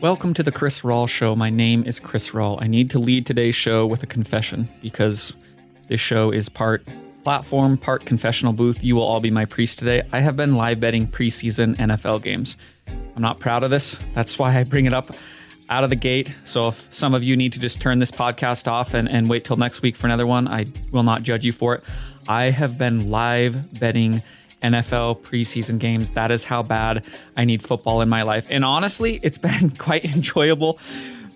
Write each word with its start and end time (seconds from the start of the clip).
Welcome 0.00 0.32
to 0.32 0.42
the 0.42 0.50
Chris 0.50 0.80
Rawl 0.80 1.06
Show. 1.06 1.36
My 1.36 1.50
name 1.50 1.84
is 1.84 2.00
Chris 2.00 2.30
Rawl. 2.30 2.56
I 2.62 2.68
need 2.68 2.88
to 2.88 2.98
lead 2.98 3.26
today's 3.26 3.54
show 3.54 3.86
with 3.86 4.02
a 4.02 4.06
confession 4.06 4.66
because 4.80 5.36
this 5.88 6.00
show 6.00 6.30
is 6.30 6.48
part 6.48 6.82
platform, 7.22 7.76
part 7.76 8.06
confessional 8.06 8.54
booth. 8.54 8.82
You 8.82 8.96
will 8.96 9.02
all 9.02 9.20
be 9.20 9.30
my 9.30 9.44
priest 9.44 9.78
today. 9.78 10.00
I 10.10 10.20
have 10.20 10.36
been 10.36 10.54
live 10.54 10.80
betting 10.80 11.06
preseason 11.06 11.76
NFL 11.76 12.22
games. 12.22 12.56
I'm 13.14 13.20
not 13.20 13.40
proud 13.40 13.62
of 13.62 13.68
this. 13.68 13.98
That's 14.14 14.38
why 14.38 14.58
I 14.58 14.64
bring 14.64 14.86
it 14.86 14.94
up 14.94 15.08
out 15.68 15.84
of 15.84 15.90
the 15.90 15.96
gate. 15.96 16.32
So 16.44 16.68
if 16.68 16.90
some 16.90 17.12
of 17.12 17.22
you 17.22 17.36
need 17.36 17.52
to 17.52 17.60
just 17.60 17.78
turn 17.82 17.98
this 17.98 18.10
podcast 18.10 18.68
off 18.68 18.94
and, 18.94 19.06
and 19.06 19.28
wait 19.28 19.44
till 19.44 19.56
next 19.56 19.82
week 19.82 19.96
for 19.96 20.06
another 20.06 20.26
one, 20.26 20.48
I 20.48 20.64
will 20.92 21.02
not 21.02 21.24
judge 21.24 21.44
you 21.44 21.52
for 21.52 21.74
it. 21.74 21.84
I 22.26 22.44
have 22.44 22.78
been 22.78 23.10
live 23.10 23.78
betting 23.78 24.22
NFL 24.62 25.20
preseason 25.20 25.78
games. 25.78 26.10
That 26.10 26.30
is 26.30 26.44
how 26.44 26.62
bad 26.62 27.06
I 27.36 27.44
need 27.44 27.62
football 27.62 28.00
in 28.00 28.08
my 28.08 28.22
life. 28.22 28.46
And 28.50 28.64
honestly, 28.64 29.20
it's 29.22 29.38
been 29.38 29.70
quite 29.78 30.04
enjoyable. 30.04 30.78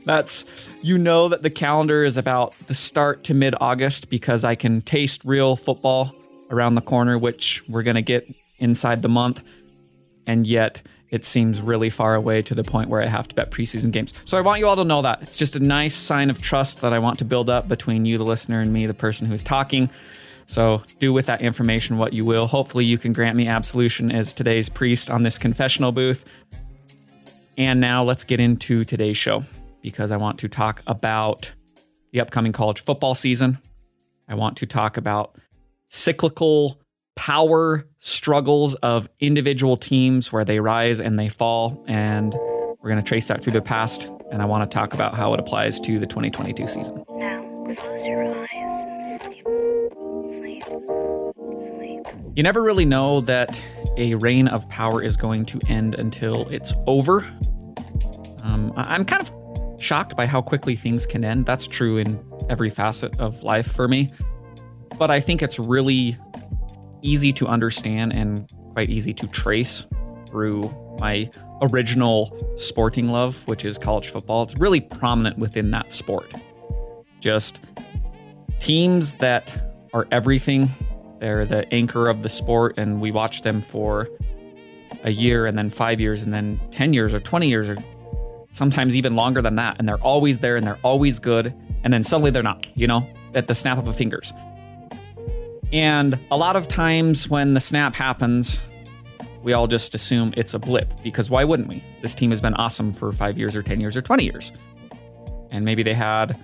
That's, 0.04 0.44
you 0.82 0.98
know, 0.98 1.28
that 1.28 1.42
the 1.42 1.50
calendar 1.50 2.04
is 2.04 2.18
about 2.18 2.54
the 2.66 2.74
start 2.74 3.24
to 3.24 3.34
mid 3.34 3.54
August 3.60 4.10
because 4.10 4.44
I 4.44 4.54
can 4.54 4.82
taste 4.82 5.22
real 5.24 5.56
football 5.56 6.14
around 6.50 6.74
the 6.74 6.82
corner, 6.82 7.18
which 7.18 7.62
we're 7.68 7.82
going 7.82 7.96
to 7.96 8.02
get 8.02 8.32
inside 8.58 9.02
the 9.02 9.08
month. 9.08 9.42
And 10.26 10.46
yet, 10.46 10.82
it 11.14 11.24
seems 11.24 11.60
really 11.60 11.90
far 11.90 12.16
away 12.16 12.42
to 12.42 12.56
the 12.56 12.64
point 12.64 12.90
where 12.90 13.00
I 13.00 13.06
have 13.06 13.28
to 13.28 13.34
bet 13.36 13.52
preseason 13.52 13.92
games. 13.92 14.12
So 14.24 14.36
I 14.36 14.40
want 14.40 14.58
you 14.58 14.66
all 14.66 14.74
to 14.74 14.84
know 14.84 15.00
that. 15.02 15.22
It's 15.22 15.36
just 15.36 15.54
a 15.54 15.60
nice 15.60 15.94
sign 15.94 16.28
of 16.28 16.42
trust 16.42 16.80
that 16.80 16.92
I 16.92 16.98
want 16.98 17.20
to 17.20 17.24
build 17.24 17.48
up 17.48 17.68
between 17.68 18.04
you, 18.04 18.18
the 18.18 18.24
listener, 18.24 18.58
and 18.60 18.72
me, 18.72 18.86
the 18.86 18.94
person 18.94 19.28
who's 19.28 19.42
talking. 19.42 19.88
So 20.46 20.82
do 20.98 21.12
with 21.12 21.26
that 21.26 21.40
information 21.40 21.98
what 21.98 22.12
you 22.12 22.24
will. 22.24 22.46
Hopefully, 22.46 22.84
you 22.84 22.98
can 22.98 23.12
grant 23.12 23.36
me 23.36 23.46
absolution 23.46 24.10
as 24.10 24.32
today's 24.32 24.68
priest 24.68 25.10
on 25.10 25.22
this 25.22 25.38
confessional 25.38 25.92
booth. 25.92 26.24
And 27.56 27.80
now 27.80 28.02
let's 28.02 28.24
get 28.24 28.40
into 28.40 28.84
today's 28.84 29.16
show 29.16 29.44
because 29.80 30.10
I 30.10 30.16
want 30.16 30.38
to 30.40 30.48
talk 30.48 30.82
about 30.86 31.52
the 32.12 32.20
upcoming 32.20 32.52
college 32.52 32.80
football 32.80 33.14
season. 33.14 33.58
I 34.28 34.34
want 34.34 34.56
to 34.58 34.66
talk 34.66 34.96
about 34.96 35.36
cyclical 35.88 36.80
power 37.16 37.86
struggles 38.00 38.74
of 38.76 39.08
individual 39.20 39.76
teams 39.76 40.32
where 40.32 40.44
they 40.44 40.60
rise 40.60 41.00
and 41.00 41.16
they 41.16 41.28
fall. 41.28 41.84
And 41.86 42.34
we're 42.34 42.90
going 42.90 42.96
to 42.96 43.02
trace 43.02 43.28
that 43.28 43.42
through 43.42 43.52
the 43.52 43.62
past. 43.62 44.08
And 44.32 44.42
I 44.42 44.44
want 44.46 44.68
to 44.68 44.74
talk 44.74 44.94
about 44.94 45.14
how 45.14 45.32
it 45.32 45.40
applies 45.40 45.78
to 45.80 45.98
the 45.98 46.06
2022 46.06 46.66
season. 46.66 47.04
Now, 47.10 47.74
close 47.76 48.04
your 48.04 48.23
You 52.34 52.42
never 52.42 52.64
really 52.64 52.84
know 52.84 53.20
that 53.20 53.64
a 53.96 54.16
reign 54.16 54.48
of 54.48 54.68
power 54.68 55.00
is 55.00 55.16
going 55.16 55.44
to 55.46 55.60
end 55.68 55.94
until 55.94 56.48
it's 56.48 56.74
over. 56.88 57.20
Um, 58.42 58.72
I'm 58.76 59.04
kind 59.04 59.22
of 59.22 59.80
shocked 59.80 60.16
by 60.16 60.26
how 60.26 60.42
quickly 60.42 60.74
things 60.74 61.06
can 61.06 61.24
end. 61.24 61.46
That's 61.46 61.68
true 61.68 61.96
in 61.96 62.20
every 62.48 62.70
facet 62.70 63.18
of 63.20 63.44
life 63.44 63.70
for 63.70 63.86
me. 63.86 64.10
But 64.98 65.12
I 65.12 65.20
think 65.20 65.42
it's 65.42 65.60
really 65.60 66.16
easy 67.02 67.32
to 67.34 67.46
understand 67.46 68.12
and 68.12 68.50
quite 68.72 68.90
easy 68.90 69.12
to 69.12 69.28
trace 69.28 69.86
through 70.26 70.74
my 70.98 71.30
original 71.62 72.36
sporting 72.56 73.10
love, 73.10 73.46
which 73.46 73.64
is 73.64 73.78
college 73.78 74.08
football. 74.08 74.42
It's 74.42 74.56
really 74.56 74.80
prominent 74.80 75.38
within 75.38 75.70
that 75.70 75.92
sport. 75.92 76.34
Just 77.20 77.60
teams 78.58 79.18
that 79.18 79.72
are 79.92 80.08
everything. 80.10 80.68
They're 81.20 81.44
the 81.44 81.72
anchor 81.72 82.08
of 82.08 82.22
the 82.22 82.28
sport, 82.28 82.74
and 82.76 83.00
we 83.00 83.10
watch 83.10 83.42
them 83.42 83.62
for 83.62 84.08
a 85.04 85.10
year 85.10 85.46
and 85.46 85.56
then 85.56 85.70
five 85.70 86.00
years 86.00 86.22
and 86.22 86.32
then 86.32 86.60
10 86.70 86.94
years 86.94 87.12
or 87.12 87.20
20 87.20 87.48
years 87.48 87.68
or 87.68 87.76
sometimes 88.52 88.94
even 88.96 89.16
longer 89.16 89.42
than 89.42 89.56
that. 89.56 89.76
And 89.78 89.88
they're 89.88 90.02
always 90.02 90.40
there 90.40 90.56
and 90.56 90.66
they're 90.66 90.78
always 90.82 91.18
good. 91.18 91.54
And 91.82 91.92
then 91.92 92.02
suddenly 92.02 92.30
they're 92.30 92.42
not, 92.42 92.66
you 92.74 92.86
know, 92.86 93.06
at 93.34 93.48
the 93.48 93.54
snap 93.54 93.78
of 93.78 93.88
a 93.88 93.92
fingers. 93.92 94.32
And 95.72 96.18
a 96.30 96.36
lot 96.36 96.56
of 96.56 96.68
times 96.68 97.28
when 97.28 97.54
the 97.54 97.60
snap 97.60 97.94
happens, 97.94 98.60
we 99.42 99.52
all 99.52 99.66
just 99.66 99.94
assume 99.94 100.32
it's 100.36 100.54
a 100.54 100.58
blip 100.58 100.88
because 101.02 101.28
why 101.28 101.44
wouldn't 101.44 101.68
we? 101.68 101.84
This 102.00 102.14
team 102.14 102.30
has 102.30 102.40
been 102.40 102.54
awesome 102.54 102.94
for 102.94 103.12
five 103.12 103.38
years 103.38 103.56
or 103.56 103.62
10 103.62 103.80
years 103.80 103.96
or 103.96 104.00
20 104.00 104.24
years. 104.24 104.52
And 105.50 105.64
maybe 105.64 105.82
they 105.82 105.94
had 105.94 106.38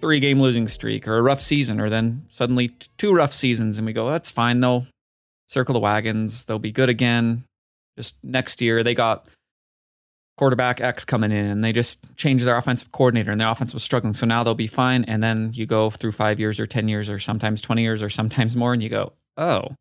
three 0.00 0.20
game 0.20 0.40
losing 0.40 0.66
streak 0.68 1.06
or 1.06 1.16
a 1.16 1.22
rough 1.22 1.40
season, 1.40 1.80
or 1.80 1.90
then 1.90 2.24
suddenly 2.28 2.76
two 2.98 3.12
rough 3.12 3.32
seasons. 3.32 3.78
And 3.78 3.86
we 3.86 3.92
go, 3.92 4.10
that's 4.10 4.30
fine. 4.30 4.60
They'll 4.60 4.86
circle 5.48 5.72
the 5.72 5.80
wagons. 5.80 6.44
They'll 6.44 6.58
be 6.58 6.72
good 6.72 6.88
again. 6.88 7.44
Just 7.96 8.14
next 8.22 8.60
year, 8.60 8.82
they 8.82 8.94
got 8.94 9.28
quarterback 10.40 10.80
X 10.80 11.04
coming 11.04 11.32
in 11.32 11.44
and 11.44 11.62
they 11.62 11.70
just 11.70 12.16
changed 12.16 12.46
their 12.46 12.56
offensive 12.56 12.90
coordinator 12.92 13.30
and 13.30 13.38
their 13.38 13.50
offense 13.50 13.74
was 13.74 13.82
struggling. 13.82 14.14
So 14.14 14.24
now 14.24 14.42
they'll 14.42 14.54
be 14.54 14.66
fine. 14.66 15.04
And 15.04 15.22
then 15.22 15.50
you 15.52 15.66
go 15.66 15.90
through 15.90 16.12
five 16.12 16.40
years 16.40 16.58
or 16.58 16.66
10 16.66 16.88
years 16.88 17.10
or 17.10 17.18
sometimes 17.18 17.60
20 17.60 17.82
years 17.82 18.02
or 18.02 18.08
sometimes 18.08 18.56
more, 18.56 18.72
and 18.72 18.82
you 18.82 18.88
go, 18.88 19.12
oh, 19.36 19.74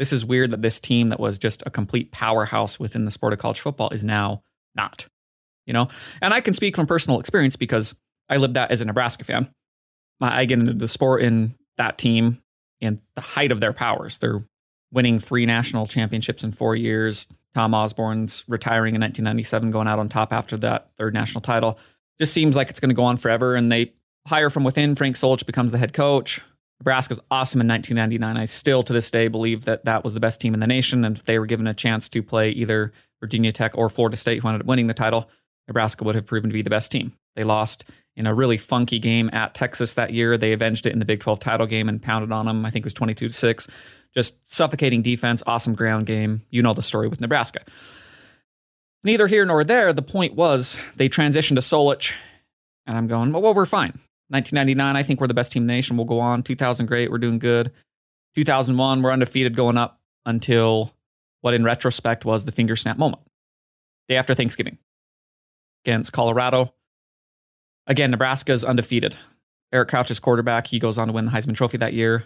this 0.00 0.12
is 0.12 0.24
weird 0.24 0.50
that 0.50 0.62
this 0.62 0.80
team 0.80 1.10
that 1.10 1.20
was 1.20 1.38
just 1.38 1.62
a 1.64 1.70
complete 1.70 2.10
powerhouse 2.10 2.80
within 2.80 3.04
the 3.04 3.10
sport 3.12 3.32
of 3.32 3.38
college 3.38 3.60
football 3.60 3.90
is 3.90 4.04
now 4.04 4.42
not. 4.74 5.06
You 5.64 5.74
know? 5.74 5.88
And 6.20 6.34
I 6.34 6.40
can 6.40 6.54
speak 6.54 6.74
from 6.74 6.86
personal 6.86 7.20
experience 7.20 7.54
because 7.54 7.94
I 8.28 8.38
lived 8.38 8.54
that 8.54 8.72
as 8.72 8.80
a 8.80 8.86
Nebraska 8.86 9.22
fan. 9.22 9.48
I 10.20 10.44
get 10.44 10.58
into 10.58 10.74
the 10.74 10.88
sport 10.88 11.22
in 11.22 11.54
that 11.76 11.98
team 11.98 12.42
in 12.80 13.00
the 13.14 13.20
height 13.20 13.52
of 13.52 13.60
their 13.60 13.72
powers. 13.72 14.18
They're 14.18 14.44
winning 14.92 15.18
three 15.18 15.46
national 15.46 15.86
championships 15.86 16.44
in 16.44 16.52
four 16.52 16.76
years. 16.76 17.26
Tom 17.54 17.74
Osborne's 17.74 18.44
retiring 18.48 18.94
in 18.94 19.00
1997, 19.00 19.70
going 19.70 19.88
out 19.88 19.98
on 19.98 20.08
top 20.08 20.32
after 20.32 20.56
that 20.58 20.90
third 20.96 21.14
national 21.14 21.40
title. 21.40 21.78
Just 22.18 22.32
seems 22.32 22.54
like 22.54 22.70
it's 22.70 22.80
going 22.80 22.90
to 22.90 22.94
go 22.94 23.04
on 23.04 23.16
forever. 23.16 23.54
And 23.54 23.72
they 23.72 23.92
hire 24.26 24.50
from 24.50 24.64
within. 24.64 24.94
Frank 24.94 25.16
Solich 25.16 25.46
becomes 25.46 25.72
the 25.72 25.78
head 25.78 25.92
coach. 25.92 26.40
Nebraska's 26.80 27.20
awesome 27.30 27.60
in 27.60 27.68
1999. 27.68 28.40
I 28.40 28.44
still, 28.46 28.82
to 28.82 28.92
this 28.92 29.10
day, 29.10 29.28
believe 29.28 29.64
that 29.64 29.84
that 29.84 30.02
was 30.02 30.14
the 30.14 30.20
best 30.20 30.40
team 30.40 30.54
in 30.54 30.60
the 30.60 30.66
nation. 30.66 31.04
And 31.04 31.16
if 31.16 31.24
they 31.24 31.38
were 31.38 31.46
given 31.46 31.66
a 31.66 31.74
chance 31.74 32.08
to 32.10 32.22
play 32.22 32.50
either 32.50 32.92
Virginia 33.20 33.52
Tech 33.52 33.76
or 33.76 33.90
Florida 33.90 34.16
State, 34.16 34.40
who 34.40 34.48
ended 34.48 34.62
up 34.62 34.66
winning 34.66 34.86
the 34.86 34.94
title, 34.94 35.28
Nebraska 35.68 36.04
would 36.04 36.14
have 36.14 36.26
proven 36.26 36.50
to 36.50 36.54
be 36.54 36.62
the 36.62 36.70
best 36.70 36.90
team. 36.90 37.12
They 37.36 37.44
lost 37.44 37.90
in 38.20 38.26
a 38.26 38.34
really 38.34 38.58
funky 38.58 38.98
game 38.98 39.30
at 39.32 39.54
Texas 39.54 39.94
that 39.94 40.12
year. 40.12 40.36
They 40.36 40.52
avenged 40.52 40.84
it 40.84 40.92
in 40.92 40.98
the 40.98 41.06
Big 41.06 41.20
12 41.20 41.40
title 41.40 41.66
game 41.66 41.88
and 41.88 42.02
pounded 42.02 42.30
on 42.30 42.44
them. 42.44 42.66
I 42.66 42.70
think 42.70 42.82
it 42.82 42.86
was 42.86 42.92
22 42.92 43.28
to 43.28 43.34
6. 43.34 43.66
Just 44.14 44.46
suffocating 44.52 45.00
defense, 45.00 45.42
awesome 45.46 45.74
ground 45.74 46.04
game. 46.04 46.42
You 46.50 46.60
know 46.60 46.74
the 46.74 46.82
story 46.82 47.08
with 47.08 47.22
Nebraska. 47.22 47.60
Neither 49.04 49.26
here 49.26 49.46
nor 49.46 49.64
there. 49.64 49.94
The 49.94 50.02
point 50.02 50.34
was 50.34 50.78
they 50.96 51.08
transitioned 51.08 51.54
to 51.54 51.62
Solich, 51.62 52.12
and 52.86 52.98
I'm 52.98 53.06
going, 53.06 53.32
well, 53.32 53.40
well, 53.40 53.54
we're 53.54 53.64
fine. 53.64 53.98
1999, 54.28 54.96
I 54.96 55.02
think 55.02 55.18
we're 55.18 55.26
the 55.26 55.32
best 55.32 55.50
team 55.50 55.62
in 55.62 55.66
the 55.66 55.72
nation. 55.72 55.96
We'll 55.96 56.04
go 56.04 56.20
on. 56.20 56.42
2000, 56.42 56.84
great. 56.84 57.10
We're 57.10 57.16
doing 57.16 57.38
good. 57.38 57.72
2001, 58.34 59.00
we're 59.00 59.12
undefeated 59.12 59.56
going 59.56 59.78
up 59.78 59.98
until 60.26 60.92
what 61.40 61.54
in 61.54 61.64
retrospect 61.64 62.26
was 62.26 62.44
the 62.44 62.52
finger 62.52 62.76
snap 62.76 62.98
moment. 62.98 63.22
Day 64.08 64.16
after 64.16 64.34
Thanksgiving 64.34 64.76
against 65.86 66.12
Colorado. 66.12 66.74
Again, 67.86 68.10
Nebraska's 68.10 68.64
undefeated. 68.64 69.16
Eric 69.72 69.88
Crouch 69.88 70.10
is 70.10 70.18
quarterback. 70.18 70.66
He 70.66 70.78
goes 70.78 70.98
on 70.98 71.08
to 71.08 71.12
win 71.12 71.26
the 71.26 71.30
Heisman 71.30 71.54
Trophy 71.54 71.78
that 71.78 71.92
year. 71.92 72.24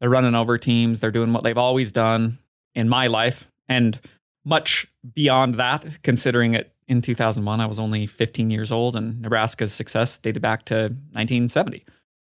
They're 0.00 0.10
running 0.10 0.34
over 0.34 0.58
teams. 0.58 1.00
They're 1.00 1.10
doing 1.10 1.32
what 1.32 1.44
they've 1.44 1.58
always 1.58 1.92
done 1.92 2.38
in 2.74 2.88
my 2.88 3.06
life 3.06 3.48
and 3.68 3.98
much 4.44 4.86
beyond 5.14 5.56
that, 5.56 5.86
considering 6.02 6.54
it 6.54 6.72
in 6.88 7.00
2001, 7.00 7.60
I 7.60 7.66
was 7.66 7.78
only 7.78 8.06
15 8.06 8.50
years 8.50 8.72
old 8.72 8.96
and 8.96 9.22
Nebraska's 9.22 9.72
success 9.72 10.18
dated 10.18 10.42
back 10.42 10.64
to 10.66 10.74
1970. 11.12 11.84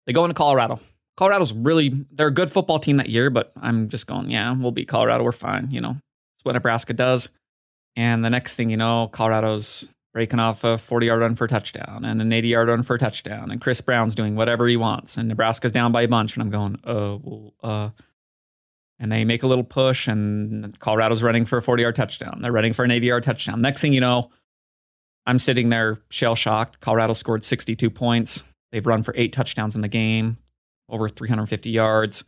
They 0.06 0.12
go 0.14 0.24
into 0.24 0.34
Colorado. 0.34 0.80
Colorado's 1.18 1.52
really, 1.52 2.06
they're 2.10 2.28
a 2.28 2.34
good 2.34 2.50
football 2.50 2.78
team 2.78 2.96
that 2.96 3.10
year, 3.10 3.28
but 3.28 3.52
I'm 3.60 3.88
just 3.88 4.06
going, 4.06 4.30
yeah, 4.30 4.54
we'll 4.54 4.70
beat 4.70 4.88
Colorado. 4.88 5.24
We're 5.24 5.32
fine. 5.32 5.70
You 5.70 5.82
know, 5.82 5.90
it's 5.90 6.44
what 6.44 6.52
Nebraska 6.52 6.94
does. 6.94 7.28
And 7.96 8.24
the 8.24 8.30
next 8.30 8.56
thing 8.56 8.70
you 8.70 8.78
know, 8.78 9.08
Colorado's 9.12 9.90
breaking 10.16 10.40
off 10.40 10.64
a 10.64 10.78
40 10.78 11.04
yard 11.04 11.20
run 11.20 11.34
for 11.34 11.44
a 11.44 11.48
touchdown 11.48 12.02
and 12.02 12.22
an 12.22 12.32
80 12.32 12.48
yard 12.48 12.68
run 12.68 12.82
for 12.82 12.96
a 12.96 12.98
touchdown. 12.98 13.50
And 13.50 13.60
Chris 13.60 13.82
Brown's 13.82 14.14
doing 14.14 14.34
whatever 14.34 14.66
he 14.66 14.78
wants. 14.78 15.18
And 15.18 15.28
Nebraska's 15.28 15.72
down 15.72 15.92
by 15.92 16.00
a 16.00 16.08
bunch. 16.08 16.34
And 16.34 16.42
I'm 16.42 16.48
going, 16.48 16.76
uh, 16.86 17.18
well, 17.22 17.52
uh, 17.62 17.90
and 18.98 19.12
they 19.12 19.26
make 19.26 19.42
a 19.42 19.46
little 19.46 19.62
push, 19.62 20.08
and 20.08 20.78
Colorado's 20.80 21.22
running 21.22 21.44
for 21.44 21.58
a 21.58 21.62
40 21.62 21.82
yard 21.82 21.96
touchdown. 21.96 22.38
They're 22.40 22.50
running 22.50 22.72
for 22.72 22.82
an 22.82 22.92
80 22.92 23.06
yard 23.06 23.24
touchdown. 23.24 23.60
Next 23.60 23.82
thing 23.82 23.92
you 23.92 24.00
know, 24.00 24.30
I'm 25.26 25.38
sitting 25.38 25.68
there 25.68 25.98
shell 26.08 26.34
shocked. 26.34 26.80
Colorado 26.80 27.12
scored 27.12 27.44
62 27.44 27.90
points. 27.90 28.42
They've 28.72 28.86
run 28.86 29.02
for 29.02 29.12
eight 29.18 29.34
touchdowns 29.34 29.76
in 29.76 29.82
the 29.82 29.88
game, 29.88 30.38
over 30.88 31.10
350 31.10 31.68
yards. 31.68 32.22
It 32.22 32.26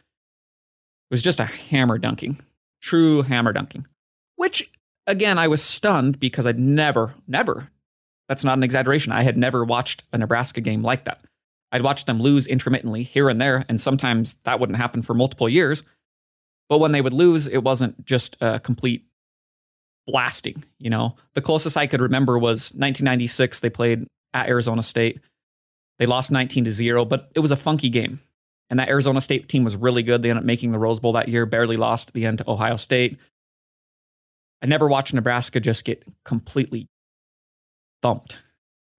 was 1.10 1.22
just 1.22 1.40
a 1.40 1.46
hammer 1.46 1.96
dunking, 1.96 2.38
true 2.82 3.22
hammer 3.22 3.54
dunking, 3.54 3.86
which 4.36 4.70
again, 5.06 5.38
I 5.38 5.48
was 5.48 5.62
stunned 5.62 6.20
because 6.20 6.46
I'd 6.46 6.60
never, 6.60 7.14
never, 7.26 7.70
that's 8.28 8.44
not 8.44 8.58
an 8.58 8.62
exaggeration. 8.62 9.12
I 9.12 9.22
had 9.22 9.36
never 9.36 9.64
watched 9.64 10.04
a 10.12 10.18
Nebraska 10.18 10.60
game 10.60 10.82
like 10.82 11.04
that. 11.04 11.24
I'd 11.72 11.82
watched 11.82 12.06
them 12.06 12.20
lose 12.20 12.46
intermittently 12.46 13.02
here 13.02 13.28
and 13.28 13.40
there, 13.40 13.64
and 13.68 13.80
sometimes 13.80 14.34
that 14.44 14.60
wouldn't 14.60 14.78
happen 14.78 15.02
for 15.02 15.14
multiple 15.14 15.48
years. 15.48 15.82
But 16.68 16.78
when 16.78 16.92
they 16.92 17.00
would 17.00 17.12
lose, 17.12 17.46
it 17.46 17.58
wasn't 17.58 18.04
just 18.04 18.36
a 18.40 18.60
complete 18.60 19.04
blasting. 20.06 20.64
You 20.78 20.90
know, 20.90 21.16
the 21.34 21.40
closest 21.40 21.76
I 21.76 21.86
could 21.86 22.00
remember 22.00 22.38
was 22.38 22.72
1996. 22.72 23.60
They 23.60 23.70
played 23.70 24.06
at 24.34 24.48
Arizona 24.48 24.82
State. 24.82 25.20
They 25.98 26.06
lost 26.06 26.30
19 26.30 26.64
to 26.64 26.70
zero, 26.70 27.04
but 27.04 27.30
it 27.34 27.40
was 27.40 27.50
a 27.50 27.56
funky 27.56 27.88
game. 27.88 28.20
And 28.70 28.78
that 28.78 28.88
Arizona 28.88 29.20
State 29.20 29.48
team 29.48 29.64
was 29.64 29.76
really 29.76 30.02
good. 30.02 30.22
They 30.22 30.30
ended 30.30 30.42
up 30.42 30.46
making 30.46 30.72
the 30.72 30.78
Rose 30.78 31.00
Bowl 31.00 31.12
that 31.14 31.28
year, 31.28 31.46
barely 31.46 31.76
lost 31.76 32.08
at 32.08 32.14
the 32.14 32.26
end 32.26 32.38
to 32.38 32.50
Ohio 32.50 32.76
State. 32.76 33.18
I 34.62 34.66
never 34.66 34.88
watched 34.88 35.14
Nebraska 35.14 35.60
just 35.60 35.84
get 35.84 36.04
completely 36.24 36.88
thumped, 38.02 38.38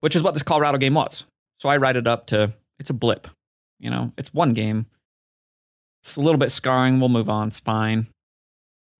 which 0.01 0.15
is 0.15 0.23
what 0.23 0.33
this 0.33 0.43
Colorado 0.43 0.77
game 0.77 0.93
was. 0.93 1.25
So 1.59 1.69
I 1.69 1.77
write 1.77 1.97
it 1.97 2.07
up 2.07 2.27
to 2.27 2.53
it's 2.79 2.89
a 2.89 2.93
blip. 2.93 3.27
You 3.79 3.89
know, 3.89 4.11
it's 4.17 4.33
one 4.33 4.53
game. 4.53 4.85
It's 6.03 6.17
a 6.17 6.21
little 6.21 6.39
bit 6.39 6.51
scarring. 6.51 6.99
We'll 6.99 7.09
move 7.09 7.29
on. 7.29 7.47
It's 7.47 7.59
fine. 7.59 8.07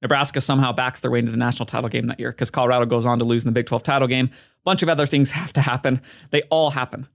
Nebraska 0.02 0.40
somehow 0.40 0.72
backs 0.72 1.02
their 1.02 1.12
way 1.12 1.20
into 1.20 1.32
the 1.32 1.38
national 1.38 1.66
title 1.66 1.90
game 1.90 2.08
that 2.08 2.20
year 2.20 2.32
because 2.32 2.50
Colorado 2.50 2.86
goes 2.86 3.06
on 3.06 3.20
to 3.20 3.26
lose 3.26 3.44
in 3.44 3.50
the 3.50 3.54
Big 3.54 3.66
12 3.66 3.84
title 3.84 4.08
game. 4.08 4.30
A 4.32 4.64
bunch 4.64 4.82
of 4.82 4.90
other 4.90 5.06
things 5.06 5.32
have 5.32 5.52
to 5.54 5.62
happen. 5.62 6.02
They 6.32 6.44
all 6.44 6.70
happen. 6.70 7.08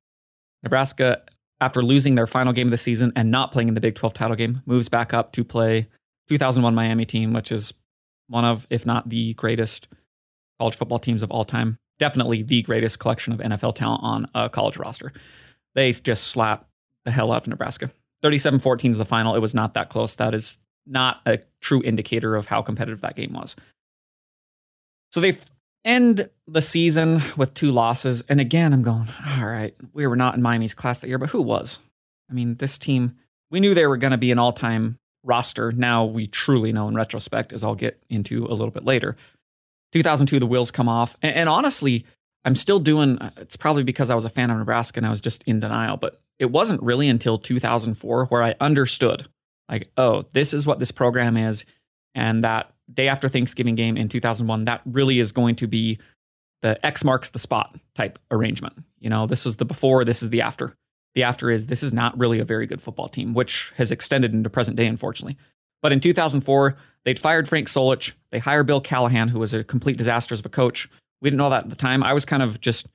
Nebraska, 0.62 1.22
after 1.60 1.82
losing 1.82 2.14
their 2.14 2.26
final 2.26 2.52
game 2.52 2.66
of 2.66 2.70
the 2.70 2.76
season 2.76 3.12
and 3.16 3.30
not 3.30 3.52
playing 3.52 3.69
in 3.69 3.75
the 3.75 3.80
Big 3.80 3.94
12 3.94 4.12
title 4.12 4.37
game, 4.37 4.62
moves 4.66 4.88
back 4.88 5.14
up 5.14 5.32
to 5.32 5.44
play 5.44 5.88
2001 6.28 6.75
Miami 6.75 7.06
team, 7.06 7.32
which 7.32 7.52
is 7.52 7.72
one 8.28 8.44
of, 8.44 8.66
if 8.70 8.84
not 8.84 9.08
the 9.08 9.34
greatest 9.34 9.88
college 10.58 10.76
football 10.76 10.98
teams 10.98 11.22
of 11.22 11.30
all 11.30 11.44
time. 11.44 11.78
Definitely 11.99 12.43
the 12.43 12.62
greatest 12.62 12.99
collection 12.99 13.32
of 13.32 13.41
NFL 13.41 13.75
talent 13.75 14.02
on 14.02 14.26
a 14.35 14.49
college 14.49 14.76
roster. 14.76 15.12
They 15.75 15.93
just 15.93 16.29
slap 16.29 16.67
the 17.05 17.11
hell 17.11 17.32
out 17.32 17.43
of 17.43 17.49
Nebraska. 17.49 17.91
37 18.23 18.61
14 18.61 18.91
is 18.93 18.99
the 18.99 19.05
final. 19.05 19.35
It 19.35 19.41
was 19.41 19.55
not 19.55 19.75
that 19.75 19.91
close. 19.91 20.14
That 20.17 20.35
is 20.35 20.58
not 20.87 21.20
a 21.26 21.38
true 21.61 21.82
indicator 21.85 22.37
of 22.37 22.46
how 22.46 22.62
competitive 22.62 23.00
that 23.02 23.17
game 23.17 23.32
was. 23.32 23.56
So 25.12 25.20
they 25.20 25.37
end 25.85 26.29
the 26.46 26.62
season 26.62 27.23
with 27.37 27.55
two 27.55 27.70
losses. 27.70 28.25
And 28.29 28.40
again, 28.40 28.73
I'm 28.73 28.82
going, 28.82 29.08
all 29.38 29.47
right, 29.47 29.75
we 29.93 30.06
were 30.06 30.17
not 30.17 30.35
in 30.35 30.43
Miami's 30.43 30.75
class 30.75 31.00
that 31.00 31.08
year, 31.08 31.19
but 31.19 31.31
who 31.31 31.43
was? 31.43 31.79
I 32.31 32.32
mean, 32.32 32.56
this 32.56 32.79
team, 32.79 33.14
we 33.50 33.61
knew 33.61 33.75
they 33.75 33.87
were 33.87 33.97
going 33.97 34.11
to 34.12 34.19
be 34.19 34.32
an 34.32 34.38
all 34.38 34.52
time 34.52 34.99
roster. 35.23 35.73
Now 35.73 36.05
we 36.05 36.26
truly 36.26 36.73
know 36.73 36.88
in 36.88 36.94
retrospect, 36.94 37.52
as 37.52 37.62
I'll 37.62 37.75
get 37.75 38.02
into 38.08 38.47
a 38.47 38.55
little 38.55 38.70
bit 38.70 38.85
later. 38.85 39.17
2002, 39.94 40.41
the 40.41 40.46
wheels 40.46 40.70
come 40.70 40.88
off. 40.88 41.17
And, 41.23 41.35
and 41.35 41.49
honestly, 41.49 42.05
I'm 42.44 42.56
still 42.56 42.81
doing, 42.81 43.19
uh, 43.19 43.31
it's 43.37 43.56
probably 43.56 43.85
because 43.85 44.11
I 44.11 44.14
was 44.14 44.25
a 44.25 44.29
fan 44.29 44.50
of 44.50 44.58
Nebraska 44.58 44.99
and 44.99 45.06
I 45.06 45.11
was 45.11 45.20
just 45.20 45.43
in 45.44 45.61
denial, 45.61 45.96
but 45.96 46.20
it 46.38 46.50
wasn't 46.50 46.82
really 46.82 47.08
until 47.08 47.38
2004 47.38 48.26
where 48.26 48.43
I 48.43 48.55
understood 48.61 49.26
like, 49.69 49.91
oh, 49.96 50.23
this 50.32 50.52
is 50.52 50.67
what 50.67 50.79
this 50.79 50.91
program 50.91 51.37
is. 51.37 51.64
And 52.14 52.44
that 52.44 52.73
day 52.93 53.08
after 53.08 53.29
Thanksgiving 53.29 53.76
game 53.76 53.96
in 53.96 54.08
2001, 54.08 54.67
that 54.67 54.82
really 54.85 55.20
is 55.20 55.32
going 55.32 55.56
to 55.56 55.67
be 55.67 55.99
the 56.61 56.85
X 56.85 57.05
marks 57.05 57.31
the 57.31 57.38
spot 57.38 57.79
type 57.94 58.19
arrangement. 58.31 58.75
You 58.99 59.11
know, 59.11 59.26
this 59.26 59.47
is 59.47 59.56
the 59.56 59.64
before, 59.64 60.05
this 60.05 60.23
is 60.23 60.31
the 60.31 60.43
after. 60.43 60.75
The 61.14 61.23
after 61.23 61.50
is 61.50 61.69
this 61.69 61.85
is 61.85 61.93
not 61.93 62.19
really 62.19 62.40
a 62.40 62.44
very 62.44 62.67
good 62.67 62.82
football 62.82 63.08
team, 63.08 63.32
which 63.32 63.73
has 63.76 63.93
extended 63.93 64.32
into 64.32 64.50
present 64.50 64.76
day, 64.76 64.87
unfortunately. 64.87 65.38
But 65.84 65.92
in 65.92 66.00
2004, 66.00 66.76
they'd 67.04 67.20
fired 67.20 67.46
Frank 67.46 67.69
Solich. 67.69 68.10
They 68.32 68.40
hired 68.40 68.66
Bill 68.66 68.81
Callahan, 68.81 69.28
who 69.28 69.38
was 69.38 69.54
a 69.54 69.62
complete 69.62 69.96
disaster 69.96 70.32
as 70.32 70.44
a 70.44 70.48
coach. 70.48 70.90
We 71.22 71.31
didn't 71.31 71.38
know 71.38 71.50
that 71.50 71.62
at 71.62 71.70
the 71.70 71.76
time. 71.76 72.02
I 72.02 72.12
was 72.12 72.25
kind 72.25 72.42
of 72.42 72.60
just, 72.60 72.88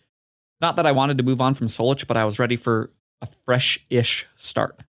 not 0.60 0.76
that 0.76 0.86
I 0.86 0.92
wanted 0.92 1.18
to 1.20 1.24
move 1.24 1.40
on 1.40 1.54
from 1.54 1.68
Solich, 1.68 2.06
but 2.06 2.18
I 2.18 2.26
was 2.26 2.40
ready 2.40 2.58
for 2.58 2.92
a 3.22 3.28
fresh 3.46 3.80
ish 3.90 4.28
start 4.36 4.82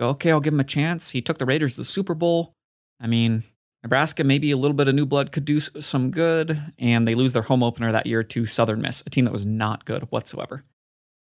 okay, 0.00 0.30
I'll 0.30 0.40
give 0.40 0.54
him 0.54 0.60
a 0.60 0.64
chance. 0.64 1.10
He 1.10 1.20
took 1.20 1.38
the 1.38 1.46
Raiders 1.46 1.74
to 1.74 1.80
the 1.80 1.84
Super 1.84 2.14
Bowl. 2.14 2.54
I 3.00 3.06
mean, 3.06 3.42
Nebraska, 3.82 4.24
maybe 4.24 4.50
a 4.50 4.56
little 4.56 4.74
bit 4.74 4.88
of 4.88 4.94
new 4.94 5.06
blood 5.06 5.32
could 5.32 5.44
do 5.44 5.60
some 5.60 6.10
good. 6.10 6.60
And 6.78 7.06
they 7.06 7.14
lose 7.14 7.32
their 7.32 7.42
home 7.42 7.62
opener 7.62 7.92
that 7.92 8.06
year 8.06 8.22
to 8.22 8.46
Southern 8.46 8.80
Miss, 8.80 9.02
a 9.06 9.10
team 9.10 9.24
that 9.24 9.32
was 9.32 9.46
not 9.46 9.84
good 9.84 10.02
whatsoever. 10.10 10.64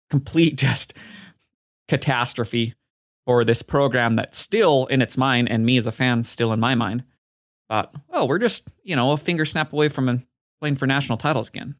Complete 0.09 0.57
just 0.57 0.93
catastrophe 1.87 2.73
for 3.25 3.43
this 3.43 3.61
program 3.61 4.15
that 4.17 4.35
still 4.35 4.85
in 4.87 5.01
its 5.01 5.17
mind, 5.17 5.49
and 5.49 5.65
me 5.65 5.77
as 5.77 5.87
a 5.87 5.91
fan, 5.91 6.23
still 6.23 6.53
in 6.53 6.59
my 6.59 6.75
mind, 6.75 7.03
thought, 7.69 7.93
oh, 8.11 8.25
we're 8.25 8.39
just, 8.39 8.67
you 8.83 8.95
know, 8.95 9.11
a 9.11 9.17
finger 9.17 9.45
snap 9.45 9.73
away 9.73 9.89
from 9.89 10.23
playing 10.59 10.75
for 10.75 10.85
national 10.85 11.17
titles 11.17 11.49
again. 11.49 11.75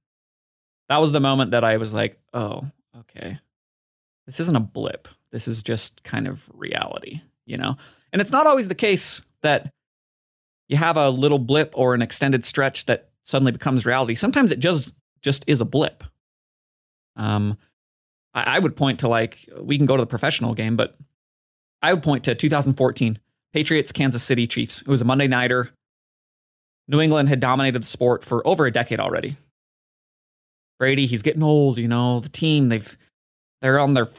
That 0.89 1.01
was 1.01 1.12
the 1.12 1.19
moment 1.19 1.51
that 1.51 1.63
I 1.63 1.77
was 1.77 1.94
like, 1.94 2.19
oh, 2.33 2.65
okay. 3.00 3.39
This 4.25 4.39
isn't 4.39 4.56
a 4.56 4.59
blip. 4.59 5.07
This 5.31 5.47
is 5.47 5.62
just 5.62 6.03
kind 6.03 6.27
of 6.27 6.50
reality, 6.53 7.21
you 7.45 7.57
know? 7.57 7.75
And 8.12 8.21
it's 8.21 8.31
not 8.31 8.48
always 8.48 8.68
the 8.68 8.75
case 8.75 9.21
that 9.41 9.71
you 10.68 10.77
have 10.77 10.98
a 10.98 11.09
little 11.09 11.39
blip 11.39 11.74
or 11.75 11.94
an 11.94 12.01
extended 12.01 12.44
stretch 12.45 12.86
that 12.86 13.09
suddenly 13.24 13.51
becomes 13.51 13.86
reality. 13.86 14.15
Sometimes 14.15 14.51
it 14.51 14.59
just 14.59 14.94
just 15.21 15.44
is 15.48 15.62
a 15.62 15.65
blip. 15.65 16.03
Um, 17.15 17.57
I, 18.33 18.56
I 18.56 18.59
would 18.59 18.75
point 18.75 19.00
to 19.00 19.07
like 19.07 19.48
we 19.59 19.77
can 19.77 19.86
go 19.86 19.98
to 19.98 20.03
the 20.03 20.07
professional 20.07 20.53
game, 20.53 20.75
but 20.75 20.98
I 21.86 21.94
would 21.94 22.02
point 22.02 22.24
to 22.24 22.34
2014 22.34 23.20
Patriots 23.54 23.92
Kansas 23.92 24.24
City 24.24 24.48
Chiefs. 24.48 24.82
It 24.82 24.88
was 24.88 25.04
a 25.04 25.06
Monday 25.06 25.28
nighter. 25.28 25.70
New 26.88 27.00
England 27.00 27.30
had 27.30 27.40
dominated 27.40 27.84
the 27.84 27.86
sport 27.86 28.24
for 28.24 28.46
over 28.48 28.66
a 28.66 28.72
decade 28.72 29.00
already. 29.00 29.38
Brady, 30.80 31.06
he's 31.06 31.22
getting 31.22 31.44
old, 31.44 31.78
you 31.78 31.88
know. 31.88 32.22
The 32.22 32.30
team, 32.30 32.70
they've 32.70 32.98
they're 33.62 33.80
on 33.80 33.94
their 33.94 34.10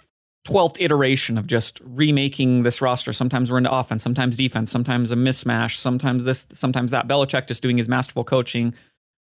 12th 0.47 0.77
iteration 0.79 1.37
of 1.37 1.49
just 1.49 1.81
remaking 1.83 2.63
this 2.63 2.81
roster. 2.81 3.13
Sometimes 3.13 3.51
we're 3.51 3.59
into 3.59 3.73
offense, 3.73 4.05
sometimes 4.05 4.37
defense, 4.37 4.71
sometimes 4.71 5.11
a 5.11 5.17
mismatch, 5.17 5.75
sometimes 5.75 6.23
this, 6.23 6.47
sometimes 6.53 6.93
that. 6.93 7.09
Belichick 7.09 7.49
just 7.49 7.65
doing 7.65 7.79
his 7.79 7.89
masterful 7.89 8.23
coaching, 8.23 8.75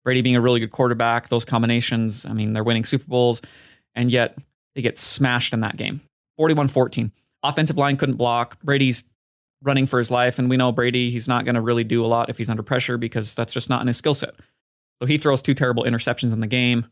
Brady 0.04 0.22
being 0.22 0.36
a 0.36 0.42
really 0.42 0.60
good 0.60 0.72
quarterback, 0.72 1.30
those 1.30 1.46
combinations. 1.46 2.28
I 2.28 2.34
mean, 2.34 2.54
they're 2.54 2.64
winning 2.64 2.86
Super 2.86 3.06
Bowls, 3.08 3.42
and 3.96 4.12
yet 4.12 4.38
they 4.76 4.84
get 4.84 5.00
smashed 5.00 5.52
in 5.52 5.62
that 5.62 5.78
game 5.78 6.00
41 6.38 6.68
14. 6.68 7.12
Offensive 7.50 7.78
line 7.78 7.98
couldn't 7.98 8.16
block. 8.16 8.62
Brady's 8.64 9.04
running 9.62 9.86
for 9.86 9.98
his 9.98 10.12
life, 10.12 10.40
and 10.40 10.50
we 10.50 10.58
know 10.58 10.72
Brady, 10.72 11.10
he's 11.10 11.28
not 11.28 11.46
going 11.46 11.56
to 11.56 11.62
really 11.62 11.84
do 11.84 12.06
a 12.06 12.08
lot 12.08 12.30
if 12.30 12.38
he's 12.38 12.50
under 12.50 12.64
pressure 12.64 12.98
because 12.98 13.34
that's 13.34 13.54
just 13.54 13.70
not 13.70 13.82
in 13.82 13.88
his 13.88 13.98
skill 13.98 14.14
set. 14.14 14.36
So 15.02 15.08
he 15.08 15.18
throws 15.18 15.42
two 15.42 15.54
terrible 15.54 15.84
interceptions 15.84 16.32
in 16.32 16.40
the 16.40 16.48
game. 16.48 16.86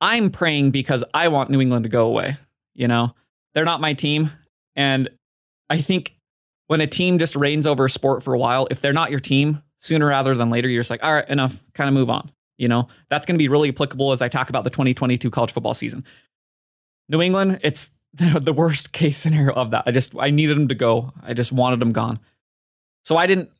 I'm 0.00 0.30
praying 0.30 0.70
because 0.70 1.04
I 1.14 1.28
want 1.28 1.50
New 1.50 1.60
England 1.60 1.84
to 1.84 1.88
go 1.88 2.06
away. 2.06 2.36
You 2.74 2.88
know, 2.88 3.14
they're 3.54 3.64
not 3.64 3.80
my 3.80 3.92
team. 3.92 4.30
And 4.76 5.08
I 5.68 5.80
think 5.80 6.14
when 6.68 6.80
a 6.80 6.86
team 6.86 7.18
just 7.18 7.36
reigns 7.36 7.66
over 7.66 7.86
a 7.86 7.90
sport 7.90 8.22
for 8.22 8.34
a 8.34 8.38
while, 8.38 8.68
if 8.70 8.80
they're 8.80 8.92
not 8.92 9.10
your 9.10 9.20
team, 9.20 9.62
sooner 9.80 10.06
rather 10.06 10.34
than 10.34 10.50
later, 10.50 10.68
you're 10.68 10.80
just 10.80 10.90
like, 10.90 11.02
all 11.02 11.12
right, 11.12 11.28
enough, 11.28 11.64
kind 11.74 11.88
of 11.88 11.94
move 11.94 12.10
on. 12.10 12.30
You 12.58 12.68
know, 12.68 12.88
that's 13.08 13.26
going 13.26 13.34
to 13.34 13.38
be 13.38 13.48
really 13.48 13.68
applicable 13.68 14.12
as 14.12 14.22
I 14.22 14.28
talk 14.28 14.50
about 14.50 14.64
the 14.64 14.70
2022 14.70 15.30
college 15.30 15.52
football 15.52 15.74
season. 15.74 16.04
New 17.08 17.22
England, 17.22 17.60
it's 17.62 17.90
the 18.14 18.52
worst 18.52 18.92
case 18.92 19.16
scenario 19.16 19.54
of 19.54 19.70
that. 19.72 19.84
I 19.86 19.90
just, 19.90 20.14
I 20.18 20.30
needed 20.30 20.56
them 20.56 20.68
to 20.68 20.74
go. 20.74 21.12
I 21.22 21.34
just 21.34 21.52
wanted 21.52 21.80
them 21.80 21.92
gone. 21.92 22.18
So 23.04 23.16
I 23.16 23.26
didn't 23.26 23.50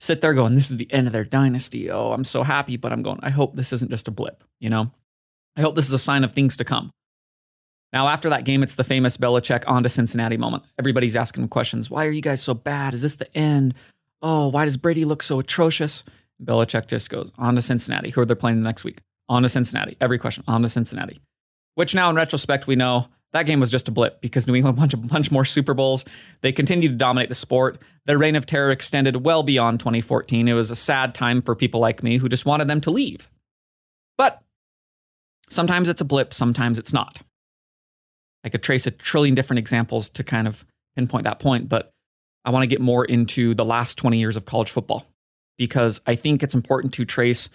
sit 0.00 0.20
there 0.20 0.34
going, 0.34 0.54
this 0.54 0.70
is 0.70 0.76
the 0.76 0.92
end 0.92 1.06
of 1.06 1.12
their 1.12 1.24
dynasty. 1.24 1.90
Oh, 1.90 2.12
I'm 2.12 2.24
so 2.24 2.42
happy. 2.42 2.76
But 2.76 2.92
I'm 2.92 3.02
going, 3.02 3.18
I 3.22 3.30
hope 3.30 3.56
this 3.56 3.72
isn't 3.72 3.90
just 3.90 4.08
a 4.08 4.12
blip, 4.12 4.44
you 4.60 4.70
know? 4.70 4.90
I 5.56 5.60
hope 5.60 5.74
this 5.74 5.88
is 5.88 5.94
a 5.94 5.98
sign 5.98 6.22
of 6.22 6.32
things 6.32 6.56
to 6.58 6.64
come. 6.64 6.92
Now, 7.92 8.08
after 8.08 8.28
that 8.30 8.44
game, 8.44 8.62
it's 8.62 8.74
the 8.74 8.84
famous 8.84 9.16
Belichick 9.16 9.64
on 9.66 9.82
to 9.82 9.88
Cincinnati 9.88 10.36
moment. 10.36 10.64
Everybody's 10.78 11.16
asking 11.16 11.48
questions. 11.48 11.90
Why 11.90 12.06
are 12.06 12.10
you 12.10 12.20
guys 12.20 12.42
so 12.42 12.54
bad? 12.54 12.94
Is 12.94 13.02
this 13.02 13.16
the 13.16 13.34
end? 13.36 13.74
Oh, 14.20 14.48
why 14.48 14.66
does 14.66 14.76
Brady 14.76 15.04
look 15.04 15.22
so 15.22 15.40
atrocious? 15.40 16.04
Belichick 16.44 16.86
just 16.86 17.10
goes 17.10 17.32
on 17.38 17.54
to 17.56 17.62
Cincinnati. 17.62 18.10
Who 18.10 18.20
are 18.20 18.26
they 18.26 18.34
playing 18.34 18.58
the 18.58 18.68
next 18.68 18.84
week? 18.84 19.00
On 19.28 19.42
to 19.42 19.48
Cincinnati. 19.48 19.96
Every 20.00 20.18
question 20.18 20.44
on 20.46 20.62
to 20.62 20.68
Cincinnati. 20.68 21.20
Which 21.74 21.94
now, 21.94 22.10
in 22.10 22.16
retrospect, 22.16 22.66
we 22.66 22.76
know 22.76 23.08
that 23.32 23.44
game 23.44 23.60
was 23.60 23.70
just 23.70 23.88
a 23.88 23.92
blip 23.92 24.20
because 24.20 24.46
New 24.46 24.54
England 24.54 24.78
won 24.78 24.88
a 24.92 24.96
bunch 24.96 25.30
more 25.30 25.44
Super 25.44 25.74
Bowls. 25.74 26.04
They 26.40 26.52
continued 26.52 26.92
to 26.92 26.96
dominate 26.96 27.28
the 27.28 27.34
sport. 27.34 27.80
Their 28.06 28.18
reign 28.18 28.36
of 28.36 28.46
terror 28.46 28.70
extended 28.70 29.24
well 29.24 29.42
beyond 29.42 29.80
2014. 29.80 30.48
It 30.48 30.52
was 30.54 30.70
a 30.70 30.76
sad 30.76 31.14
time 31.14 31.42
for 31.42 31.54
people 31.54 31.80
like 31.80 32.02
me 32.02 32.16
who 32.16 32.28
just 32.28 32.46
wanted 32.46 32.68
them 32.68 32.80
to 32.82 32.90
leave. 32.90 33.28
But 34.16 34.42
sometimes 35.50 35.88
it's 35.88 36.00
a 36.00 36.06
blip, 36.06 36.32
sometimes 36.32 36.78
it's 36.78 36.92
not. 36.92 37.20
I 38.44 38.48
could 38.48 38.62
trace 38.62 38.86
a 38.86 38.90
trillion 38.90 39.34
different 39.34 39.58
examples 39.58 40.08
to 40.10 40.24
kind 40.24 40.48
of 40.48 40.64
pinpoint 40.96 41.24
that 41.24 41.38
point, 41.38 41.68
but 41.68 41.92
I 42.44 42.50
want 42.50 42.62
to 42.62 42.68
get 42.68 42.80
more 42.80 43.04
into 43.04 43.54
the 43.54 43.64
last 43.64 43.98
20 43.98 44.18
years 44.18 44.36
of 44.36 44.46
college 44.46 44.70
football 44.70 45.06
because 45.58 46.00
I 46.06 46.14
think 46.14 46.42
it's 46.42 46.54
important 46.54 46.94
to 46.94 47.04
trace 47.04 47.50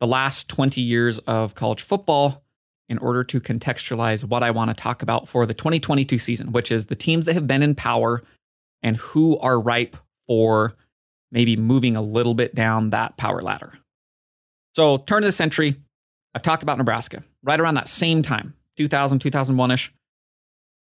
the 0.00 0.06
last 0.06 0.48
20 0.50 0.80
years 0.82 1.18
of 1.20 1.54
college 1.54 1.82
football 1.82 2.43
in 2.88 2.98
order 2.98 3.24
to 3.24 3.40
contextualize 3.40 4.24
what 4.24 4.42
I 4.42 4.50
want 4.50 4.70
to 4.70 4.74
talk 4.74 5.02
about 5.02 5.28
for 5.28 5.46
the 5.46 5.54
2022 5.54 6.18
season, 6.18 6.52
which 6.52 6.70
is 6.70 6.86
the 6.86 6.96
teams 6.96 7.24
that 7.24 7.34
have 7.34 7.46
been 7.46 7.62
in 7.62 7.74
power 7.74 8.22
and 8.82 8.96
who 8.98 9.38
are 9.38 9.58
ripe 9.58 9.96
for 10.26 10.74
maybe 11.32 11.56
moving 11.56 11.96
a 11.96 12.02
little 12.02 12.34
bit 12.34 12.54
down 12.54 12.90
that 12.90 13.16
power 13.16 13.40
ladder. 13.40 13.72
So, 14.74 14.98
turn 14.98 15.22
of 15.22 15.28
the 15.28 15.32
century, 15.32 15.76
I've 16.34 16.42
talked 16.42 16.62
about 16.62 16.78
Nebraska 16.78 17.24
right 17.42 17.58
around 17.58 17.74
that 17.74 17.88
same 17.88 18.22
time, 18.22 18.54
2000, 18.76 19.18
2001 19.20 19.70
ish 19.70 19.92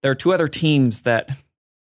there 0.02 0.12
are 0.12 0.16
two 0.16 0.34
other 0.34 0.48
teams 0.48 1.02
that 1.04 1.30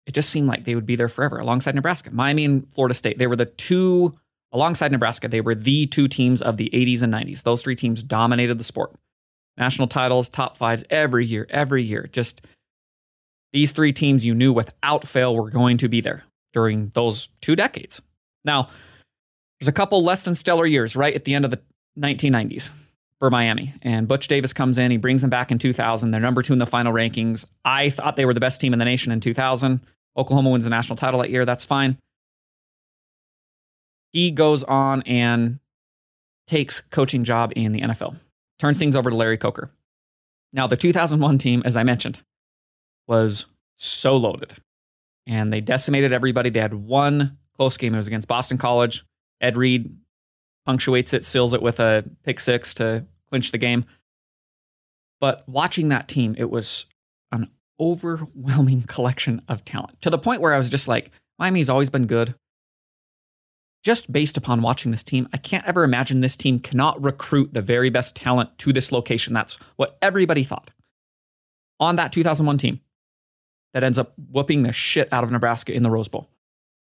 it 0.05 0.13
just 0.13 0.29
seemed 0.29 0.47
like 0.47 0.65
they 0.65 0.75
would 0.75 0.85
be 0.85 0.95
there 0.95 1.09
forever 1.09 1.39
alongside 1.39 1.75
Nebraska, 1.75 2.11
Miami 2.11 2.45
and 2.45 2.71
Florida 2.71 2.93
State. 2.93 3.17
They 3.17 3.27
were 3.27 3.35
the 3.35 3.45
two 3.45 4.15
alongside 4.51 4.91
Nebraska, 4.91 5.27
they 5.27 5.41
were 5.41 5.55
the 5.55 5.85
two 5.87 6.07
teams 6.07 6.41
of 6.41 6.57
the 6.57 6.69
80s 6.71 7.03
and 7.03 7.13
90s. 7.13 7.43
Those 7.43 7.61
three 7.61 7.75
teams 7.75 8.03
dominated 8.03 8.57
the 8.57 8.63
sport. 8.63 8.95
National 9.57 9.87
titles, 9.87 10.29
top 10.29 10.57
fives 10.57 10.83
every 10.89 11.25
year, 11.25 11.47
every 11.49 11.83
year. 11.83 12.09
Just 12.11 12.41
these 13.53 13.71
three 13.71 13.93
teams 13.93 14.25
you 14.25 14.35
knew 14.35 14.51
without 14.51 15.07
fail 15.07 15.35
were 15.35 15.49
going 15.49 15.77
to 15.77 15.87
be 15.87 16.01
there 16.01 16.23
during 16.53 16.89
those 16.89 17.29
two 17.41 17.55
decades. 17.55 18.01
Now, 18.43 18.69
there's 19.59 19.69
a 19.69 19.73
couple 19.73 20.03
less 20.03 20.23
than 20.25 20.35
stellar 20.35 20.65
years 20.65 20.95
right 20.95 21.13
at 21.13 21.23
the 21.23 21.33
end 21.33 21.45
of 21.45 21.51
the 21.51 21.61
1990s 21.97 22.69
for 23.19 23.29
Miami. 23.29 23.73
And 23.81 24.07
Butch 24.07 24.27
Davis 24.27 24.53
comes 24.53 24.77
in, 24.77 24.91
he 24.91 24.97
brings 24.97 25.21
them 25.21 25.29
back 25.29 25.51
in 25.51 25.57
2000. 25.57 26.11
They're 26.11 26.21
number 26.21 26.41
two 26.41 26.53
in 26.53 26.59
the 26.59 26.65
final 26.65 26.93
rankings. 26.93 27.45
I 27.63 27.89
thought 27.89 28.15
they 28.15 28.25
were 28.25 28.33
the 28.33 28.39
best 28.39 28.59
team 28.59 28.73
in 28.73 28.79
the 28.79 28.85
nation 28.85 29.11
in 29.11 29.21
2000. 29.21 29.79
Oklahoma 30.17 30.49
wins 30.49 30.63
the 30.63 30.69
national 30.69 30.97
title 30.97 31.21
that 31.21 31.29
year. 31.29 31.45
That's 31.45 31.65
fine. 31.65 31.97
He 34.11 34.31
goes 34.31 34.63
on 34.63 35.01
and 35.03 35.59
takes 36.47 36.79
coaching 36.79 37.23
job 37.23 37.51
in 37.55 37.71
the 37.73 37.81
NFL, 37.81 38.17
turns 38.59 38.79
things 38.79 38.95
over 38.95 39.09
to 39.09 39.15
Larry 39.15 39.37
Coker. 39.37 39.71
Now, 40.53 40.67
the 40.67 40.77
2001 40.77 41.37
team, 41.37 41.61
as 41.65 41.75
I 41.75 41.83
mentioned, 41.83 42.21
was 43.07 43.45
so 43.77 44.15
loaded 44.15 44.53
and 45.27 45.51
they 45.51 45.61
decimated 45.61 46.13
everybody. 46.13 46.49
They 46.49 46.59
had 46.59 46.73
one 46.73 47.37
close 47.55 47.77
game. 47.77 47.93
It 47.93 47.97
was 47.97 48.07
against 48.07 48.27
Boston 48.27 48.57
College. 48.57 49.03
Ed 49.41 49.57
Reed 49.57 49.95
punctuates 50.65 51.13
it, 51.13 51.25
seals 51.25 51.53
it 51.53 51.61
with 51.61 51.79
a 51.79 52.03
pick 52.23 52.39
six 52.39 52.73
to 52.75 53.05
clinch 53.29 53.51
the 53.51 53.57
game. 53.57 53.85
But 55.19 55.47
watching 55.47 55.89
that 55.89 56.07
team, 56.07 56.35
it 56.37 56.49
was 56.49 56.85
an 57.31 57.49
overwhelming 57.79 58.81
collection 58.87 59.41
of 59.47 59.65
talent 59.65 60.01
to 60.01 60.09
the 60.09 60.17
point 60.17 60.41
where 60.41 60.53
I 60.53 60.57
was 60.57 60.69
just 60.69 60.87
like, 60.87 61.11
Miami's 61.39 61.69
always 61.69 61.89
been 61.89 62.07
good. 62.07 62.35
Just 63.85 64.11
based 64.11 64.35
upon 64.35 64.63
watching 64.63 64.89
this 64.89 65.03
team, 65.03 65.29
I 65.31 65.37
can't 65.37 65.63
ever 65.67 65.83
imagine 65.83 66.19
this 66.19 66.35
team 66.35 66.57
cannot 66.57 66.99
recruit 67.03 67.53
the 67.53 67.61
very 67.61 67.91
best 67.91 68.15
talent 68.15 68.57
to 68.57 68.73
this 68.73 68.91
location. 68.91 69.31
That's 69.31 69.57
what 69.75 69.99
everybody 70.01 70.43
thought. 70.43 70.71
On 71.79 71.95
that 71.97 72.11
2001 72.11 72.57
team 72.57 72.79
that 73.75 73.83
ends 73.83 73.99
up 73.99 74.13
whooping 74.31 74.63
the 74.63 74.73
shit 74.73 75.07
out 75.13 75.23
of 75.23 75.29
Nebraska 75.29 75.71
in 75.71 75.83
the 75.83 75.91
Rose 75.91 76.07
Bowl. 76.07 76.27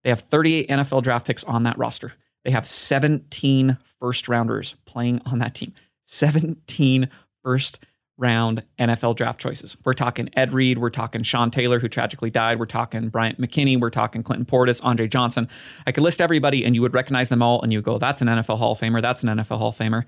They 0.04 0.10
have 0.10 0.20
38 0.20 0.70
NFL 0.70 1.02
draft 1.02 1.26
picks 1.26 1.44
on 1.44 1.64
that 1.64 1.76
roster. 1.76 2.14
They 2.44 2.50
have 2.50 2.66
17 2.66 3.76
first 4.00 4.26
rounders 4.26 4.74
playing 4.86 5.20
on 5.26 5.40
that 5.40 5.54
team. 5.54 5.74
17 6.06 7.10
first 7.44 7.78
round 8.18 8.62
NFL 8.78 9.16
draft 9.16 9.38
choices. 9.38 9.76
We're 9.84 9.92
talking 9.92 10.30
Ed 10.36 10.52
Reed. 10.52 10.78
We're 10.78 10.90
talking 10.90 11.22
Sean 11.22 11.50
Taylor, 11.50 11.78
who 11.78 11.88
tragically 11.88 12.30
died. 12.30 12.58
We're 12.58 12.66
talking 12.66 13.08
Bryant 13.08 13.40
McKinnie, 13.40 13.78
We're 13.78 13.90
talking 13.90 14.22
Clinton 14.22 14.46
Portis, 14.46 14.80
Andre 14.82 15.06
Johnson. 15.06 15.48
I 15.86 15.92
could 15.92 16.02
list 16.02 16.20
everybody 16.20 16.64
and 16.64 16.74
you 16.74 16.82
would 16.82 16.94
recognize 16.94 17.28
them 17.28 17.42
all 17.42 17.60
and 17.62 17.72
you 17.72 17.82
go, 17.82 17.98
that's 17.98 18.22
an 18.22 18.28
NFL 18.28 18.58
Hall 18.58 18.72
of 18.72 18.80
Famer. 18.80 19.02
That's 19.02 19.22
an 19.22 19.28
NFL 19.28 19.58
Hall 19.58 19.68
of 19.68 19.76
Famer. 19.76 20.04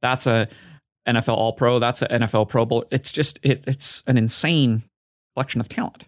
That's 0.00 0.26
a 0.26 0.48
NFL 1.06 1.36
All 1.36 1.52
Pro. 1.52 1.78
That's 1.78 2.02
an 2.02 2.22
NFL 2.22 2.48
Pro 2.48 2.64
Bowl. 2.64 2.84
It's 2.90 3.12
just, 3.12 3.38
it, 3.42 3.62
it's 3.66 4.02
an 4.06 4.18
insane 4.18 4.82
collection 5.34 5.60
of 5.60 5.68
talent. 5.68 6.04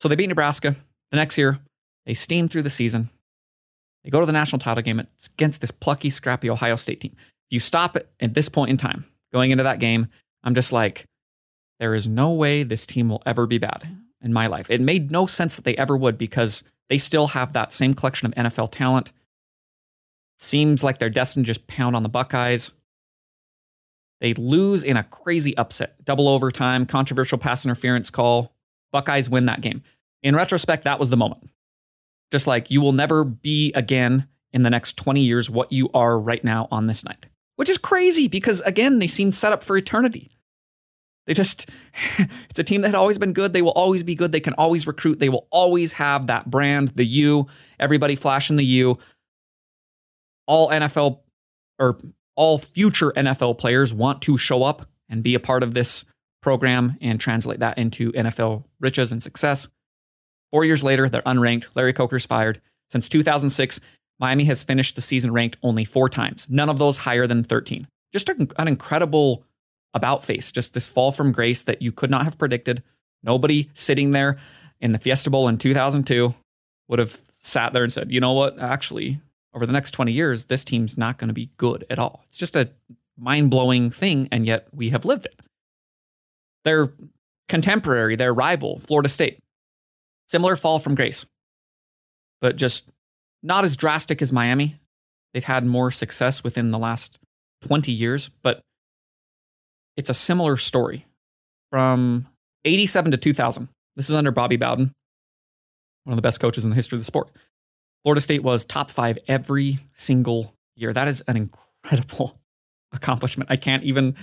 So 0.00 0.08
they 0.08 0.16
beat 0.16 0.28
Nebraska. 0.28 0.76
The 1.10 1.16
next 1.16 1.36
year, 1.38 1.58
they 2.06 2.14
steam 2.14 2.48
through 2.48 2.62
the 2.62 2.70
season. 2.70 3.10
They 4.04 4.10
go 4.10 4.20
to 4.20 4.26
the 4.26 4.32
national 4.32 4.60
title 4.60 4.82
game. 4.82 5.00
It's 5.00 5.28
against 5.28 5.60
this 5.60 5.70
plucky, 5.70 6.10
scrappy 6.10 6.48
Ohio 6.48 6.76
State 6.76 7.00
team. 7.00 7.12
If 7.16 7.52
you 7.52 7.60
stop 7.60 7.96
it 7.96 8.08
at 8.20 8.34
this 8.34 8.48
point 8.48 8.70
in 8.70 8.76
time, 8.76 9.04
going 9.32 9.50
into 9.50 9.64
that 9.64 9.78
game, 9.78 10.08
I'm 10.42 10.54
just 10.54 10.72
like, 10.72 11.06
there 11.78 11.94
is 11.94 12.08
no 12.08 12.30
way 12.30 12.62
this 12.62 12.86
team 12.86 13.08
will 13.08 13.22
ever 13.26 13.46
be 13.46 13.58
bad 13.58 13.88
in 14.22 14.32
my 14.32 14.46
life. 14.46 14.70
It 14.70 14.80
made 14.80 15.10
no 15.10 15.26
sense 15.26 15.56
that 15.56 15.64
they 15.64 15.76
ever 15.76 15.96
would 15.96 16.18
because 16.18 16.62
they 16.88 16.98
still 16.98 17.26
have 17.28 17.52
that 17.52 17.72
same 17.72 17.94
collection 17.94 18.26
of 18.26 18.34
NFL 18.34 18.70
talent. 18.70 19.12
Seems 20.38 20.84
like 20.84 20.98
they're 20.98 21.10
destined 21.10 21.46
to 21.46 21.50
just 21.52 21.66
pound 21.66 21.96
on 21.96 22.02
the 22.02 22.08
Buckeyes. 22.08 22.70
They 24.20 24.34
lose 24.34 24.84
in 24.84 24.96
a 24.96 25.04
crazy 25.04 25.56
upset, 25.56 26.04
double 26.04 26.28
overtime, 26.28 26.84
controversial 26.84 27.38
pass 27.38 27.64
interference 27.64 28.10
call. 28.10 28.52
Buckeyes 28.92 29.30
win 29.30 29.46
that 29.46 29.62
game. 29.62 29.82
In 30.22 30.36
retrospect, 30.36 30.84
that 30.84 30.98
was 30.98 31.08
the 31.08 31.16
moment. 31.16 31.48
Just 32.30 32.46
like 32.46 32.70
you 32.70 32.80
will 32.80 32.92
never 32.92 33.24
be 33.24 33.72
again 33.72 34.26
in 34.52 34.62
the 34.62 34.70
next 34.70 34.96
20 34.96 35.20
years 35.20 35.48
what 35.48 35.72
you 35.72 35.88
are 35.94 36.18
right 36.18 36.44
now 36.44 36.68
on 36.70 36.86
this 36.86 37.04
night, 37.04 37.26
which 37.60 37.68
is 37.68 37.76
crazy 37.76 38.26
because, 38.26 38.62
again, 38.62 39.00
they 39.00 39.06
seem 39.06 39.30
set 39.30 39.52
up 39.52 39.62
for 39.62 39.76
eternity. 39.76 40.30
They 41.26 41.34
just, 41.34 41.68
it's 42.48 42.58
a 42.58 42.64
team 42.64 42.80
that 42.80 42.88
had 42.88 42.94
always 42.94 43.18
been 43.18 43.34
good. 43.34 43.52
They 43.52 43.60
will 43.60 43.72
always 43.72 44.02
be 44.02 44.14
good. 44.14 44.32
They 44.32 44.40
can 44.40 44.54
always 44.54 44.86
recruit. 44.86 45.18
They 45.18 45.28
will 45.28 45.46
always 45.50 45.92
have 45.92 46.28
that 46.28 46.50
brand, 46.50 46.88
the 46.88 47.04
U, 47.04 47.48
everybody 47.78 48.16
flashing 48.16 48.56
the 48.56 48.64
U. 48.64 48.96
All 50.46 50.70
NFL 50.70 51.20
or 51.78 51.98
all 52.34 52.56
future 52.56 53.12
NFL 53.14 53.58
players 53.58 53.92
want 53.92 54.22
to 54.22 54.38
show 54.38 54.62
up 54.62 54.88
and 55.10 55.22
be 55.22 55.34
a 55.34 55.38
part 55.38 55.62
of 55.62 55.74
this 55.74 56.06
program 56.40 56.96
and 57.02 57.20
translate 57.20 57.60
that 57.60 57.76
into 57.76 58.10
NFL 58.12 58.64
riches 58.80 59.12
and 59.12 59.22
success. 59.22 59.68
Four 60.50 60.64
years 60.64 60.82
later, 60.82 61.10
they're 61.10 61.20
unranked. 61.20 61.68
Larry 61.74 61.92
Coker's 61.92 62.24
fired. 62.24 62.58
Since 62.88 63.10
2006, 63.10 63.80
Miami 64.20 64.44
has 64.44 64.62
finished 64.62 64.94
the 64.94 65.00
season 65.00 65.32
ranked 65.32 65.56
only 65.62 65.84
four 65.84 66.08
times, 66.08 66.46
none 66.50 66.68
of 66.68 66.78
those 66.78 66.98
higher 66.98 67.26
than 67.26 67.42
13. 67.42 67.88
Just 68.12 68.28
an 68.28 68.50
incredible 68.58 69.42
about 69.94 70.24
face, 70.24 70.52
just 70.52 70.74
this 70.74 70.86
fall 70.86 71.10
from 71.10 71.32
grace 71.32 71.62
that 71.62 71.82
you 71.82 71.90
could 71.90 72.10
not 72.10 72.24
have 72.24 72.38
predicted. 72.38 72.82
Nobody 73.22 73.70
sitting 73.72 74.12
there 74.12 74.38
in 74.80 74.92
the 74.92 74.98
Fiesta 74.98 75.30
Bowl 75.30 75.48
in 75.48 75.58
2002 75.58 76.34
would 76.88 76.98
have 76.98 77.20
sat 77.30 77.72
there 77.72 77.82
and 77.82 77.92
said, 77.92 78.12
you 78.12 78.20
know 78.20 78.32
what, 78.32 78.58
actually, 78.58 79.20
over 79.54 79.66
the 79.66 79.72
next 79.72 79.92
20 79.92 80.12
years, 80.12 80.44
this 80.44 80.64
team's 80.64 80.98
not 80.98 81.18
going 81.18 81.28
to 81.28 81.34
be 81.34 81.50
good 81.56 81.84
at 81.90 81.98
all. 81.98 82.22
It's 82.28 82.38
just 82.38 82.56
a 82.56 82.70
mind 83.18 83.50
blowing 83.50 83.90
thing, 83.90 84.28
and 84.30 84.46
yet 84.46 84.68
we 84.72 84.90
have 84.90 85.04
lived 85.04 85.26
it. 85.26 85.40
Their 86.64 86.92
contemporary, 87.48 88.16
their 88.16 88.34
rival, 88.34 88.78
Florida 88.80 89.08
State, 89.08 89.38
Similar 90.28 90.54
fall 90.54 90.78
from 90.78 90.94
grace, 90.94 91.26
but 92.40 92.54
just 92.54 92.88
not 93.42 93.64
as 93.64 93.76
drastic 93.76 94.22
as 94.22 94.32
Miami. 94.32 94.80
They've 95.32 95.44
had 95.44 95.64
more 95.64 95.90
success 95.90 96.42
within 96.42 96.70
the 96.70 96.78
last 96.78 97.18
20 97.62 97.92
years, 97.92 98.30
but 98.42 98.60
it's 99.96 100.10
a 100.10 100.14
similar 100.14 100.56
story 100.56 101.06
from 101.70 102.26
87 102.64 103.12
to 103.12 103.16
2000. 103.16 103.68
This 103.96 104.08
is 104.08 104.14
under 104.14 104.30
Bobby 104.30 104.56
Bowden, 104.56 104.92
one 106.04 106.12
of 106.12 106.16
the 106.16 106.22
best 106.22 106.40
coaches 106.40 106.64
in 106.64 106.70
the 106.70 106.76
history 106.76 106.96
of 106.96 107.00
the 107.00 107.04
sport. 107.04 107.30
Florida 108.02 108.20
State 108.20 108.42
was 108.42 108.64
top 108.64 108.90
five 108.90 109.18
every 109.28 109.78
single 109.92 110.54
year. 110.74 110.92
That 110.92 111.08
is 111.08 111.20
an 111.22 111.36
incredible 111.36 112.40
accomplishment. 112.92 113.50
I 113.50 113.56
can't 113.56 113.84
even 113.84 114.16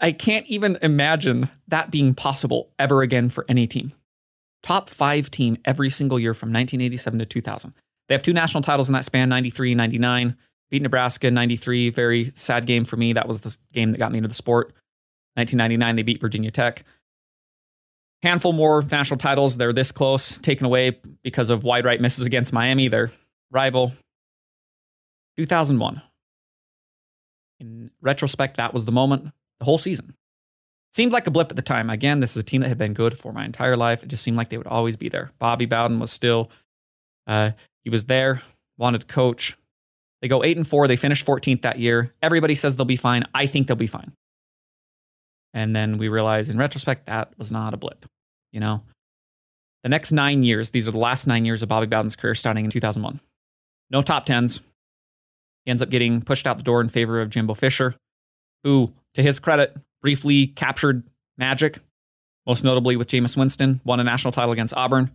I 0.00 0.12
can't 0.12 0.46
even 0.48 0.76
imagine 0.82 1.48
that 1.68 1.90
being 1.90 2.14
possible 2.14 2.70
ever 2.78 3.02
again 3.02 3.30
for 3.30 3.44
any 3.48 3.66
team 3.66 3.92
top 4.64 4.88
five 4.88 5.30
team 5.30 5.58
every 5.66 5.90
single 5.90 6.18
year 6.18 6.32
from 6.32 6.48
1987 6.48 7.18
to 7.18 7.26
2000. 7.26 7.74
They 8.08 8.14
have 8.14 8.22
two 8.22 8.32
national 8.32 8.62
titles 8.62 8.88
in 8.88 8.94
that 8.94 9.04
span 9.04 9.28
93 9.28 9.72
and 9.72 9.78
99. 9.78 10.36
Beat 10.70 10.82
Nebraska 10.82 11.30
93, 11.30 11.90
very 11.90 12.32
sad 12.34 12.64
game 12.64 12.84
for 12.84 12.96
me. 12.96 13.12
That 13.12 13.28
was 13.28 13.42
the 13.42 13.54
game 13.72 13.90
that 13.90 13.98
got 13.98 14.10
me 14.10 14.18
into 14.18 14.28
the 14.28 14.34
sport. 14.34 14.68
1999, 15.34 15.96
they 15.96 16.02
beat 16.02 16.20
Virginia 16.20 16.50
Tech. 16.50 16.84
Handful 18.22 18.54
more 18.54 18.82
national 18.82 19.18
titles. 19.18 19.58
They're 19.58 19.74
this 19.74 19.92
close, 19.92 20.38
taken 20.38 20.64
away 20.64 20.98
because 21.22 21.50
of 21.50 21.62
wide 21.62 21.84
right 21.84 22.00
misses 22.00 22.26
against 22.26 22.52
Miami, 22.52 22.88
their 22.88 23.10
rival. 23.50 23.92
2001. 25.36 26.00
In 27.60 27.90
retrospect, 28.00 28.56
that 28.56 28.72
was 28.72 28.86
the 28.86 28.92
moment, 28.92 29.30
the 29.58 29.64
whole 29.66 29.78
season. 29.78 30.14
Seemed 30.94 31.12
like 31.12 31.26
a 31.26 31.30
blip 31.32 31.50
at 31.50 31.56
the 31.56 31.62
time. 31.62 31.90
Again, 31.90 32.20
this 32.20 32.30
is 32.30 32.36
a 32.36 32.42
team 32.44 32.60
that 32.60 32.68
had 32.68 32.78
been 32.78 32.94
good 32.94 33.18
for 33.18 33.32
my 33.32 33.44
entire 33.44 33.76
life. 33.76 34.04
It 34.04 34.08
just 34.08 34.22
seemed 34.22 34.36
like 34.36 34.48
they 34.48 34.58
would 34.58 34.68
always 34.68 34.96
be 34.96 35.08
there. 35.08 35.32
Bobby 35.40 35.66
Bowden 35.66 35.98
was 35.98 36.12
still, 36.12 36.52
uh, 37.26 37.50
he 37.82 37.90
was 37.90 38.04
there, 38.04 38.42
wanted 38.78 39.00
to 39.00 39.06
coach. 39.08 39.58
They 40.22 40.28
go 40.28 40.44
eight 40.44 40.56
and 40.56 40.66
four. 40.66 40.86
They 40.86 40.94
finish 40.94 41.24
14th 41.24 41.62
that 41.62 41.80
year. 41.80 42.14
Everybody 42.22 42.54
says 42.54 42.76
they'll 42.76 42.84
be 42.84 42.94
fine. 42.94 43.24
I 43.34 43.46
think 43.46 43.66
they'll 43.66 43.76
be 43.76 43.88
fine. 43.88 44.12
And 45.52 45.74
then 45.74 45.98
we 45.98 46.08
realize 46.08 46.48
in 46.48 46.58
retrospect 46.58 47.06
that 47.06 47.36
was 47.38 47.50
not 47.50 47.74
a 47.74 47.76
blip. 47.76 48.06
You 48.52 48.60
know, 48.60 48.82
the 49.82 49.88
next 49.88 50.12
nine 50.12 50.44
years, 50.44 50.70
these 50.70 50.86
are 50.86 50.92
the 50.92 50.98
last 50.98 51.26
nine 51.26 51.44
years 51.44 51.62
of 51.62 51.68
Bobby 51.68 51.86
Bowden's 51.86 52.14
career 52.14 52.36
starting 52.36 52.64
in 52.64 52.70
2001. 52.70 53.20
No 53.90 54.00
top 54.00 54.26
tens. 54.26 54.60
He 55.64 55.70
ends 55.72 55.82
up 55.82 55.90
getting 55.90 56.22
pushed 56.22 56.46
out 56.46 56.56
the 56.56 56.62
door 56.62 56.80
in 56.80 56.88
favor 56.88 57.20
of 57.20 57.30
Jimbo 57.30 57.54
Fisher, 57.54 57.96
who, 58.62 58.92
to 59.14 59.22
his 59.22 59.40
credit, 59.40 59.76
briefly 60.04 60.48
captured 60.48 61.02
Magic, 61.38 61.78
most 62.46 62.62
notably 62.62 62.94
with 62.94 63.08
Jameis 63.08 63.38
Winston, 63.38 63.80
won 63.84 64.00
a 64.00 64.04
national 64.04 64.32
title 64.32 64.52
against 64.52 64.74
Auburn. 64.74 65.10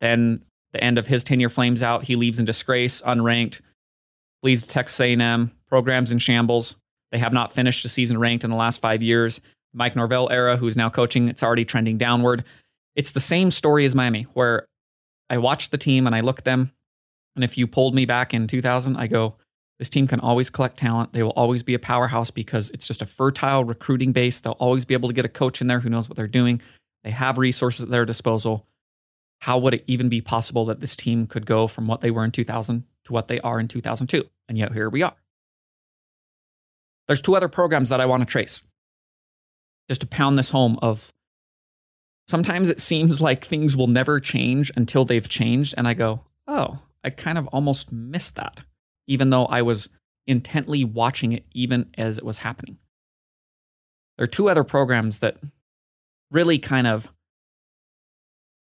Then 0.00 0.42
the 0.72 0.82
end 0.82 0.98
of 0.98 1.06
his 1.06 1.22
tenure 1.22 1.48
flames 1.48 1.84
out. 1.84 2.02
He 2.02 2.16
leaves 2.16 2.40
in 2.40 2.44
disgrace, 2.44 3.00
unranked, 3.02 3.60
to 4.44 4.62
Texas 4.66 5.00
A&M, 5.00 5.52
programs 5.68 6.10
in 6.10 6.18
shambles. 6.18 6.74
They 7.12 7.18
have 7.18 7.32
not 7.32 7.52
finished 7.52 7.84
a 7.84 7.88
season 7.88 8.18
ranked 8.18 8.42
in 8.42 8.50
the 8.50 8.56
last 8.56 8.80
five 8.80 9.04
years. 9.04 9.40
Mike 9.72 9.94
Norvell 9.94 10.28
era, 10.32 10.56
who's 10.56 10.76
now 10.76 10.90
coaching, 10.90 11.28
it's 11.28 11.44
already 11.44 11.64
trending 11.64 11.96
downward. 11.96 12.42
It's 12.96 13.12
the 13.12 13.20
same 13.20 13.52
story 13.52 13.84
as 13.84 13.94
Miami, 13.94 14.24
where 14.34 14.66
I 15.30 15.38
watch 15.38 15.70
the 15.70 15.78
team 15.78 16.08
and 16.08 16.16
I 16.16 16.22
look 16.22 16.40
at 16.40 16.44
them 16.44 16.72
And 17.36 17.44
if 17.44 17.56
you 17.56 17.68
pulled 17.68 17.94
me 17.94 18.04
back 18.04 18.34
in 18.34 18.48
2000, 18.48 18.96
I 18.96 19.06
go, 19.06 19.36
this 19.82 19.90
team 19.90 20.06
can 20.06 20.20
always 20.20 20.48
collect 20.48 20.76
talent. 20.76 21.12
They 21.12 21.24
will 21.24 21.30
always 21.30 21.64
be 21.64 21.74
a 21.74 21.78
powerhouse 21.80 22.30
because 22.30 22.70
it's 22.70 22.86
just 22.86 23.02
a 23.02 23.04
fertile 23.04 23.64
recruiting 23.64 24.12
base. 24.12 24.38
They'll 24.38 24.52
always 24.52 24.84
be 24.84 24.94
able 24.94 25.08
to 25.08 25.12
get 25.12 25.24
a 25.24 25.28
coach 25.28 25.60
in 25.60 25.66
there 25.66 25.80
who 25.80 25.90
knows 25.90 26.08
what 26.08 26.14
they're 26.14 26.28
doing. 26.28 26.62
They 27.02 27.10
have 27.10 27.36
resources 27.36 27.82
at 27.82 27.90
their 27.90 28.04
disposal. 28.04 28.64
How 29.40 29.58
would 29.58 29.74
it 29.74 29.82
even 29.88 30.08
be 30.08 30.20
possible 30.20 30.66
that 30.66 30.78
this 30.78 30.94
team 30.94 31.26
could 31.26 31.46
go 31.46 31.66
from 31.66 31.88
what 31.88 32.00
they 32.00 32.12
were 32.12 32.24
in 32.24 32.30
2000 32.30 32.84
to 33.06 33.12
what 33.12 33.26
they 33.26 33.40
are 33.40 33.58
in 33.58 33.66
2002? 33.66 34.22
And 34.48 34.56
yet 34.56 34.72
here 34.72 34.88
we 34.88 35.02
are. 35.02 35.16
There's 37.08 37.20
two 37.20 37.34
other 37.34 37.48
programs 37.48 37.88
that 37.88 38.00
I 38.00 38.06
want 38.06 38.22
to 38.22 38.30
trace 38.30 38.62
just 39.88 40.02
to 40.02 40.06
pound 40.06 40.38
this 40.38 40.50
home 40.50 40.78
of 40.80 41.12
sometimes 42.28 42.70
it 42.70 42.80
seems 42.80 43.20
like 43.20 43.44
things 43.44 43.76
will 43.76 43.88
never 43.88 44.20
change 44.20 44.70
until 44.76 45.04
they've 45.04 45.28
changed 45.28 45.74
and 45.76 45.88
I 45.88 45.94
go, 45.94 46.20
"Oh, 46.46 46.78
I 47.02 47.10
kind 47.10 47.36
of 47.36 47.48
almost 47.48 47.90
missed 47.90 48.36
that." 48.36 48.60
Even 49.12 49.28
though 49.28 49.44
I 49.44 49.60
was 49.60 49.90
intently 50.26 50.84
watching 50.84 51.32
it 51.32 51.44
even 51.52 51.90
as 51.98 52.16
it 52.16 52.24
was 52.24 52.38
happening. 52.38 52.78
There 54.16 54.24
are 54.24 54.28
two 54.38 54.48
other 54.48 54.64
programs 54.64 55.18
that 55.18 55.36
really 56.30 56.58
kind 56.58 56.86
of 56.86 57.12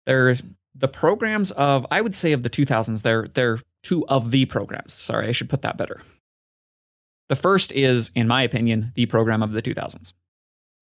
they're 0.07 0.35
the 0.75 0.89
programs 0.89 1.51
of 1.51 1.87
I 1.91 2.01
would 2.01 2.15
say 2.15 2.33
of 2.33 2.43
the 2.43 2.49
2000s 2.49 3.03
they're 3.03 3.27
they're 3.35 3.59
two 3.83 4.07
of 4.09 4.31
the 4.31 4.47
programs. 4.47 4.95
Sorry, 4.95 5.29
I 5.29 5.33
should 5.33 5.51
put 5.51 5.63
that 5.63 5.77
better. 5.77 6.01
The 7.29 7.37
first 7.37 7.71
is 7.73 8.11
in 8.15 8.27
my 8.27 8.43
opinion 8.43 8.93
the 8.95 9.05
program 9.05 9.43
of 9.43 9.53
the 9.53 9.61
2000s. 9.61 10.15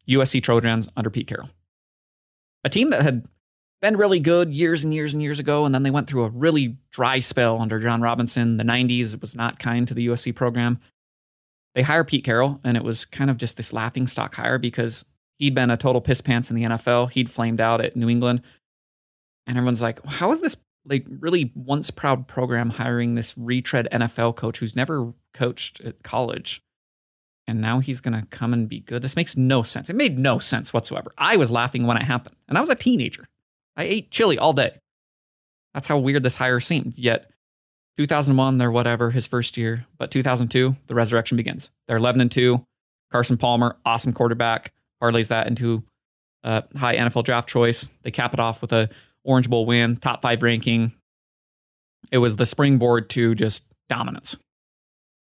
USC 0.08 0.40
Trojans 0.40 0.88
under 0.96 1.10
Pete 1.10 1.26
Carroll. 1.26 1.50
A 2.62 2.68
team 2.68 2.90
that 2.90 3.02
had 3.02 3.26
been 3.82 3.96
really 3.96 4.20
good 4.20 4.52
years 4.52 4.84
and 4.84 4.94
years 4.94 5.12
and 5.12 5.22
years 5.22 5.38
ago, 5.38 5.64
and 5.64 5.74
then 5.74 5.82
they 5.82 5.90
went 5.90 6.08
through 6.08 6.24
a 6.24 6.30
really 6.30 6.76
dry 6.90 7.20
spell 7.20 7.60
under 7.60 7.78
John 7.78 8.00
Robinson. 8.00 8.56
The 8.56 8.64
90s 8.64 9.20
was 9.20 9.34
not 9.34 9.58
kind 9.58 9.86
to 9.88 9.94
the 9.94 10.08
USC 10.08 10.34
program. 10.34 10.78
They 11.74 11.82
hire 11.82 12.04
Pete 12.04 12.24
Carroll, 12.24 12.60
and 12.64 12.76
it 12.76 12.84
was 12.84 13.04
kind 13.04 13.30
of 13.30 13.36
just 13.36 13.56
this 13.56 13.72
laughing 13.72 14.06
stock 14.06 14.34
hire 14.34 14.58
because 14.58 15.04
he'd 15.38 15.54
been 15.54 15.70
a 15.70 15.76
total 15.76 16.00
piss 16.00 16.20
pants 16.20 16.50
in 16.50 16.56
the 16.56 16.62
NFL. 16.62 17.12
He'd 17.12 17.30
flamed 17.30 17.60
out 17.60 17.82
at 17.82 17.96
New 17.96 18.08
England. 18.08 18.42
And 19.46 19.56
everyone's 19.56 19.82
like, 19.82 20.04
how 20.06 20.32
is 20.32 20.40
this 20.40 20.56
like 20.86 21.04
really 21.08 21.52
once 21.54 21.90
proud 21.90 22.26
program 22.26 22.70
hiring 22.70 23.14
this 23.14 23.36
retread 23.36 23.88
NFL 23.92 24.36
coach 24.36 24.58
who's 24.58 24.74
never 24.74 25.12
coached 25.34 25.80
at 25.82 26.02
college? 26.02 26.62
and 27.46 27.60
now 27.60 27.78
he's 27.78 28.00
going 28.00 28.20
to 28.20 28.26
come 28.30 28.52
and 28.52 28.68
be 28.68 28.80
good. 28.80 29.02
This 29.02 29.16
makes 29.16 29.36
no 29.36 29.62
sense. 29.62 29.88
It 29.88 29.96
made 29.96 30.18
no 30.18 30.38
sense 30.38 30.72
whatsoever. 30.72 31.12
I 31.16 31.36
was 31.36 31.50
laughing 31.50 31.86
when 31.86 31.96
it 31.96 32.02
happened, 32.02 32.36
and 32.48 32.58
I 32.58 32.60
was 32.60 32.70
a 32.70 32.74
teenager. 32.74 33.28
I 33.76 33.84
ate 33.84 34.10
chili 34.10 34.38
all 34.38 34.52
day. 34.52 34.78
That's 35.74 35.88
how 35.88 35.98
weird 35.98 36.22
this 36.22 36.36
hire 36.36 36.60
seemed. 36.60 36.96
Yet, 36.96 37.30
2001, 37.98 38.58
they're 38.58 38.70
whatever, 38.70 39.10
his 39.10 39.26
first 39.26 39.56
year. 39.56 39.86
But 39.98 40.10
2002, 40.10 40.74
the 40.86 40.94
resurrection 40.94 41.36
begins. 41.36 41.70
They're 41.86 41.98
11 41.98 42.20
and 42.20 42.30
2. 42.30 42.64
Carson 43.12 43.36
Palmer, 43.36 43.76
awesome 43.84 44.12
quarterback, 44.12 44.72
parlays 45.02 45.28
that 45.28 45.46
into 45.46 45.82
a 46.42 46.64
high 46.76 46.96
NFL 46.96 47.24
draft 47.24 47.48
choice. 47.48 47.90
They 48.02 48.10
cap 48.10 48.34
it 48.34 48.40
off 48.40 48.62
with 48.62 48.72
a 48.72 48.88
Orange 49.24 49.50
Bowl 49.50 49.66
win, 49.66 49.96
top 49.96 50.22
five 50.22 50.42
ranking. 50.42 50.92
It 52.10 52.18
was 52.18 52.36
the 52.36 52.46
springboard 52.46 53.10
to 53.10 53.34
just 53.34 53.66
dominance. 53.88 54.36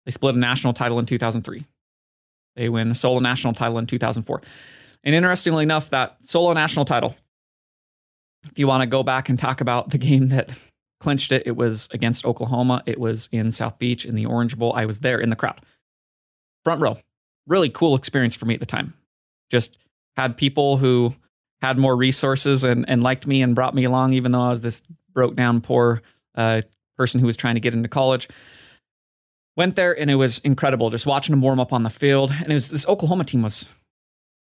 They 0.05 0.11
split 0.11 0.35
a 0.35 0.39
national 0.39 0.73
title 0.73 0.99
in 0.99 1.05
2003. 1.05 1.65
They 2.55 2.69
win 2.69 2.87
the 2.87 2.95
solo 2.95 3.19
national 3.19 3.53
title 3.53 3.79
in 3.79 3.85
2004. 3.85 4.41
And 5.03 5.15
interestingly 5.15 5.63
enough, 5.63 5.89
that 5.89 6.17
solo 6.23 6.53
national 6.53 6.85
title, 6.85 7.15
if 8.45 8.59
you 8.59 8.67
want 8.67 8.81
to 8.81 8.87
go 8.87 9.03
back 9.03 9.29
and 9.29 9.37
talk 9.37 9.61
about 9.61 9.89
the 9.89 9.97
game 9.97 10.29
that 10.29 10.51
clinched 10.99 11.31
it, 11.31 11.43
it 11.45 11.55
was 11.55 11.89
against 11.91 12.25
Oklahoma. 12.25 12.81
It 12.85 12.99
was 12.99 13.29
in 13.31 13.51
South 13.51 13.77
Beach 13.77 14.05
in 14.05 14.15
the 14.15 14.25
Orange 14.25 14.57
Bowl. 14.57 14.73
I 14.73 14.85
was 14.85 14.99
there 14.99 15.19
in 15.19 15.29
the 15.29 15.35
crowd. 15.35 15.61
Front 16.63 16.81
row. 16.81 16.97
Really 17.47 17.69
cool 17.69 17.95
experience 17.95 18.35
for 18.35 18.45
me 18.45 18.53
at 18.53 18.59
the 18.59 18.65
time. 18.65 18.93
Just 19.51 19.77
had 20.15 20.37
people 20.37 20.77
who 20.77 21.13
had 21.61 21.77
more 21.77 21.95
resources 21.95 22.63
and, 22.63 22.87
and 22.89 23.03
liked 23.03 23.27
me 23.27 23.41
and 23.41 23.55
brought 23.55 23.75
me 23.75 23.83
along, 23.83 24.13
even 24.13 24.31
though 24.31 24.41
I 24.41 24.49
was 24.49 24.61
this 24.61 24.81
broke 25.13 25.35
down, 25.35 25.61
poor 25.61 26.01
uh, 26.35 26.61
person 26.97 27.19
who 27.19 27.25
was 27.25 27.37
trying 27.37 27.55
to 27.55 27.61
get 27.61 27.73
into 27.73 27.89
college. 27.89 28.27
Went 29.55 29.75
there 29.75 29.97
and 29.97 30.09
it 30.09 30.15
was 30.15 30.39
incredible 30.39 30.89
just 30.89 31.05
watching 31.05 31.33
them 31.33 31.41
warm 31.41 31.59
up 31.59 31.73
on 31.73 31.83
the 31.83 31.89
field. 31.89 32.31
And 32.31 32.49
it 32.49 32.53
was 32.53 32.69
this 32.69 32.87
Oklahoma 32.87 33.23
team 33.23 33.43
was 33.43 33.69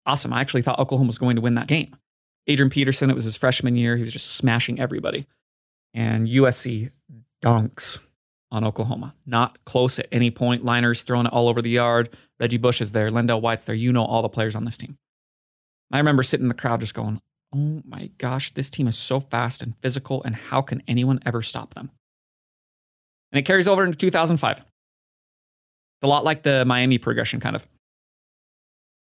awesome. 0.05 0.33
I 0.33 0.41
actually 0.41 0.63
thought 0.63 0.79
Oklahoma 0.79 1.07
was 1.07 1.17
going 1.17 1.35
to 1.35 1.41
win 1.41 1.55
that 1.55 1.67
game. 1.67 1.95
Adrian 2.47 2.69
Peterson, 2.69 3.09
it 3.09 3.13
was 3.15 3.23
his 3.23 3.37
freshman 3.37 3.75
year. 3.75 3.95
He 3.95 4.01
was 4.01 4.13
just 4.13 4.35
smashing 4.35 4.79
everybody. 4.79 5.27
And 5.93 6.27
USC 6.27 6.91
dunks 7.41 7.99
on 8.51 8.63
Oklahoma. 8.63 9.13
Not 9.25 9.63
close 9.65 9.99
at 9.99 10.07
any 10.11 10.31
point. 10.31 10.63
Leinart's 10.63 11.03
throwing 11.03 11.25
it 11.25 11.33
all 11.33 11.49
over 11.49 11.61
the 11.61 11.69
yard. 11.69 12.15
Reggie 12.39 12.57
Bush 12.57 12.81
is 12.81 12.91
there. 12.91 13.09
LenDale 13.09 13.41
White's 13.41 13.65
there. 13.65 13.75
You 13.75 13.91
know 13.91 14.05
all 14.05 14.21
the 14.21 14.29
players 14.29 14.55
on 14.55 14.65
this 14.65 14.77
team. 14.77 14.97
I 15.91 15.97
remember 15.97 16.23
sitting 16.23 16.45
in 16.45 16.49
the 16.49 16.53
crowd 16.53 16.79
just 16.79 16.93
going, 16.93 17.21
oh 17.53 17.81
my 17.85 18.09
gosh, 18.17 18.51
this 18.51 18.69
team 18.69 18.87
is 18.87 18.97
so 18.97 19.19
fast 19.19 19.63
and 19.63 19.77
physical, 19.79 20.21
and 20.23 20.35
how 20.35 20.61
can 20.61 20.83
anyone 20.87 21.19
ever 21.25 21.41
stop 21.41 21.73
them? 21.73 21.89
And 23.31 23.39
it 23.39 23.43
carries 23.43 23.67
over 23.67 23.83
into 23.83 23.97
2005 23.97 24.63
a 26.03 26.07
lot 26.07 26.23
like 26.23 26.43
the 26.43 26.65
Miami 26.65 26.97
progression, 26.97 27.39
kind 27.39 27.55
of. 27.55 27.67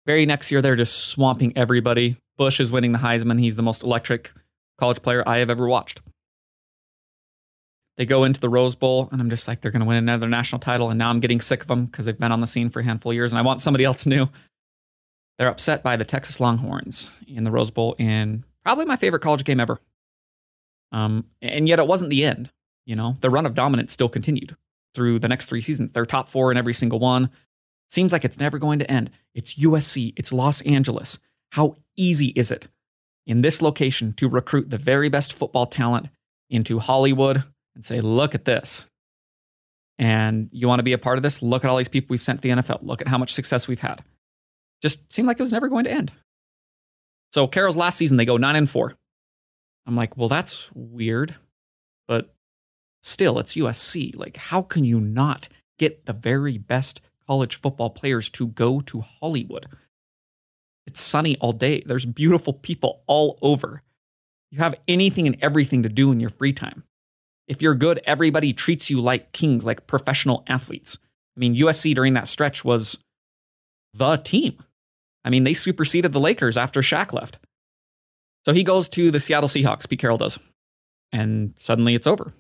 Very 0.07 0.27
next 0.27 0.51
year, 0.51 0.63
they're 0.63 0.77
just 0.77 1.09
swamping 1.09 1.53
everybody. 1.57 2.17
Bush 2.39 2.61
is 2.61 2.73
winning 2.73 2.93
the 2.93 2.99
Heisman. 2.99 3.39
He's 3.39 3.57
the 3.57 3.63
most 3.63 3.83
electric 3.83 4.33
college 4.79 5.03
player 5.03 5.23
I 5.27 5.39
have 5.39 5.51
ever 5.51 5.69
watched. 5.69 6.01
They 7.97 8.07
go 8.07 8.25
into 8.25 8.41
the 8.41 8.49
Rose 8.49 8.75
Bowl, 8.75 9.11
and 9.13 9.21
I'm 9.21 9.29
just 9.29 9.47
like, 9.47 9.61
they're 9.61 9.71
going 9.71 9.81
to 9.81 9.87
win 9.87 9.99
another 9.99 10.27
national 10.27 10.61
title. 10.61 10.89
And 10.89 10.99
now 10.99 11.11
I'm 11.11 11.21
getting 11.21 11.41
sick 11.41 11.61
of 11.61 11.69
them 11.69 11.85
because 11.85 12.07
they've 12.07 12.17
been 12.17 12.33
on 12.33 12.41
the 12.41 12.47
scene 12.47 12.71
for 12.71 12.81
a 12.81 12.85
handful 12.85 13.13
of 13.13 13.15
years, 13.15 13.33
and 13.33 13.39
I 13.39 13.43
want 13.43 13.61
somebody 13.61 13.85
else 13.85 14.07
new. 14.07 14.27
They're 15.39 15.49
upset 15.49 15.83
by 15.83 15.97
the 15.97 16.05
Texas 16.05 16.41
Longhorns 16.41 17.09
in 17.29 17.45
the 17.45 17.51
Rose 17.51 17.71
Bowl 17.71 17.95
in 17.99 18.45
probably 18.65 18.87
my 18.87 18.97
favorite 18.97 19.21
college 19.21 19.45
game 19.45 19.61
ever. 19.61 19.81
Um, 20.93 21.27
and 21.41 21.69
yet 21.69 21.79
it 21.79 21.87
wasn't 21.87 22.11
the 22.11 22.25
end. 22.25 22.51
You 22.87 22.97
know, 22.97 23.15
the 23.21 23.31
run 23.31 23.47
of 23.47 23.55
dominance 23.55 23.93
still 23.93 24.09
continued 24.09 24.57
through 24.95 25.19
the 25.19 25.29
next 25.29 25.47
three 25.47 25.63
seasons. 25.63 25.93
They're 25.93 26.07
top 26.07 26.29
four 26.29 26.51
in 26.51 26.57
every 26.57 26.75
single 26.75 26.99
one. 26.99 27.31
Seems 27.91 28.13
like 28.13 28.25
it's 28.25 28.39
never 28.39 28.59
going 28.59 28.79
to 28.79 28.91
end. 28.91 29.11
It's 29.35 29.55
USC, 29.55 30.13
it's 30.17 30.33
Los 30.33 30.63
Angeles. 30.63 31.19
How 31.51 31.75
easy 31.97 32.29
is 32.29 32.53
it 32.53 32.69
in 33.27 33.43
this 33.43 33.61
location 33.61 34.13
to 34.15 34.29
recruit 34.29 34.71
the 34.71 34.79
very 34.79 35.09
best 35.09 35.33
football 35.33 35.67
talent 35.67 36.09
into 36.49 36.79
Hollywood 36.79 37.43
and 37.75 37.85
say, 37.85 38.01
look 38.01 38.37
at 38.37 38.45
this? 38.45 38.85
And 39.99 40.49
you 40.53 40.69
want 40.69 40.79
to 40.79 40.85
be 40.85 40.93
a 40.93 40.99
part 40.99 41.19
of 41.19 41.23
this? 41.23 41.43
Look 41.43 41.65
at 41.65 41.71
all 41.71 41.77
these 41.77 41.89
people 41.89 42.09
we've 42.11 42.23
sent 42.23 42.41
to 42.41 42.49
the 42.49 42.55
NFL. 42.55 42.83
Look 42.83 43.03
at 43.03 43.09
how 43.09 43.19
much 43.19 43.35
success 43.35 43.67
we've 43.67 43.81
had. 43.81 44.03
Just 44.81 45.13
seemed 45.13 45.27
like 45.27 45.39
it 45.39 45.43
was 45.43 45.53
never 45.53 45.69
going 45.69 45.85
to 45.85 45.91
end. 45.91 46.13
So 47.33 47.47
Carroll's 47.47 47.77
last 47.77 47.99
season, 47.99 48.17
they 48.17 48.25
go 48.25 48.37
nine 48.37 48.57
and 48.57 48.71
four. 48.71 48.95
I'm 49.87 49.97
like, 49.97 50.17
well, 50.17 50.29
that's 50.29 50.71
weird, 50.75 51.35
but 52.07 52.33
still, 53.03 53.39
it's 53.41 53.57
USC. 53.57 54.17
Like, 54.17 54.37
how 54.37 54.63
can 54.63 54.85
you 54.85 55.01
not 55.01 55.49
get 55.79 56.07
the 56.07 56.13
very 56.13 56.57
best 56.57 57.01
college 57.31 57.61
football 57.61 57.91
players 57.91 58.29
to 58.31 58.49
go 58.49 58.81
to 58.81 59.01
Hollywood? 59.03 59.67
It's 60.89 61.01
sunny 61.01 61.37
all 61.37 61.53
day. 61.53 61.85
There's 61.87 62.05
beautiful 62.05 62.53
people 62.53 63.05
all 63.07 63.39
over. 63.41 63.83
You 64.51 64.59
have 64.59 64.75
anything 64.89 65.29
and 65.29 65.37
everything 65.41 65.85
to 65.85 65.89
do 65.89 66.11
in 66.11 66.19
your 66.19 66.31
free 66.31 66.53
time. 66.53 66.83
If 67.47 67.63
you're 67.63 67.77
good, 67.77 68.01
everybody 68.05 68.53
treats 68.53 68.91
you 68.91 69.01
like 69.01 69.31
kings, 69.31 69.65
like 69.65 69.87
professional 69.87 70.43
athletes. 70.49 70.99
I 71.37 71.41
mean, 71.41 71.55
USC 71.55 71.95
during 71.95 72.15
that 72.15 72.27
stretch 72.27 72.65
was 72.65 72.99
the 73.95 74.17
team. 74.17 74.59
I 75.25 75.31
mean, 75.31 75.45
they 75.45 75.55
superseded 75.55 76.11
the 76.11 76.19
Lakers 76.19 76.57
after 76.57 76.81
Shaq 76.81 77.13
left. 77.13 77.39
So 78.45 78.53
he 78.53 78.65
goes 78.65 78.89
to 78.91 79.13
the 79.13 79.21
Seattle 79.21 79.49
Seahawks, 79.49 79.89
Pete 79.89 80.01
Carroll 80.01 80.19
does. 80.19 80.41
And 81.13 81.55
suddenly 81.57 81.95
it's 81.95 82.09
over. 82.09 82.33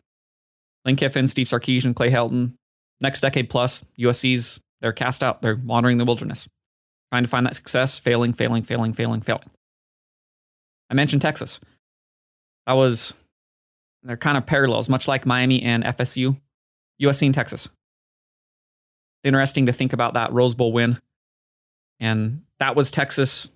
Lane 0.84 0.96
Kiffin, 0.96 1.28
Steve 1.28 1.46
Sarkisian, 1.46 1.94
Clay 1.94 2.10
Helton. 2.10 2.54
Next 3.00 3.20
decade 3.20 3.50
plus, 3.50 3.84
USC's 3.98 4.60
they're 4.80 4.92
cast 4.92 5.22
out. 5.22 5.42
They're 5.42 5.60
wandering 5.62 5.98
the 5.98 6.04
wilderness, 6.04 6.48
trying 7.12 7.24
to 7.24 7.28
find 7.28 7.46
that 7.46 7.56
success, 7.56 7.98
failing, 7.98 8.32
failing, 8.32 8.62
failing, 8.62 8.92
failing, 8.92 9.20
failing. 9.20 9.50
I 10.90 10.94
mentioned 10.94 11.22
Texas. 11.22 11.60
That 12.66 12.74
was 12.74 13.14
they're 14.02 14.16
kind 14.16 14.38
of 14.38 14.46
parallels, 14.46 14.88
much 14.88 15.06
like 15.06 15.26
Miami 15.26 15.62
and 15.62 15.84
FSU, 15.84 16.38
USC 17.02 17.26
and 17.26 17.34
Texas. 17.34 17.68
Interesting 19.22 19.66
to 19.66 19.72
think 19.72 19.92
about 19.92 20.14
that 20.14 20.32
Rose 20.32 20.54
Bowl 20.54 20.72
win. 20.72 20.98
And 21.98 22.42
that 22.58 22.76
was 22.76 22.90
Texas 22.90 23.50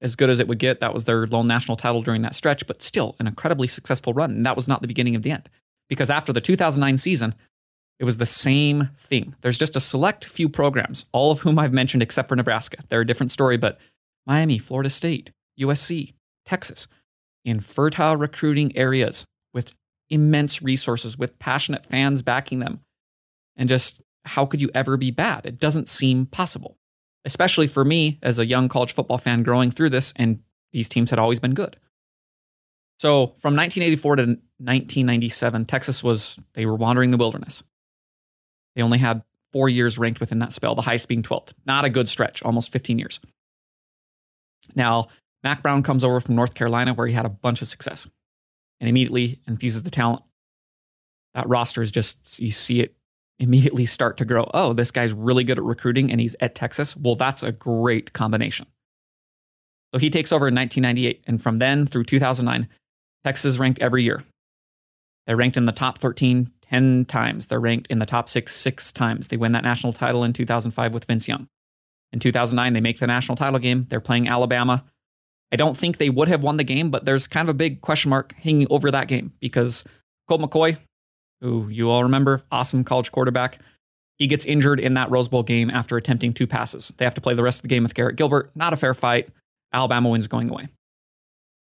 as 0.00 0.14
good 0.14 0.30
as 0.30 0.38
it 0.38 0.46
would 0.46 0.58
get. 0.58 0.80
That 0.80 0.94
was 0.94 1.04
their 1.04 1.26
lone 1.26 1.48
national 1.48 1.76
title 1.76 2.02
during 2.02 2.22
that 2.22 2.34
stretch, 2.34 2.66
but 2.66 2.82
still 2.82 3.16
an 3.18 3.26
incredibly 3.26 3.66
successful 3.66 4.14
run. 4.14 4.30
And 4.30 4.46
that 4.46 4.56
was 4.56 4.68
not 4.68 4.80
the 4.80 4.88
beginning 4.88 5.16
of 5.16 5.22
the 5.22 5.32
end 5.32 5.50
because 5.88 6.10
after 6.10 6.32
the 6.32 6.40
2009 6.40 6.96
season, 6.98 7.34
it 8.00 8.04
was 8.04 8.16
the 8.16 8.26
same 8.26 8.88
thing. 8.96 9.34
There's 9.42 9.58
just 9.58 9.76
a 9.76 9.80
select 9.80 10.24
few 10.24 10.48
programs, 10.48 11.04
all 11.12 11.30
of 11.30 11.40
whom 11.40 11.58
I've 11.58 11.74
mentioned 11.74 12.02
except 12.02 12.30
for 12.30 12.34
Nebraska. 12.34 12.78
They're 12.88 13.02
a 13.02 13.06
different 13.06 13.30
story, 13.30 13.58
but 13.58 13.78
Miami, 14.26 14.56
Florida 14.56 14.88
State, 14.88 15.32
USC, 15.60 16.14
Texas, 16.46 16.88
in 17.44 17.60
fertile 17.60 18.16
recruiting 18.16 18.74
areas 18.74 19.26
with 19.52 19.74
immense 20.08 20.62
resources 20.62 21.18
with 21.18 21.38
passionate 21.38 21.84
fans 21.84 22.22
backing 22.22 22.60
them. 22.60 22.80
And 23.56 23.68
just 23.68 24.00
how 24.24 24.46
could 24.46 24.62
you 24.62 24.70
ever 24.74 24.96
be 24.96 25.10
bad? 25.10 25.44
It 25.44 25.60
doesn't 25.60 25.88
seem 25.88 26.24
possible, 26.24 26.78
especially 27.26 27.66
for 27.66 27.84
me 27.84 28.18
as 28.22 28.38
a 28.38 28.46
young 28.46 28.70
college 28.70 28.94
football 28.94 29.18
fan 29.18 29.42
growing 29.42 29.70
through 29.70 29.90
this, 29.90 30.14
and 30.16 30.40
these 30.72 30.88
teams 30.88 31.10
had 31.10 31.18
always 31.18 31.38
been 31.38 31.52
good. 31.52 31.76
So 32.98 33.28
from 33.38 33.56
1984 33.56 34.16
to 34.16 34.22
1997, 34.22 35.66
Texas 35.66 36.02
was, 36.02 36.38
they 36.54 36.64
were 36.64 36.76
wandering 36.76 37.10
the 37.10 37.16
wilderness. 37.18 37.62
They 38.74 38.82
only 38.82 38.98
had 38.98 39.22
four 39.52 39.68
years 39.68 39.98
ranked 39.98 40.20
within 40.20 40.38
that 40.40 40.52
spell, 40.52 40.74
the 40.74 40.82
highest 40.82 41.08
being 41.08 41.22
12th. 41.22 41.52
Not 41.66 41.84
a 41.84 41.90
good 41.90 42.08
stretch, 42.08 42.42
almost 42.42 42.72
15 42.72 42.98
years. 42.98 43.20
Now, 44.74 45.08
Mack 45.42 45.62
Brown 45.62 45.82
comes 45.82 46.04
over 46.04 46.20
from 46.20 46.36
North 46.36 46.54
Carolina 46.54 46.94
where 46.94 47.06
he 47.06 47.12
had 47.12 47.26
a 47.26 47.30
bunch 47.30 47.62
of 47.62 47.68
success 47.68 48.08
and 48.80 48.88
immediately 48.88 49.40
infuses 49.46 49.82
the 49.82 49.90
talent. 49.90 50.22
That 51.34 51.48
roster 51.48 51.82
is 51.82 51.90
just, 51.90 52.38
you 52.38 52.50
see 52.50 52.80
it 52.80 52.94
immediately 53.38 53.86
start 53.86 54.18
to 54.18 54.24
grow. 54.24 54.48
Oh, 54.52 54.72
this 54.72 54.90
guy's 54.90 55.12
really 55.12 55.44
good 55.44 55.58
at 55.58 55.64
recruiting 55.64 56.10
and 56.10 56.20
he's 56.20 56.36
at 56.40 56.54
Texas. 56.54 56.96
Well, 56.96 57.16
that's 57.16 57.42
a 57.42 57.52
great 57.52 58.12
combination. 58.12 58.66
So 59.92 59.98
he 59.98 60.10
takes 60.10 60.32
over 60.32 60.48
in 60.48 60.54
1998. 60.54 61.24
And 61.26 61.42
from 61.42 61.58
then 61.58 61.86
through 61.86 62.04
2009, 62.04 62.68
Texas 63.24 63.58
ranked 63.58 63.80
every 63.80 64.04
year. 64.04 64.22
They're 65.26 65.36
ranked 65.36 65.56
in 65.56 65.66
the 65.66 65.72
top 65.72 65.98
13 65.98 66.50
10 66.70 67.04
times. 67.06 67.46
They're 67.46 67.60
ranked 67.60 67.88
in 67.88 67.98
the 67.98 68.06
top 68.06 68.28
six 68.28 68.54
six 68.54 68.92
times. 68.92 69.28
They 69.28 69.36
win 69.36 69.52
that 69.52 69.64
national 69.64 69.92
title 69.92 70.24
in 70.24 70.32
2005 70.32 70.94
with 70.94 71.04
Vince 71.04 71.28
Young. 71.28 71.48
In 72.12 72.18
2009, 72.18 72.72
they 72.72 72.80
make 72.80 72.98
the 72.98 73.06
national 73.06 73.36
title 73.36 73.58
game. 73.58 73.86
They're 73.88 74.00
playing 74.00 74.28
Alabama. 74.28 74.84
I 75.52 75.56
don't 75.56 75.76
think 75.76 75.96
they 75.96 76.10
would 76.10 76.28
have 76.28 76.42
won 76.42 76.56
the 76.56 76.64
game, 76.64 76.90
but 76.90 77.04
there's 77.04 77.26
kind 77.26 77.48
of 77.48 77.54
a 77.54 77.58
big 77.58 77.80
question 77.80 78.10
mark 78.10 78.34
hanging 78.34 78.66
over 78.70 78.90
that 78.90 79.08
game 79.08 79.32
because 79.40 79.84
Colt 80.28 80.40
McCoy, 80.40 80.76
who 81.40 81.68
you 81.68 81.90
all 81.90 82.04
remember, 82.04 82.42
awesome 82.52 82.84
college 82.84 83.10
quarterback, 83.10 83.58
he 84.18 84.26
gets 84.26 84.44
injured 84.44 84.80
in 84.80 84.94
that 84.94 85.10
Rose 85.10 85.28
Bowl 85.28 85.42
game 85.42 85.70
after 85.70 85.96
attempting 85.96 86.32
two 86.32 86.46
passes. 86.46 86.92
They 86.96 87.04
have 87.04 87.14
to 87.14 87.20
play 87.20 87.34
the 87.34 87.42
rest 87.42 87.60
of 87.60 87.62
the 87.62 87.68
game 87.68 87.82
with 87.82 87.94
Garrett 87.94 88.16
Gilbert. 88.16 88.50
Not 88.54 88.72
a 88.72 88.76
fair 88.76 88.94
fight. 88.94 89.28
Alabama 89.72 90.08
wins 90.08 90.28
going 90.28 90.50
away. 90.50 90.68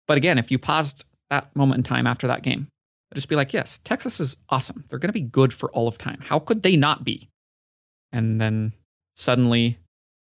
But 0.08 0.18
again, 0.18 0.38
if 0.40 0.52
you 0.52 0.58
paused 0.58 1.06
that 1.30 1.54
moment 1.56 1.80
in 1.80 1.84
time 1.84 2.08
after 2.08 2.28
that 2.28 2.44
game, 2.44 2.68
Just 3.16 3.30
be 3.30 3.36
like, 3.36 3.54
yes, 3.54 3.80
Texas 3.80 4.20
is 4.20 4.38
awesome. 4.50 4.84
They're 4.90 5.00
going 5.00 5.10
to 5.10 5.14
be 5.14 5.22
good 5.22 5.54
for 5.54 5.72
all 5.72 5.88
of 5.88 5.98
time. 5.98 6.20
How 6.22 6.38
could 6.38 6.62
they 6.62 6.76
not 6.76 7.04
be? 7.04 7.30
And 8.12 8.40
then 8.40 8.74
suddenly, 9.16 9.80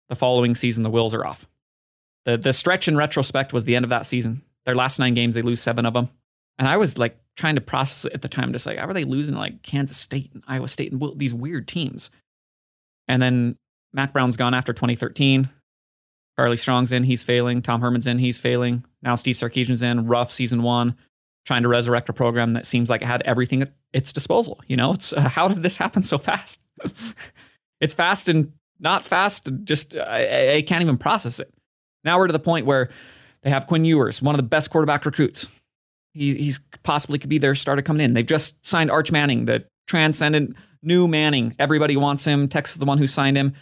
the 0.09 0.14
following 0.14 0.55
season, 0.55 0.85
the 0.85 0.90
wheels 0.90 1.12
are 1.12 1.27
off. 1.27 1.46
The, 2.25 2.37
the 2.37 2.53
stretch 2.53 2.88
in 2.88 2.96
retrospect 2.96 3.53
was 3.53 3.64
the 3.64 3.77
end 3.77 3.85
of 3.85 3.90
that 3.90 4.07
season. 4.07 4.42
Their 4.64 4.77
last 4.77 4.99
nine 4.99 5.14
games, 5.14 5.35
they 5.35 5.42
lose 5.42 5.61
seven 5.61 5.85
of 5.85 5.94
them. 5.94 6.09
And 6.59 6.68
I 6.68 6.77
was 6.77 6.96
like 6.96 7.18
trying 7.37 7.57
to 7.57 7.61
process 7.61 8.05
it 8.05 8.14
at 8.14 8.22
the 8.22 8.29
time, 8.29 8.53
just 8.53 8.66
like, 8.66 8.79
how 8.79 8.87
are 8.87 8.94
they 8.94 9.05
losing 9.05 9.35
like 9.35 9.62
Kansas 9.62 9.96
State 9.96 10.31
and 10.33 10.42
Iowa 10.46 10.68
State 10.68 10.92
and 10.92 11.03
these 11.16 11.35
weird 11.35 11.68
teams? 11.68 12.11
And 13.09 13.20
then 13.20 13.57
Mack 13.92 14.12
Brown's 14.12 14.37
gone 14.37 14.55
after 14.55 14.72
2013. 14.72 15.49
Charlie 16.38 16.57
Strong's 16.57 16.92
in, 16.92 17.03
he's 17.03 17.22
failing. 17.22 17.62
Tom 17.62 17.81
Herman's 17.81 18.07
in, 18.07 18.18
he's 18.18 18.38
failing. 18.38 18.85
Now 19.03 19.14
Steve 19.16 19.37
Sarkisian's 19.37 19.83
in, 19.83 20.07
rough 20.07 20.31
season 20.31 20.62
one 20.62 20.96
trying 21.46 21.62
to 21.62 21.68
resurrect 21.68 22.09
a 22.09 22.12
program 22.12 22.52
that 22.52 22.66
seems 22.66 22.90
like 22.90 23.00
it 23.00 23.06
had 23.06 23.22
everything 23.22 23.62
at 23.62 23.72
its 23.92 24.12
disposal. 24.12 24.61
You 24.66 24.76
know, 24.76 24.92
it's 24.92 25.12
uh, 25.12 25.20
how 25.28 25.48
did 25.48 25.62
this 25.62 25.76
happen 25.76 26.02
so 26.02 26.18
fast? 26.18 26.61
it's 27.80 27.94
fast 27.94 28.28
and 28.28 28.52
not 28.78 29.04
fast. 29.04 29.48
Just 29.64 29.96
I, 29.96 30.56
I, 30.56 30.62
can't 30.62 30.82
even 30.82 30.98
process 30.98 31.40
it. 31.40 31.52
Now 32.04 32.18
we're 32.18 32.26
to 32.26 32.32
the 32.32 32.38
point 32.38 32.66
where 32.66 32.90
they 33.42 33.50
have 33.50 33.66
Quinn 33.66 33.85
Ewers, 33.85 34.20
one 34.20 34.35
of 34.35 34.38
the 34.38 34.42
best 34.42 34.70
quarterback 34.70 35.06
recruits. 35.06 35.48
He, 36.12 36.35
he's 36.35 36.61
possibly 36.82 37.18
could 37.18 37.30
be 37.30 37.38
their 37.38 37.54
starter 37.54 37.82
coming 37.82 38.04
in. 38.04 38.14
They've 38.14 38.26
just 38.26 38.64
signed 38.66 38.90
Arch 38.90 39.12
Manning, 39.12 39.44
the 39.44 39.64
transcendent 39.87 40.56
new 40.82 41.06
Manning. 41.06 41.54
Everybody 41.59 41.96
wants 41.96 42.24
him. 42.24 42.48
Texas 42.48 42.76
is 42.76 42.80
the 42.80 42.87
one 42.87 42.98
who 42.98 43.06
signed 43.06 43.37
him. 43.37 43.54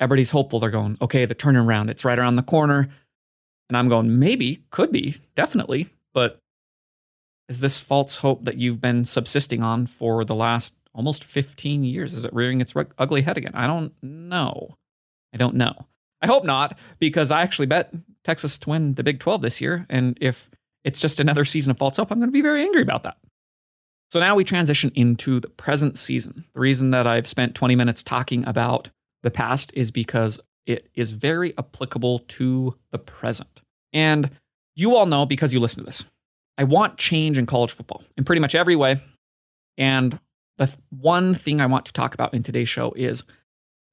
Everybody's 0.00 0.30
hopeful. 0.30 0.60
They're 0.60 0.70
going, 0.70 0.98
okay, 1.00 1.24
the 1.24 1.34
turnaround. 1.34 1.88
It's 1.88 2.04
right 2.04 2.18
around 2.18 2.36
the 2.36 2.42
corner. 2.42 2.88
And 3.68 3.76
I'm 3.76 3.88
going, 3.88 4.18
maybe, 4.18 4.64
could 4.70 4.92
be, 4.92 5.16
definitely. 5.34 5.88
But 6.14 6.40
is 7.48 7.60
this 7.60 7.80
false 7.80 8.16
hope 8.16 8.44
that 8.44 8.58
you've 8.58 8.80
been 8.80 9.04
subsisting 9.04 9.62
on 9.62 9.86
for 9.86 10.24
the 10.24 10.34
last 10.34 10.74
almost 10.94 11.24
15 11.24 11.84
years? 11.84 12.14
Is 12.14 12.24
it 12.24 12.32
rearing 12.32 12.60
its 12.60 12.74
ugly 12.98 13.22
head 13.22 13.38
again? 13.38 13.52
I 13.54 13.66
don't 13.66 13.92
know. 14.02 14.76
I 15.32 15.36
don't 15.36 15.56
know. 15.56 15.86
I 16.20 16.26
hope 16.26 16.44
not, 16.44 16.78
because 16.98 17.30
I 17.30 17.42
actually 17.42 17.66
bet 17.66 17.92
Texas 18.24 18.58
to 18.58 18.70
win 18.70 18.94
the 18.94 19.04
Big 19.04 19.20
12 19.20 19.40
this 19.40 19.60
year. 19.60 19.86
And 19.88 20.18
if 20.20 20.50
it's 20.84 21.00
just 21.00 21.20
another 21.20 21.44
season 21.44 21.70
of 21.70 21.78
false 21.78 21.96
hope, 21.96 22.10
I'm 22.10 22.18
going 22.18 22.28
to 22.28 22.32
be 22.32 22.42
very 22.42 22.62
angry 22.62 22.82
about 22.82 23.04
that. 23.04 23.16
So 24.10 24.20
now 24.20 24.34
we 24.34 24.42
transition 24.42 24.90
into 24.94 25.38
the 25.38 25.48
present 25.50 25.96
season. 25.98 26.44
The 26.54 26.60
reason 26.60 26.90
that 26.90 27.06
I've 27.06 27.26
spent 27.26 27.54
20 27.54 27.76
minutes 27.76 28.02
talking 28.02 28.44
about 28.46 28.90
the 29.22 29.30
past 29.30 29.70
is 29.74 29.90
because 29.90 30.40
it 30.66 30.88
is 30.94 31.12
very 31.12 31.56
applicable 31.56 32.20
to 32.20 32.74
the 32.90 32.98
present. 32.98 33.62
And 33.92 34.30
you 34.74 34.96
all 34.96 35.06
know 35.06 35.24
because 35.26 35.52
you 35.52 35.60
listen 35.60 35.80
to 35.80 35.86
this. 35.86 36.04
I 36.58 36.64
want 36.64 36.98
change 36.98 37.38
in 37.38 37.46
college 37.46 37.72
football 37.72 38.02
in 38.16 38.24
pretty 38.24 38.40
much 38.40 38.54
every 38.56 38.76
way. 38.76 39.00
And 39.78 40.18
the 40.58 40.76
one 40.90 41.34
thing 41.34 41.60
I 41.60 41.66
want 41.66 41.86
to 41.86 41.92
talk 41.92 42.14
about 42.14 42.34
in 42.34 42.42
today's 42.42 42.68
show 42.68 42.92
is 42.96 43.22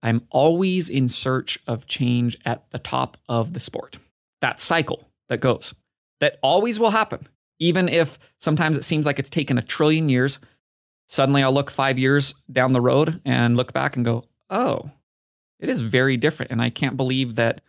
I'm 0.02 0.26
always 0.32 0.90
in 0.90 1.08
search 1.08 1.60
of 1.68 1.86
change 1.86 2.38
at 2.44 2.70
the 2.72 2.80
top 2.80 3.18
of 3.30 3.54
the 3.54 3.60
sport. 3.60 3.98
That 4.42 4.60
cycle 4.60 5.08
that 5.30 5.40
goes, 5.40 5.76
that 6.20 6.40
always 6.42 6.80
will 6.80 6.90
happen. 6.90 7.28
Even 7.60 7.88
if 7.88 8.18
sometimes 8.40 8.78
it 8.78 8.84
seems 8.84 9.06
like 9.06 9.20
it's 9.20 9.30
taken 9.30 9.58
a 9.58 9.62
trillion 9.62 10.10
years, 10.10 10.40
suddenly 11.08 11.44
I'll 11.44 11.54
look 11.54 11.70
five 11.70 12.00
years 12.00 12.34
down 12.52 12.74
the 12.74 12.82
road 12.82 13.22
and 13.26 13.56
look 13.56 13.72
back 13.74 13.96
and 13.96 14.04
go, 14.04 14.26
oh, 14.50 14.90
it 15.60 15.70
is 15.70 15.82
very 15.82 16.18
different. 16.18 16.52
And 16.52 16.62
I 16.62 16.70
can't 16.70 16.98
believe 16.98 17.36
that 17.36 17.62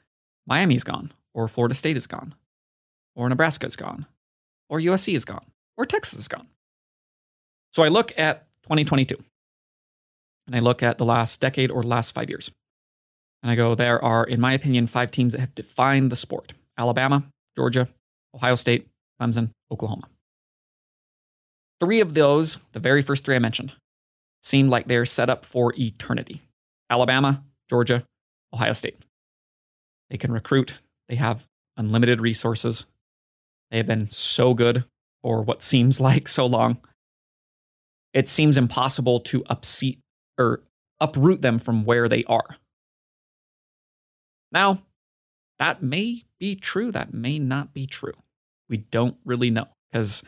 Miami's 0.46 0.84
gone, 0.84 1.12
or 1.34 1.48
Florida 1.48 1.74
State 1.74 1.96
is 1.96 2.06
gone, 2.06 2.34
or 3.14 3.28
Nebraska's 3.28 3.76
gone, 3.76 4.06
or 4.68 4.80
USC 4.80 5.14
is 5.14 5.24
gone, 5.24 5.44
or 5.76 5.86
Texas 5.86 6.18
is 6.18 6.28
gone. 6.28 6.46
So 7.74 7.82
I 7.82 7.88
look 7.88 8.12
at 8.18 8.50
2022 8.62 9.16
and 10.46 10.56
I 10.56 10.60
look 10.60 10.82
at 10.82 10.98
the 10.98 11.04
last 11.04 11.40
decade 11.40 11.70
or 11.70 11.82
last 11.82 12.12
five 12.12 12.30
years. 12.30 12.50
And 13.42 13.50
I 13.50 13.54
go, 13.54 13.74
there 13.74 14.02
are, 14.02 14.24
in 14.24 14.40
my 14.40 14.54
opinion, 14.54 14.86
five 14.86 15.10
teams 15.10 15.32
that 15.32 15.40
have 15.40 15.54
defined 15.54 16.10
the 16.10 16.16
sport 16.16 16.52
Alabama, 16.78 17.24
Georgia, 17.56 17.88
Ohio 18.34 18.54
State, 18.54 18.88
Clemson, 19.20 19.50
Oklahoma. 19.70 20.08
Three 21.80 22.00
of 22.00 22.14
those, 22.14 22.58
the 22.72 22.80
very 22.80 23.02
first 23.02 23.24
three 23.24 23.36
I 23.36 23.38
mentioned, 23.38 23.72
seem 24.42 24.68
like 24.68 24.86
they're 24.86 25.04
set 25.04 25.30
up 25.30 25.44
for 25.44 25.74
eternity 25.78 26.42
Alabama, 26.88 27.42
Georgia, 27.68 28.04
Ohio 28.52 28.72
State. 28.72 28.98
They 30.10 30.16
can 30.16 30.32
recruit, 30.32 30.74
they 31.08 31.16
have 31.16 31.46
unlimited 31.76 32.20
resources, 32.20 32.86
they 33.70 33.78
have 33.78 33.86
been 33.86 34.08
so 34.08 34.54
good 34.54 34.84
for 35.22 35.42
what 35.42 35.62
seems 35.62 36.00
like 36.00 36.28
so 36.28 36.46
long. 36.46 36.78
It 38.12 38.28
seems 38.28 38.56
impossible 38.56 39.20
to 39.20 39.42
upseat 39.44 39.98
or 40.38 40.62
uproot 41.00 41.42
them 41.42 41.58
from 41.58 41.84
where 41.84 42.08
they 42.08 42.24
are. 42.24 42.56
Now, 44.52 44.82
that 45.58 45.82
may 45.82 46.24
be 46.38 46.54
true. 46.54 46.92
That 46.92 47.12
may 47.12 47.38
not 47.38 47.74
be 47.74 47.86
true. 47.86 48.14
We 48.68 48.78
don't 48.78 49.16
really 49.24 49.50
know 49.50 49.66
because 49.90 50.22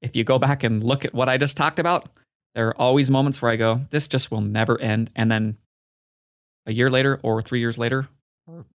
if 0.00 0.16
you 0.16 0.24
go 0.24 0.38
back 0.38 0.64
and 0.64 0.82
look 0.82 1.04
at 1.04 1.14
what 1.14 1.28
I 1.28 1.38
just 1.38 1.56
talked 1.56 1.78
about, 1.78 2.08
there 2.54 2.68
are 2.68 2.76
always 2.76 3.10
moments 3.10 3.40
where 3.40 3.50
I 3.50 3.56
go, 3.56 3.80
this 3.90 4.08
just 4.08 4.30
will 4.30 4.40
never 4.40 4.80
end. 4.80 5.10
And 5.16 5.30
then 5.30 5.56
a 6.66 6.72
year 6.72 6.90
later 6.90 7.18
or 7.22 7.40
three 7.40 7.60
years 7.60 7.78
later, 7.78 8.08
or 8.46 8.66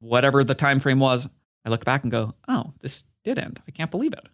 whatever 0.00 0.42
the 0.44 0.54
time 0.54 0.80
frame 0.80 1.00
was, 1.00 1.28
I 1.64 1.68
look 1.68 1.84
back 1.84 2.02
and 2.02 2.12
go, 2.12 2.34
oh, 2.48 2.72
this 2.80 3.04
did 3.26 3.38
end. 3.38 3.60
I 3.66 3.72
can't 3.72 3.90
believe 3.90 4.12
it. 4.12 4.28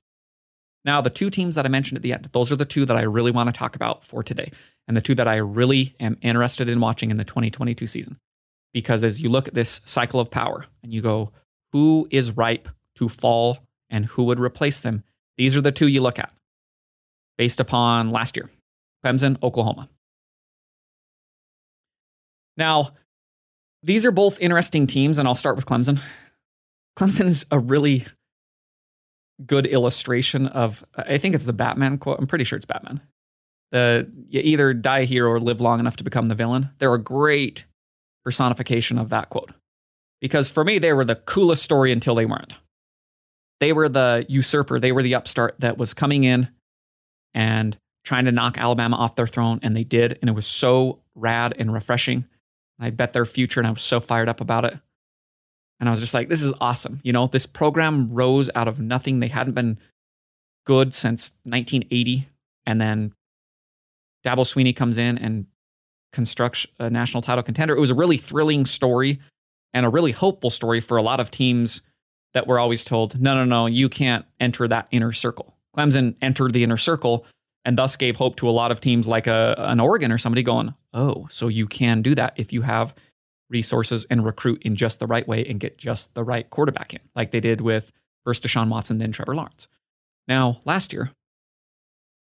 Now, 0.84 1.00
the 1.00 1.10
two 1.10 1.30
teams 1.30 1.54
that 1.54 1.64
I 1.64 1.68
mentioned 1.68 1.96
at 1.96 2.02
the 2.02 2.12
end, 2.12 2.28
those 2.32 2.52
are 2.52 2.56
the 2.56 2.64
two 2.64 2.84
that 2.84 2.96
I 2.96 3.02
really 3.02 3.30
want 3.30 3.48
to 3.48 3.58
talk 3.58 3.74
about 3.74 4.04
for 4.04 4.22
today, 4.22 4.52
and 4.86 4.96
the 4.96 5.00
two 5.00 5.14
that 5.14 5.26
I 5.26 5.36
really 5.36 5.94
am 5.98 6.18
interested 6.20 6.68
in 6.68 6.78
watching 6.78 7.10
in 7.10 7.16
the 7.16 7.24
2022 7.24 7.86
season. 7.86 8.18
Because 8.74 9.02
as 9.02 9.20
you 9.20 9.30
look 9.30 9.48
at 9.48 9.54
this 9.54 9.80
cycle 9.84 10.20
of 10.20 10.30
power 10.30 10.66
and 10.82 10.92
you 10.92 11.00
go, 11.00 11.32
who 11.72 12.06
is 12.10 12.36
ripe 12.36 12.68
to 12.96 13.08
fall 13.08 13.58
and 13.90 14.04
who 14.04 14.24
would 14.24 14.38
replace 14.38 14.80
them, 14.80 15.02
these 15.38 15.56
are 15.56 15.60
the 15.60 15.72
two 15.72 15.88
you 15.88 16.02
look 16.02 16.18
at 16.18 16.32
based 17.38 17.60
upon 17.60 18.10
last 18.10 18.36
year 18.36 18.50
Clemson, 19.04 19.42
Oklahoma. 19.42 19.88
Now, 22.56 22.90
these 23.82 24.04
are 24.04 24.12
both 24.12 24.38
interesting 24.40 24.86
teams, 24.86 25.18
and 25.18 25.26
I'll 25.26 25.34
start 25.34 25.56
with 25.56 25.66
Clemson. 25.66 26.00
Clemson 26.98 27.26
is 27.26 27.46
a 27.50 27.58
really 27.58 28.06
good 29.46 29.66
illustration 29.66 30.46
of 30.48 30.84
I 30.96 31.18
think 31.18 31.34
it's 31.34 31.46
the 31.46 31.52
Batman 31.52 31.98
quote. 31.98 32.18
I'm 32.18 32.26
pretty 32.26 32.44
sure 32.44 32.56
it's 32.56 32.66
Batman. 32.66 33.00
The 33.70 34.10
you 34.28 34.40
either 34.42 34.74
die 34.74 35.04
here 35.04 35.26
or 35.26 35.40
live 35.40 35.60
long 35.60 35.80
enough 35.80 35.96
to 35.96 36.04
become 36.04 36.26
the 36.26 36.34
villain. 36.34 36.70
They're 36.78 36.94
a 36.94 36.98
great 36.98 37.64
personification 38.24 38.98
of 38.98 39.10
that 39.10 39.30
quote. 39.30 39.52
Because 40.20 40.48
for 40.48 40.64
me, 40.64 40.78
they 40.78 40.92
were 40.92 41.04
the 41.04 41.16
coolest 41.16 41.62
story 41.62 41.90
until 41.90 42.14
they 42.14 42.26
weren't. 42.26 42.54
They 43.60 43.72
were 43.72 43.88
the 43.88 44.26
usurper, 44.28 44.78
they 44.78 44.92
were 44.92 45.02
the 45.02 45.14
upstart 45.14 45.56
that 45.60 45.78
was 45.78 45.94
coming 45.94 46.24
in 46.24 46.48
and 47.34 47.76
trying 48.04 48.24
to 48.24 48.32
knock 48.32 48.58
Alabama 48.58 48.96
off 48.96 49.14
their 49.14 49.26
throne. 49.26 49.60
And 49.62 49.76
they 49.76 49.84
did. 49.84 50.18
And 50.20 50.28
it 50.28 50.32
was 50.32 50.46
so 50.46 51.00
rad 51.14 51.54
and 51.58 51.72
refreshing. 51.72 52.24
I 52.80 52.90
bet 52.90 53.12
their 53.12 53.24
future 53.24 53.60
and 53.60 53.66
I 53.66 53.70
was 53.70 53.82
so 53.82 54.00
fired 54.00 54.28
up 54.28 54.40
about 54.40 54.64
it. 54.64 54.76
And 55.82 55.88
I 55.88 55.90
was 55.90 55.98
just 55.98 56.14
like, 56.14 56.28
this 56.28 56.44
is 56.44 56.52
awesome. 56.60 57.00
You 57.02 57.12
know, 57.12 57.26
this 57.26 57.44
program 57.44 58.08
rose 58.12 58.48
out 58.54 58.68
of 58.68 58.80
nothing. 58.80 59.18
They 59.18 59.26
hadn't 59.26 59.54
been 59.54 59.78
good 60.64 60.94
since 60.94 61.32
1980. 61.42 62.28
And 62.66 62.80
then 62.80 63.12
Dabo 64.24 64.44
Swinney 64.44 64.76
comes 64.76 64.96
in 64.96 65.18
and 65.18 65.44
constructs 66.12 66.68
a 66.78 66.88
national 66.88 67.20
title 67.20 67.42
contender. 67.42 67.74
It 67.74 67.80
was 67.80 67.90
a 67.90 67.96
really 67.96 68.16
thrilling 68.16 68.64
story 68.64 69.18
and 69.74 69.84
a 69.84 69.88
really 69.88 70.12
hopeful 70.12 70.50
story 70.50 70.78
for 70.78 70.98
a 70.98 71.02
lot 71.02 71.18
of 71.18 71.32
teams 71.32 71.82
that 72.32 72.46
were 72.46 72.60
always 72.60 72.84
told, 72.84 73.20
no, 73.20 73.34
no, 73.34 73.44
no, 73.44 73.66
you 73.66 73.88
can't 73.88 74.24
enter 74.38 74.68
that 74.68 74.86
inner 74.92 75.10
circle. 75.10 75.56
Clemson 75.76 76.14
entered 76.22 76.52
the 76.52 76.62
inner 76.62 76.76
circle 76.76 77.26
and 77.64 77.76
thus 77.76 77.96
gave 77.96 78.14
hope 78.14 78.36
to 78.36 78.48
a 78.48 78.52
lot 78.52 78.70
of 78.70 78.78
teams 78.78 79.08
like 79.08 79.26
a, 79.26 79.56
an 79.58 79.80
Oregon 79.80 80.12
or 80.12 80.18
somebody 80.18 80.44
going, 80.44 80.72
oh, 80.94 81.26
so 81.28 81.48
you 81.48 81.66
can 81.66 82.02
do 82.02 82.14
that 82.14 82.34
if 82.36 82.52
you 82.52 82.62
have 82.62 82.94
resources 83.52 84.04
and 84.06 84.24
recruit 84.24 84.62
in 84.62 84.74
just 84.74 84.98
the 84.98 85.06
right 85.06 85.28
way 85.28 85.44
and 85.44 85.60
get 85.60 85.78
just 85.78 86.14
the 86.14 86.24
right 86.24 86.48
quarterback 86.50 86.94
in, 86.94 87.00
like 87.14 87.30
they 87.30 87.40
did 87.40 87.60
with 87.60 87.92
first 88.24 88.42
Deshaun 88.42 88.68
Watson, 88.68 88.98
then 88.98 89.12
Trevor 89.12 89.36
Lawrence. 89.36 89.68
Now, 90.26 90.58
last 90.64 90.92
year, 90.92 91.10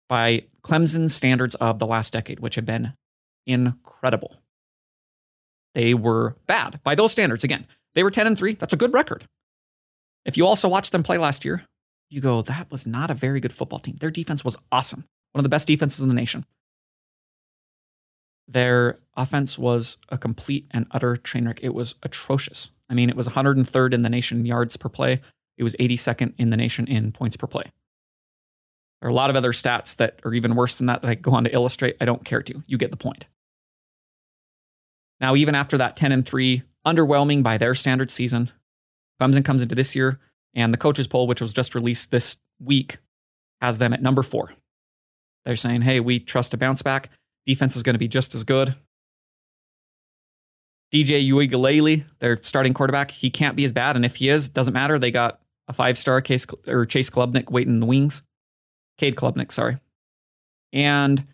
by 0.08 0.44
Clemson's 0.62 1.14
standards 1.14 1.54
of 1.56 1.78
the 1.78 1.86
last 1.86 2.12
decade, 2.12 2.40
which 2.40 2.56
have 2.56 2.66
been 2.66 2.92
incredible, 3.46 4.36
they 5.74 5.94
were 5.94 6.36
bad 6.46 6.80
by 6.84 6.94
those 6.94 7.12
standards. 7.12 7.42
Again, 7.42 7.66
they 7.94 8.02
were 8.02 8.10
10 8.10 8.26
and 8.26 8.38
3. 8.38 8.54
That's 8.54 8.74
a 8.74 8.76
good 8.76 8.92
record. 8.92 9.26
If 10.24 10.36
you 10.36 10.46
also 10.46 10.68
watched 10.68 10.92
them 10.92 11.02
play 11.02 11.18
last 11.18 11.44
year, 11.44 11.64
you 12.10 12.20
go, 12.20 12.42
that 12.42 12.70
was 12.70 12.86
not 12.86 13.10
a 13.10 13.14
very 13.14 13.40
good 13.40 13.52
football 13.52 13.78
team. 13.78 13.96
Their 13.96 14.10
defense 14.10 14.44
was 14.44 14.56
awesome, 14.70 15.04
one 15.32 15.40
of 15.40 15.42
the 15.42 15.48
best 15.48 15.66
defenses 15.66 16.00
in 16.00 16.08
the 16.08 16.14
nation. 16.14 16.44
Their 18.48 18.98
offense 19.16 19.58
was 19.58 19.96
a 20.10 20.18
complete 20.18 20.66
and 20.70 20.86
utter 20.90 21.16
train 21.16 21.46
wreck. 21.46 21.60
It 21.62 21.74
was 21.74 21.94
atrocious. 22.02 22.70
I 22.90 22.94
mean, 22.94 23.08
it 23.08 23.16
was 23.16 23.28
103rd 23.28 23.94
in 23.94 24.02
the 24.02 24.10
nation 24.10 24.40
in 24.40 24.46
yards 24.46 24.76
per 24.76 24.88
play. 24.88 25.20
It 25.56 25.62
was 25.62 25.74
82nd 25.76 26.34
in 26.38 26.50
the 26.50 26.56
nation 26.56 26.86
in 26.86 27.12
points 27.12 27.36
per 27.36 27.46
play. 27.46 27.64
There 29.00 29.08
are 29.08 29.12
a 29.12 29.14
lot 29.14 29.30
of 29.30 29.36
other 29.36 29.52
stats 29.52 29.96
that 29.96 30.20
are 30.24 30.34
even 30.34 30.54
worse 30.54 30.76
than 30.76 30.86
that 30.86 31.02
that 31.02 31.10
I 31.10 31.14
go 31.14 31.32
on 31.32 31.44
to 31.44 31.54
illustrate. 31.54 31.96
I 32.00 32.04
don't 32.04 32.24
care 32.24 32.42
to. 32.42 32.62
You 32.66 32.78
get 32.78 32.90
the 32.90 32.96
point. 32.96 33.26
Now, 35.20 35.36
even 35.36 35.54
after 35.54 35.78
that 35.78 35.96
10 35.96 36.12
and 36.12 36.26
3, 36.26 36.62
underwhelming 36.86 37.42
by 37.42 37.58
their 37.58 37.74
standard 37.74 38.10
season, 38.10 38.50
Clemson 39.20 39.44
comes 39.44 39.62
into 39.62 39.74
this 39.74 39.94
year, 39.94 40.18
and 40.54 40.72
the 40.72 40.78
coaches 40.78 41.06
poll, 41.06 41.26
which 41.26 41.40
was 41.40 41.52
just 41.52 41.74
released 41.74 42.10
this 42.10 42.38
week, 42.58 42.98
has 43.60 43.78
them 43.78 43.92
at 43.92 44.02
number 44.02 44.22
four. 44.22 44.52
They're 45.44 45.56
saying, 45.56 45.82
hey, 45.82 46.00
we 46.00 46.18
trust 46.18 46.54
a 46.54 46.56
bounce 46.56 46.82
back. 46.82 47.10
Defense 47.46 47.76
is 47.76 47.82
going 47.82 47.94
to 47.94 47.98
be 47.98 48.08
just 48.08 48.34
as 48.34 48.44
good. 48.44 48.74
DJ 50.92 51.28
Uiagalelei, 51.28 52.04
their 52.20 52.40
starting 52.42 52.72
quarterback, 52.72 53.10
he 53.10 53.28
can't 53.28 53.56
be 53.56 53.64
as 53.64 53.72
bad. 53.72 53.96
And 53.96 54.04
if 54.04 54.16
he 54.16 54.28
is, 54.28 54.48
doesn't 54.48 54.74
matter. 54.74 54.98
They 54.98 55.10
got 55.10 55.40
a 55.68 55.72
five 55.72 55.98
star 55.98 56.20
case 56.20 56.46
or 56.66 56.86
Chase 56.86 57.10
Klubnik 57.10 57.50
waiting 57.50 57.74
in 57.74 57.80
the 57.80 57.86
wings. 57.86 58.22
Cade 58.98 59.16
Klubnik, 59.16 59.50
sorry. 59.50 59.78
And 60.72 61.26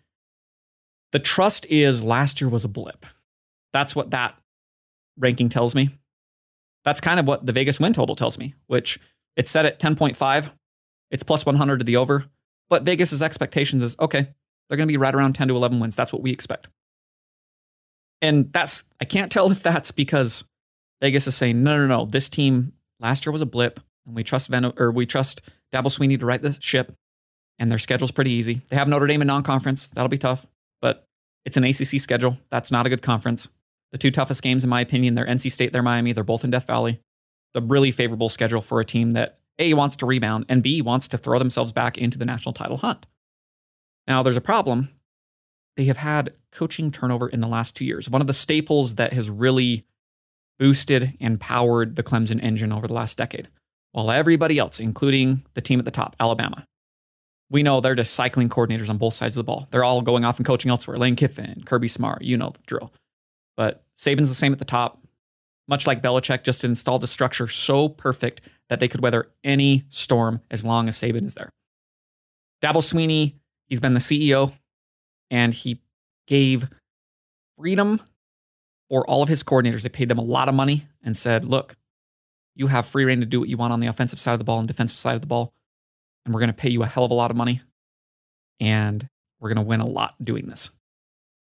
the 1.11 1.19
trust 1.19 1.65
is 1.69 2.03
last 2.03 2.41
year 2.41 2.49
was 2.49 2.65
a 2.65 2.69
blip. 2.69 3.05
That's 3.73 3.95
what 3.95 4.11
that 4.11 4.35
ranking 5.17 5.49
tells 5.49 5.75
me. 5.75 5.89
That's 6.83 7.01
kind 7.01 7.19
of 7.19 7.27
what 7.27 7.45
the 7.45 7.51
Vegas 7.51 7.79
win 7.79 7.93
total 7.93 8.15
tells 8.15 8.37
me, 8.39 8.55
which 8.67 8.99
it's 9.35 9.51
set 9.51 9.65
at 9.65 9.79
10.5. 9.79 10.51
It's 11.11 11.23
plus 11.23 11.45
100 11.45 11.79
to 11.79 11.83
the 11.83 11.97
over. 11.97 12.25
But 12.69 12.83
Vegas's 12.83 13.21
expectations 13.21 13.83
is 13.83 13.95
okay, 13.99 14.29
they're 14.71 14.77
going 14.77 14.87
to 14.87 14.91
be 14.93 14.97
right 14.97 15.13
around 15.13 15.33
10 15.33 15.49
to 15.49 15.55
11 15.57 15.81
wins. 15.81 15.97
That's 15.97 16.13
what 16.13 16.21
we 16.21 16.31
expect. 16.31 16.69
And 18.21 18.53
that's, 18.53 18.85
I 19.01 19.05
can't 19.05 19.29
tell 19.29 19.51
if 19.51 19.61
that's 19.61 19.91
because 19.91 20.45
Vegas 21.01 21.27
is 21.27 21.35
saying, 21.35 21.61
no, 21.61 21.75
no, 21.75 21.87
no, 21.87 22.05
this 22.05 22.29
team 22.29 22.71
last 23.01 23.25
year 23.25 23.33
was 23.33 23.41
a 23.41 23.45
blip 23.45 23.81
and 24.05 24.15
we 24.15 24.23
trust 24.23 24.47
Ven- 24.49 24.71
or 24.77 24.91
we 24.91 25.05
trust 25.05 25.41
Dabo 25.73 25.87
Swinney 25.87 26.17
to 26.17 26.25
right 26.25 26.41
the 26.41 26.53
ship 26.53 26.95
and 27.59 27.69
their 27.69 27.79
schedule's 27.79 28.11
pretty 28.11 28.31
easy. 28.31 28.61
They 28.69 28.77
have 28.77 28.87
Notre 28.87 29.07
Dame 29.07 29.21
in 29.21 29.27
non-conference. 29.27 29.89
That'll 29.89 30.07
be 30.07 30.17
tough, 30.17 30.47
but 30.81 31.03
it's 31.43 31.57
an 31.57 31.65
ACC 31.65 31.99
schedule. 31.99 32.37
That's 32.49 32.71
not 32.71 32.85
a 32.85 32.89
good 32.89 33.01
conference. 33.01 33.49
The 33.91 33.97
two 33.97 34.09
toughest 34.09 34.41
games, 34.41 34.63
in 34.63 34.69
my 34.69 34.79
opinion, 34.79 35.15
they're 35.15 35.25
NC 35.25 35.51
State, 35.51 35.73
they're 35.73 35.83
Miami. 35.83 36.13
They're 36.13 36.23
both 36.23 36.45
in 36.45 36.51
Death 36.51 36.67
Valley. 36.67 36.93
It's 36.93 37.61
a 37.61 37.67
really 37.67 37.91
favorable 37.91 38.29
schedule 38.29 38.61
for 38.61 38.79
a 38.79 38.85
team 38.85 39.11
that 39.11 39.39
A 39.59 39.73
wants 39.73 39.97
to 39.97 40.05
rebound 40.05 40.45
and 40.47 40.63
B 40.63 40.81
wants 40.81 41.09
to 41.09 41.17
throw 41.17 41.39
themselves 41.39 41.73
back 41.73 41.97
into 41.97 42.17
the 42.17 42.23
national 42.23 42.53
title 42.53 42.77
hunt. 42.77 43.05
Now, 44.07 44.23
there's 44.23 44.37
a 44.37 44.41
problem. 44.41 44.89
They 45.77 45.85
have 45.85 45.97
had 45.97 46.33
coaching 46.51 46.91
turnover 46.91 47.29
in 47.29 47.41
the 47.41 47.47
last 47.47 47.75
two 47.75 47.85
years. 47.85 48.09
One 48.09 48.21
of 48.21 48.27
the 48.27 48.33
staples 48.33 48.95
that 48.95 49.13
has 49.13 49.29
really 49.29 49.85
boosted 50.59 51.17
and 51.19 51.39
powered 51.39 51.95
the 51.95 52.03
Clemson 52.03 52.41
engine 52.43 52.71
over 52.71 52.87
the 52.87 52.93
last 52.93 53.17
decade. 53.17 53.47
While 53.93 54.11
everybody 54.11 54.57
else, 54.57 54.79
including 54.79 55.43
the 55.53 55.61
team 55.61 55.79
at 55.79 55.85
the 55.85 55.91
top, 55.91 56.15
Alabama, 56.19 56.65
we 57.49 57.63
know 57.63 57.81
they're 57.81 57.95
just 57.95 58.13
cycling 58.13 58.47
coordinators 58.47 58.89
on 58.89 58.97
both 58.97 59.13
sides 59.13 59.35
of 59.35 59.41
the 59.41 59.45
ball. 59.45 59.67
They're 59.71 59.83
all 59.83 60.01
going 60.01 60.23
off 60.23 60.37
and 60.37 60.45
coaching 60.45 60.71
elsewhere. 60.71 60.95
Lane 60.97 61.15
Kiffin, 61.17 61.63
Kirby 61.65 61.89
Smart, 61.89 62.21
you 62.21 62.37
know 62.37 62.51
the 62.51 62.59
drill. 62.65 62.93
But 63.57 63.83
Saban's 63.97 64.29
the 64.29 64.35
same 64.35 64.53
at 64.53 64.59
the 64.59 64.65
top. 64.65 64.99
Much 65.67 65.85
like 65.85 66.01
Belichick, 66.01 66.43
just 66.43 66.63
installed 66.63 67.03
a 67.03 67.07
structure 67.07 67.47
so 67.47 67.89
perfect 67.89 68.41
that 68.69 68.79
they 68.79 68.87
could 68.87 69.01
weather 69.01 69.29
any 69.43 69.83
storm 69.89 70.41
as 70.49 70.65
long 70.65 70.87
as 70.87 70.97
Saban 70.97 71.25
is 71.25 71.35
there. 71.35 71.49
Dabo 72.63 72.77
Swinney, 72.77 73.35
he's 73.71 73.79
been 73.79 73.93
the 73.93 73.99
CEO, 74.01 74.53
and 75.31 75.53
he 75.53 75.79
gave 76.27 76.67
freedom 77.57 78.01
for 78.89 79.07
all 79.09 79.23
of 79.23 79.29
his 79.29 79.43
coordinators. 79.43 79.83
They 79.83 79.89
paid 79.89 80.09
them 80.09 80.17
a 80.17 80.23
lot 80.23 80.49
of 80.49 80.55
money 80.55 80.85
and 81.01 81.15
said, 81.15 81.45
look, 81.45 81.77
you 82.53 82.67
have 82.67 82.85
free 82.85 83.05
rein 83.05 83.21
to 83.21 83.25
do 83.25 83.39
what 83.39 83.47
you 83.47 83.55
want 83.55 83.71
on 83.71 83.79
the 83.79 83.87
offensive 83.87 84.19
side 84.19 84.33
of 84.33 84.39
the 84.39 84.45
ball 84.45 84.59
and 84.59 84.67
defensive 84.67 84.97
side 84.97 85.15
of 85.15 85.21
the 85.21 85.27
ball. 85.27 85.53
And 86.25 86.33
we're 86.33 86.41
going 86.41 86.49
to 86.49 86.53
pay 86.53 86.69
you 86.69 86.83
a 86.83 86.85
hell 86.85 87.05
of 87.05 87.11
a 87.11 87.15
lot 87.15 87.31
of 87.31 87.37
money. 87.37 87.61
And 88.59 89.07
we're 89.39 89.49
going 89.49 89.63
to 89.63 89.67
win 89.67 89.79
a 89.79 89.87
lot 89.87 90.15
doing 90.21 90.47
this. 90.47 90.69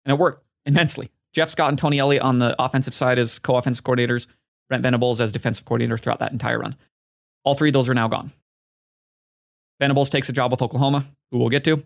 And 0.04 0.12
it 0.12 0.20
worked 0.20 0.44
immensely. 0.66 1.10
Jeff 1.32 1.48
Scott 1.48 1.70
and 1.70 1.78
Tony 1.78 1.98
Elliott 1.98 2.22
on 2.22 2.38
the 2.38 2.54
offensive 2.62 2.92
side 2.92 3.18
as 3.18 3.38
co 3.38 3.56
offensive 3.56 3.84
coordinators, 3.84 4.26
Brent 4.68 4.82
Venables 4.82 5.22
as 5.22 5.32
defensive 5.32 5.64
coordinator 5.64 5.96
throughout 5.96 6.18
that 6.18 6.32
entire 6.32 6.58
run. 6.58 6.76
All 7.42 7.54
three 7.54 7.70
of 7.70 7.72
those 7.72 7.88
are 7.88 7.94
now 7.94 8.08
gone. 8.08 8.32
Venables 9.80 10.10
takes 10.10 10.28
a 10.28 10.32
job 10.32 10.50
with 10.50 10.60
Oklahoma, 10.60 11.06
who 11.30 11.38
we'll 11.38 11.48
get 11.48 11.64
to. 11.64 11.82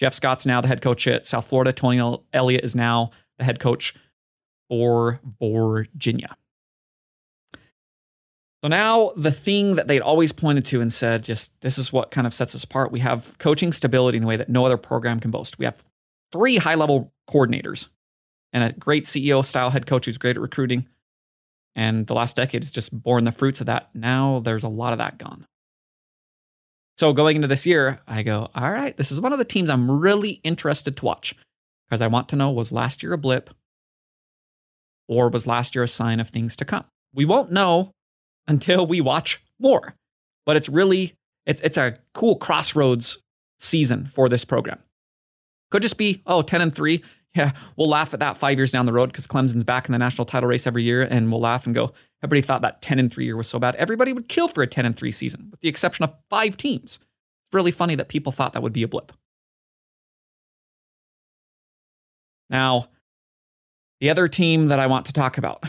Jeff 0.00 0.14
Scott's 0.14 0.46
now 0.46 0.62
the 0.62 0.68
head 0.68 0.80
coach 0.80 1.06
at 1.06 1.26
South 1.26 1.46
Florida. 1.46 1.72
Tony 1.72 2.18
Elliott 2.32 2.64
is 2.64 2.74
now 2.74 3.10
the 3.38 3.44
head 3.44 3.60
coach 3.60 3.94
for 4.70 5.20
Virginia. 5.40 6.34
So 8.62 8.68
now 8.68 9.12
the 9.16 9.30
thing 9.30 9.76
that 9.76 9.88
they'd 9.88 10.00
always 10.00 10.32
pointed 10.32 10.64
to 10.66 10.80
and 10.80 10.92
said, 10.92 11.24
just 11.24 11.58
this 11.60 11.76
is 11.76 11.92
what 11.92 12.10
kind 12.10 12.26
of 12.26 12.32
sets 12.32 12.54
us 12.54 12.64
apart. 12.64 12.92
We 12.92 13.00
have 13.00 13.36
coaching 13.38 13.72
stability 13.72 14.18
in 14.18 14.24
a 14.24 14.26
way 14.26 14.36
that 14.36 14.48
no 14.48 14.64
other 14.64 14.76
program 14.78 15.20
can 15.20 15.30
boast. 15.30 15.58
We 15.58 15.66
have 15.66 15.84
three 16.32 16.56
high 16.56 16.76
level 16.76 17.12
coordinators 17.28 17.88
and 18.52 18.64
a 18.64 18.72
great 18.72 19.04
CEO 19.04 19.44
style 19.44 19.70
head 19.70 19.86
coach 19.86 20.06
who's 20.06 20.18
great 20.18 20.36
at 20.36 20.42
recruiting. 20.42 20.86
And 21.76 22.06
the 22.06 22.14
last 22.14 22.36
decade 22.36 22.62
has 22.62 22.72
just 22.72 23.02
borne 23.02 23.24
the 23.24 23.32
fruits 23.32 23.60
of 23.60 23.66
that. 23.66 23.90
Now 23.94 24.40
there's 24.40 24.64
a 24.64 24.68
lot 24.68 24.92
of 24.92 24.98
that 24.98 25.18
gone. 25.18 25.46
So 27.00 27.14
going 27.14 27.36
into 27.36 27.48
this 27.48 27.64
year, 27.64 27.98
I 28.06 28.22
go, 28.22 28.50
all 28.54 28.70
right, 28.70 28.94
this 28.94 29.10
is 29.10 29.22
one 29.22 29.32
of 29.32 29.38
the 29.38 29.44
teams 29.46 29.70
I'm 29.70 29.90
really 29.90 30.32
interested 30.44 30.98
to 30.98 31.04
watch 31.06 31.34
because 31.88 32.02
I 32.02 32.08
want 32.08 32.28
to 32.28 32.36
know 32.36 32.50
was 32.50 32.72
last 32.72 33.02
year 33.02 33.14
a 33.14 33.16
blip 33.16 33.48
or 35.08 35.30
was 35.30 35.46
last 35.46 35.74
year 35.74 35.82
a 35.82 35.88
sign 35.88 36.20
of 36.20 36.28
things 36.28 36.56
to 36.56 36.66
come? 36.66 36.84
We 37.14 37.24
won't 37.24 37.50
know 37.50 37.92
until 38.48 38.86
we 38.86 39.00
watch 39.00 39.42
more. 39.58 39.94
But 40.44 40.56
it's 40.56 40.68
really 40.68 41.14
it's 41.46 41.62
it's 41.62 41.78
a 41.78 41.96
cool 42.12 42.36
crossroads 42.36 43.18
season 43.58 44.04
for 44.04 44.28
this 44.28 44.44
program. 44.44 44.78
Could 45.70 45.80
just 45.80 45.96
be, 45.96 46.20
oh, 46.26 46.42
10 46.42 46.60
and 46.60 46.74
3 46.74 47.02
yeah, 47.34 47.52
we'll 47.76 47.88
laugh 47.88 48.12
at 48.12 48.20
that 48.20 48.36
five 48.36 48.58
years 48.58 48.72
down 48.72 48.86
the 48.86 48.92
road 48.92 49.06
because 49.06 49.26
Clemson's 49.26 49.62
back 49.62 49.88
in 49.88 49.92
the 49.92 49.98
national 49.98 50.24
title 50.24 50.48
race 50.48 50.66
every 50.66 50.82
year, 50.82 51.02
and 51.02 51.30
we'll 51.30 51.40
laugh 51.40 51.64
and 51.64 51.74
go, 51.74 51.92
everybody 52.22 52.44
thought 52.44 52.62
that 52.62 52.82
10 52.82 52.98
and 52.98 53.12
3 53.12 53.24
year 53.24 53.36
was 53.36 53.48
so 53.48 53.58
bad. 53.58 53.76
Everybody 53.76 54.12
would 54.12 54.28
kill 54.28 54.48
for 54.48 54.62
a 54.62 54.66
10 54.66 54.84
and 54.84 54.96
3 54.96 55.12
season, 55.12 55.48
with 55.50 55.60
the 55.60 55.68
exception 55.68 56.04
of 56.04 56.14
five 56.28 56.56
teams. 56.56 56.98
It's 56.98 57.54
really 57.54 57.70
funny 57.70 57.94
that 57.94 58.08
people 58.08 58.32
thought 58.32 58.52
that 58.54 58.62
would 58.62 58.72
be 58.72 58.82
a 58.82 58.88
blip. 58.88 59.12
Now, 62.48 62.88
the 64.00 64.10
other 64.10 64.26
team 64.26 64.68
that 64.68 64.80
I 64.80 64.88
want 64.88 65.06
to 65.06 65.12
talk 65.12 65.38
about 65.38 65.62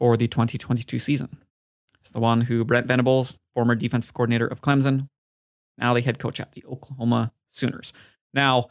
for 0.00 0.16
the 0.16 0.26
2022 0.26 0.98
season 0.98 1.28
is 2.04 2.10
the 2.10 2.18
one 2.18 2.40
who 2.40 2.64
Brent 2.64 2.88
Venables, 2.88 3.38
former 3.54 3.76
defensive 3.76 4.14
coordinator 4.14 4.48
of 4.48 4.62
Clemson, 4.62 5.08
now 5.78 5.94
the 5.94 6.00
head 6.00 6.18
coach 6.18 6.40
at 6.40 6.52
the 6.52 6.64
Oklahoma 6.68 7.32
Sooners. 7.50 7.92
Now, 8.34 8.68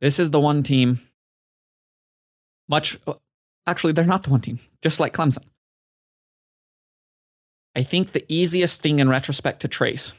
this 0.00 0.20
is 0.20 0.30
the 0.30 0.40
one 0.40 0.62
team 0.62 1.00
much, 2.68 2.98
actually, 3.66 3.92
they're 3.92 4.04
not 4.04 4.22
the 4.22 4.30
one 4.30 4.40
team, 4.40 4.58
just 4.82 5.00
like 5.00 5.12
Clemson. 5.12 5.44
I 7.74 7.82
think 7.82 8.12
the 8.12 8.24
easiest 8.28 8.80
thing 8.80 9.00
in 9.00 9.08
retrospect 9.08 9.60
to 9.60 9.68
trace 9.68 10.12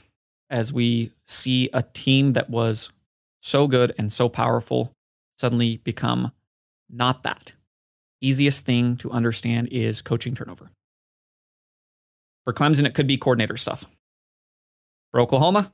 as 0.49 0.71
we 0.71 1.11
see 1.25 1.69
a 1.73 1.81
team 1.81 2.33
that 2.33 2.49
was 2.49 2.91
so 3.41 3.67
good 3.67 3.93
and 3.97 4.11
so 4.11 4.29
powerful 4.29 4.91
suddenly 5.37 5.77
become 5.77 6.31
not 6.89 7.23
that. 7.23 7.53
Easiest 8.21 8.65
thing 8.65 8.97
to 8.97 9.11
understand 9.11 9.69
is 9.71 10.01
coaching 10.01 10.35
turnover. 10.35 10.69
For 12.45 12.53
Clemson, 12.53 12.85
it 12.85 12.93
could 12.93 13.07
be 13.07 13.17
coordinator 13.17 13.57
stuff. 13.57 13.85
For 15.11 15.19
Oklahoma, 15.19 15.71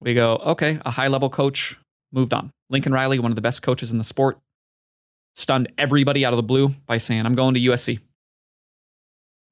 we 0.00 0.14
go, 0.14 0.36
okay, 0.36 0.80
a 0.84 0.90
high 0.90 1.08
level 1.08 1.28
coach 1.28 1.78
moved 2.12 2.32
on. 2.32 2.50
Lincoln 2.70 2.92
Riley, 2.92 3.18
one 3.18 3.30
of 3.32 3.36
the 3.36 3.42
best 3.42 3.62
coaches 3.62 3.92
in 3.92 3.98
the 3.98 4.04
sport, 4.04 4.38
stunned 5.34 5.72
everybody 5.78 6.24
out 6.24 6.32
of 6.32 6.36
the 6.36 6.42
blue 6.42 6.68
by 6.86 6.98
saying, 6.98 7.26
I'm 7.26 7.34
going 7.34 7.54
to 7.54 7.60
USC. 7.60 7.98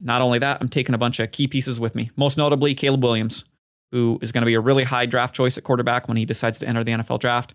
Not 0.01 0.23
only 0.23 0.39
that, 0.39 0.59
I'm 0.61 0.69
taking 0.69 0.95
a 0.95 0.99
bunch 0.99 1.19
of 1.19 1.33
key 1.33 1.49
pieces 1.49 1.81
with 1.81 1.95
me, 1.95 2.11
most 2.17 2.39
notably 2.39 2.75
Caleb 2.75 3.03
Williams, 3.03 3.45
who 3.91 4.19
is 4.23 4.33
going 4.33 4.43
to 4.43 4.47
be 4.47 4.55
a 4.55 4.61
really 4.61 4.85
high 4.85 5.07
draft 5.07 5.35
choice 5.35 5.59
at 5.59 5.65
quarterback 5.65 6.09
when 6.09 6.17
he 6.17 6.25
decides 6.25 6.59
to 6.61 6.69
enter 6.69 6.85
the 6.85 6.93
NFL 6.93 7.21
draft. 7.21 7.55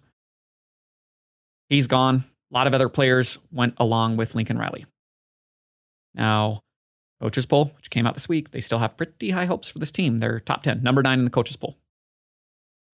He's 1.69 1.87
gone. 1.87 2.25
A 2.51 2.53
lot 2.53 2.67
of 2.67 2.73
other 2.73 2.89
players 2.89 3.39
went 3.51 3.75
along 3.77 4.17
with 4.17 4.35
Lincoln 4.35 4.57
Riley. 4.57 4.85
Now, 6.13 6.61
coaches 7.21 7.45
poll, 7.45 7.71
which 7.77 7.89
came 7.89 8.05
out 8.05 8.13
this 8.13 8.29
week, 8.29 8.51
they 8.51 8.59
still 8.59 8.79
have 8.79 8.97
pretty 8.97 9.29
high 9.29 9.45
hopes 9.45 9.69
for 9.69 9.79
this 9.79 9.91
team. 9.91 10.19
They're 10.19 10.39
top 10.39 10.63
10, 10.63 10.83
number 10.83 11.01
nine 11.01 11.19
in 11.19 11.25
the 11.25 11.31
coaches 11.31 11.55
poll. 11.55 11.77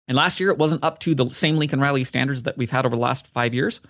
And 0.06 0.16
last 0.16 0.40
year, 0.40 0.50
it 0.50 0.58
wasn't 0.58 0.84
up 0.84 1.00
to 1.00 1.14
the 1.14 1.28
same 1.30 1.56
Lincoln 1.56 1.80
Riley 1.80 2.04
standards 2.04 2.44
that 2.44 2.56
we've 2.56 2.70
had 2.70 2.86
over 2.86 2.96
the 2.96 3.02
last 3.02 3.26
five 3.26 3.52
years, 3.52 3.80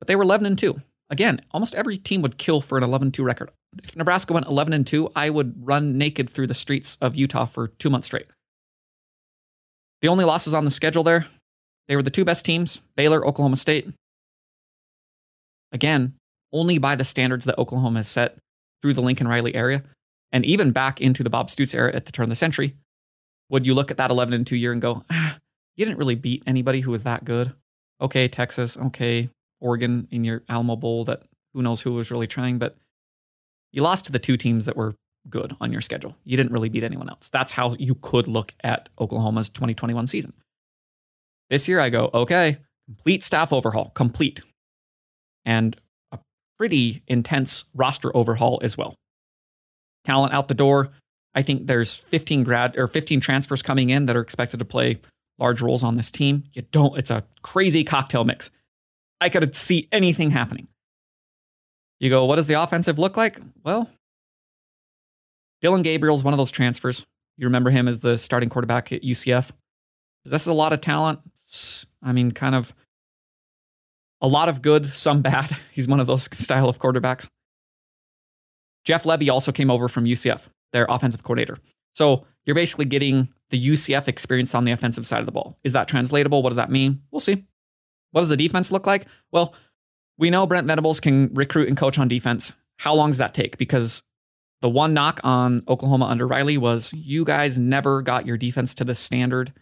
but 0.00 0.08
they 0.08 0.16
were 0.16 0.24
11 0.24 0.46
and 0.46 0.58
2. 0.58 0.80
Again, 1.10 1.40
almost 1.52 1.74
every 1.74 1.98
team 1.98 2.22
would 2.22 2.38
kill 2.38 2.60
for 2.60 2.76
an 2.78 2.84
11 2.84 3.12
2 3.12 3.22
record. 3.22 3.50
If 3.84 3.96
Nebraska 3.96 4.32
went 4.32 4.46
11 4.46 4.72
and 4.72 4.86
2, 4.86 5.10
I 5.14 5.30
would 5.30 5.54
run 5.64 5.96
naked 5.96 6.28
through 6.28 6.48
the 6.48 6.54
streets 6.54 6.98
of 7.00 7.16
Utah 7.16 7.44
for 7.44 7.68
two 7.68 7.90
months 7.90 8.06
straight. 8.06 8.26
The 10.02 10.08
only 10.08 10.24
losses 10.24 10.54
on 10.54 10.64
the 10.64 10.70
schedule 10.70 11.04
there, 11.04 11.26
they 11.88 11.96
were 11.96 12.02
the 12.02 12.10
two 12.10 12.24
best 12.24 12.44
teams 12.44 12.80
Baylor, 12.96 13.26
Oklahoma 13.26 13.56
State. 13.56 13.88
Again, 15.72 16.14
only 16.52 16.78
by 16.78 16.96
the 16.96 17.04
standards 17.04 17.44
that 17.44 17.58
Oklahoma 17.58 18.00
has 18.00 18.08
set 18.08 18.38
through 18.82 18.94
the 18.94 19.02
Lincoln 19.02 19.28
Riley 19.28 19.54
area, 19.54 19.82
and 20.32 20.44
even 20.46 20.72
back 20.72 21.00
into 21.00 21.22
the 21.22 21.30
Bob 21.30 21.50
Stoops 21.50 21.74
era 21.74 21.94
at 21.94 22.06
the 22.06 22.12
turn 22.12 22.24
of 22.24 22.28
the 22.30 22.36
century, 22.36 22.76
would 23.50 23.66
you 23.66 23.74
look 23.74 23.90
at 23.90 23.96
that 23.98 24.10
11 24.10 24.34
and 24.34 24.46
2 24.46 24.56
year 24.56 24.72
and 24.72 24.80
go, 24.80 25.04
ah, 25.10 25.36
you 25.76 25.84
didn't 25.84 25.98
really 25.98 26.14
beat 26.14 26.42
anybody 26.46 26.80
who 26.80 26.90
was 26.90 27.04
that 27.04 27.24
good? 27.24 27.52
Okay, 28.00 28.28
Texas, 28.28 28.76
okay, 28.76 29.28
Oregon 29.60 30.08
in 30.10 30.24
your 30.24 30.42
Alamo 30.48 30.76
Bowl 30.76 31.04
that 31.04 31.22
who 31.52 31.62
knows 31.62 31.80
who 31.80 31.92
was 31.92 32.10
really 32.10 32.26
trying, 32.26 32.58
but 32.58 32.76
you 33.72 33.82
lost 33.82 34.06
to 34.06 34.12
the 34.12 34.18
two 34.18 34.36
teams 34.36 34.66
that 34.66 34.76
were 34.76 34.94
good 35.28 35.54
on 35.60 35.72
your 35.72 35.80
schedule. 35.80 36.16
You 36.24 36.36
didn't 36.36 36.52
really 36.52 36.68
beat 36.68 36.84
anyone 36.84 37.08
else. 37.08 37.30
That's 37.30 37.52
how 37.52 37.74
you 37.78 37.94
could 37.96 38.26
look 38.26 38.54
at 38.64 38.88
Oklahoma's 38.98 39.48
2021 39.50 40.06
season. 40.06 40.32
This 41.50 41.68
year, 41.68 41.80
I 41.80 41.90
go, 41.90 42.10
okay, 42.14 42.58
complete 42.86 43.22
staff 43.22 43.52
overhaul, 43.52 43.90
complete. 43.94 44.40
And 45.44 45.76
a 46.12 46.18
pretty 46.58 47.02
intense 47.06 47.64
roster 47.74 48.14
overhaul 48.16 48.60
as 48.62 48.78
well. 48.78 48.94
Talent 50.04 50.32
out 50.32 50.48
the 50.48 50.54
door. 50.54 50.90
I 51.34 51.42
think 51.42 51.66
there's 51.66 51.94
15 51.94 52.42
grad 52.42 52.76
or 52.76 52.86
15 52.86 53.20
transfers 53.20 53.62
coming 53.62 53.90
in 53.90 54.06
that 54.06 54.16
are 54.16 54.20
expected 54.20 54.58
to 54.58 54.64
play 54.64 55.00
large 55.38 55.60
roles 55.60 55.82
on 55.82 55.96
this 55.96 56.10
team. 56.10 56.44
You 56.52 56.62
don't, 56.62 56.96
it's 56.98 57.10
a 57.10 57.24
crazy 57.42 57.84
cocktail 57.84 58.24
mix. 58.24 58.50
I 59.20 59.28
could 59.28 59.54
see 59.54 59.88
anything 59.92 60.30
happening. 60.30 60.68
You 61.98 62.08
go, 62.08 62.24
what 62.24 62.36
does 62.36 62.46
the 62.46 62.60
offensive 62.60 62.98
look 62.98 63.16
like? 63.16 63.38
Well, 63.62 63.88
Dillon 65.60 65.82
Gabriel's 65.82 66.24
one 66.24 66.32
of 66.32 66.38
those 66.38 66.50
transfers. 66.50 67.06
You 67.36 67.46
remember 67.46 67.70
him 67.70 67.88
as 67.88 68.00
the 68.00 68.16
starting 68.16 68.48
quarterback 68.48 68.92
at 68.92 69.02
UCF. 69.02 69.50
Is 70.24 70.46
a 70.46 70.52
lot 70.52 70.72
of 70.72 70.80
talent. 70.80 71.20
I 72.02 72.12
mean, 72.12 72.30
kind 72.30 72.54
of 72.54 72.74
a 74.20 74.28
lot 74.28 74.48
of 74.48 74.62
good, 74.62 74.86
some 74.86 75.22
bad. 75.22 75.56
He's 75.72 75.88
one 75.88 76.00
of 76.00 76.06
those 76.06 76.24
style 76.36 76.68
of 76.68 76.78
quarterbacks. 76.78 77.28
Jeff 78.84 79.04
Lebby 79.04 79.30
also 79.30 79.52
came 79.52 79.70
over 79.70 79.88
from 79.88 80.04
UCF, 80.04 80.48
their 80.72 80.86
offensive 80.88 81.22
coordinator. 81.22 81.58
So 81.94 82.26
you're 82.46 82.54
basically 82.54 82.86
getting 82.86 83.28
the 83.50 83.68
UCF 83.68 84.08
experience 84.08 84.54
on 84.54 84.64
the 84.64 84.72
offensive 84.72 85.06
side 85.06 85.20
of 85.20 85.26
the 85.26 85.32
ball. 85.32 85.58
Is 85.64 85.72
that 85.74 85.88
translatable? 85.88 86.42
What 86.42 86.50
does 86.50 86.56
that 86.56 86.70
mean? 86.70 87.02
We'll 87.10 87.20
see. 87.20 87.46
What 88.12 88.22
does 88.22 88.28
the 88.28 88.36
defense 88.36 88.72
look 88.72 88.86
like? 88.86 89.06
Well, 89.32 89.54
we 90.18 90.30
know 90.30 90.46
Brent 90.46 90.66
Venables 90.66 91.00
can 91.00 91.32
recruit 91.34 91.68
and 91.68 91.76
coach 91.76 91.98
on 91.98 92.08
defense. 92.08 92.52
How 92.78 92.94
long 92.94 93.10
does 93.10 93.18
that 93.18 93.34
take? 93.34 93.56
Because 93.58 94.02
the 94.60 94.68
one 94.68 94.92
knock 94.92 95.20
on 95.24 95.62
Oklahoma 95.68 96.06
under 96.06 96.26
Riley 96.26 96.58
was 96.58 96.92
you 96.92 97.24
guys 97.24 97.58
never 97.58 98.02
got 98.02 98.26
your 98.26 98.36
defense 98.36 98.74
to 98.76 98.84
the 98.84 98.94
standard 98.94 99.52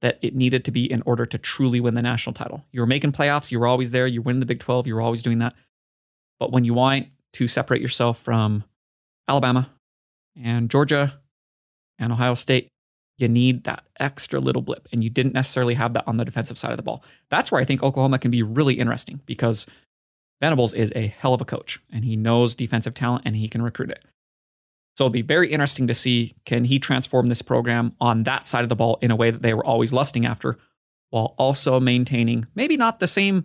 that 0.00 0.18
it 0.22 0.34
needed 0.34 0.64
to 0.64 0.70
be 0.70 0.90
in 0.90 1.02
order 1.04 1.26
to 1.26 1.38
truly 1.38 1.78
win 1.78 1.94
the 1.94 2.02
national 2.02 2.34
title. 2.34 2.64
You 2.72 2.80
were 2.80 2.86
making 2.86 3.12
playoffs, 3.12 3.52
you 3.52 3.60
were 3.60 3.66
always 3.66 3.90
there, 3.90 4.06
you 4.06 4.22
win 4.22 4.40
the 4.40 4.46
Big 4.46 4.58
12, 4.58 4.86
you 4.86 4.94
were 4.94 5.02
always 5.02 5.22
doing 5.22 5.38
that. 5.40 5.54
But 6.38 6.52
when 6.52 6.64
you 6.64 6.74
want 6.74 7.08
to 7.34 7.46
separate 7.46 7.82
yourself 7.82 8.18
from 8.18 8.64
Alabama 9.28 9.70
and 10.42 10.70
Georgia 10.70 11.20
and 11.98 12.10
Ohio 12.10 12.34
State, 12.34 12.69
you 13.20 13.28
need 13.28 13.64
that 13.64 13.84
extra 13.98 14.40
little 14.40 14.62
blip. 14.62 14.88
And 14.92 15.04
you 15.04 15.10
didn't 15.10 15.34
necessarily 15.34 15.74
have 15.74 15.94
that 15.94 16.06
on 16.06 16.16
the 16.16 16.24
defensive 16.24 16.58
side 16.58 16.72
of 16.72 16.76
the 16.76 16.82
ball. 16.82 17.04
That's 17.30 17.52
where 17.52 17.60
I 17.60 17.64
think 17.64 17.82
Oklahoma 17.82 18.18
can 18.18 18.30
be 18.30 18.42
really 18.42 18.74
interesting 18.74 19.20
because 19.26 19.66
Venables 20.40 20.72
is 20.72 20.92
a 20.94 21.06
hell 21.06 21.34
of 21.34 21.40
a 21.40 21.44
coach 21.44 21.80
and 21.92 22.04
he 22.04 22.16
knows 22.16 22.54
defensive 22.54 22.94
talent 22.94 23.22
and 23.26 23.36
he 23.36 23.48
can 23.48 23.62
recruit 23.62 23.90
it. 23.90 24.04
So 24.96 25.04
it'll 25.04 25.10
be 25.10 25.22
very 25.22 25.50
interesting 25.50 25.86
to 25.86 25.94
see 25.94 26.34
can 26.44 26.64
he 26.64 26.78
transform 26.78 27.26
this 27.26 27.42
program 27.42 27.94
on 28.00 28.24
that 28.24 28.46
side 28.46 28.64
of 28.64 28.68
the 28.68 28.76
ball 28.76 28.98
in 29.00 29.10
a 29.10 29.16
way 29.16 29.30
that 29.30 29.42
they 29.42 29.54
were 29.54 29.64
always 29.64 29.92
lusting 29.92 30.26
after 30.26 30.58
while 31.10 31.34
also 31.38 31.80
maintaining 31.80 32.46
maybe 32.54 32.76
not 32.76 33.00
the 33.00 33.06
same 33.06 33.44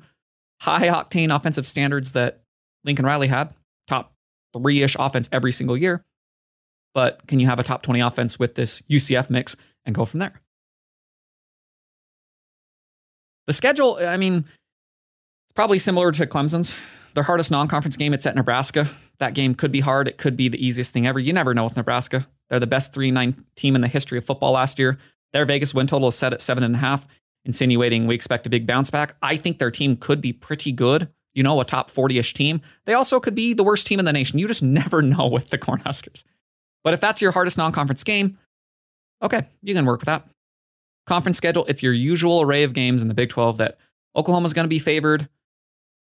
high 0.62 0.88
octane 0.88 1.36
offensive 1.36 1.66
standards 1.66 2.14
that 2.14 2.42
Lincoln 2.84 3.06
Riley 3.06 3.28
had, 3.28 3.54
top 3.88 4.14
three 4.54 4.84
ish 4.84 4.96
offense 4.98 5.28
every 5.32 5.52
single 5.52 5.76
year, 5.76 6.06
but 6.96 7.28
can 7.28 7.40
you 7.40 7.46
have 7.46 7.60
a 7.60 7.64
top 7.64 7.84
20 7.84 8.00
offense 8.00 8.40
with 8.40 8.56
this 8.56 8.82
UCF 8.84 9.30
mix 9.30 9.56
and 9.86 9.94
go 9.94 10.06
from 10.06 10.22
there? 10.22 10.42
The 13.48 13.54
schedule, 13.54 14.00
I 14.02 14.18
mean, 14.18 14.38
it's 14.38 15.54
probably 15.54 15.78
similar 15.78 16.12
to 16.14 16.26
Clemson's. 16.26 16.74
Their 17.14 17.24
hardest 17.24 17.52
non 17.52 17.68
conference 17.68 17.98
game, 17.98 18.14
it's 18.14 18.26
at 18.26 18.36
Nebraska. 18.36 18.90
That 19.20 19.36
game 19.36 19.56
could 19.56 19.72
be 19.72 19.82
hard. 19.82 20.08
It 20.08 20.18
could 20.18 20.36
be 20.36 20.48
the 20.48 20.66
easiest 20.66 20.94
thing 20.94 21.06
ever. 21.06 21.20
You 21.20 21.34
never 21.34 21.54
know 21.54 21.66
with 21.66 21.78
Nebraska. 21.78 22.28
They're 22.50 22.60
the 22.60 22.68
best 22.68 22.94
3 22.94 23.12
9 23.12 23.46
team 23.56 23.76
in 23.76 23.82
the 23.82 23.88
history 23.88 24.18
of 24.18 24.26
football 24.26 24.54
last 24.54 24.80
year. 24.80 24.98
Their 25.34 25.46
Vegas 25.46 25.74
win 25.74 25.88
total 25.88 26.08
is 26.08 26.16
set 26.16 26.34
at 26.34 26.40
7.5, 26.40 27.08
insinuating 27.44 28.08
we 28.08 28.16
expect 28.16 28.48
a 28.48 28.50
big 28.50 28.66
bounce 28.66 28.90
back. 28.90 29.16
I 29.22 29.36
think 29.36 29.60
their 29.60 29.72
team 29.72 29.98
could 29.98 30.22
be 30.22 30.34
pretty 30.34 30.72
good. 30.72 31.10
You 31.34 31.44
know, 31.44 31.60
a 31.60 31.66
top 31.66 31.90
40 31.90 32.18
ish 32.18 32.34
team. 32.34 32.62
They 32.86 32.94
also 32.94 33.20
could 33.20 33.36
be 33.36 33.54
the 33.54 33.64
worst 33.64 33.86
team 33.86 34.00
in 34.00 34.06
the 34.06 34.14
nation. 34.14 34.40
You 34.40 34.48
just 34.48 34.64
never 34.82 35.02
know 35.02 35.28
with 35.28 35.50
the 35.50 35.58
Cornhuskers. 35.58 36.24
But 36.86 36.94
if 36.94 37.02
that's 37.02 37.22
your 37.22 37.32
hardest 37.32 37.58
non 37.58 37.74
conference 37.74 38.04
game, 38.04 38.38
okay, 39.22 39.48
you 39.64 39.74
can 39.74 39.86
work 39.86 40.00
with 40.00 40.06
that. 40.06 40.26
Conference 41.08 41.36
schedule, 41.36 41.66
it's 41.68 41.84
your 41.84 41.94
usual 41.94 42.42
array 42.42 42.64
of 42.64 42.74
games 42.74 43.02
in 43.02 43.08
the 43.10 43.14
Big 43.14 43.30
12 43.30 43.58
that 43.58 43.80
Oklahoma's 44.16 44.54
going 44.54 44.66
to 44.66 44.70
be 44.70 44.80
favored, 44.80 45.28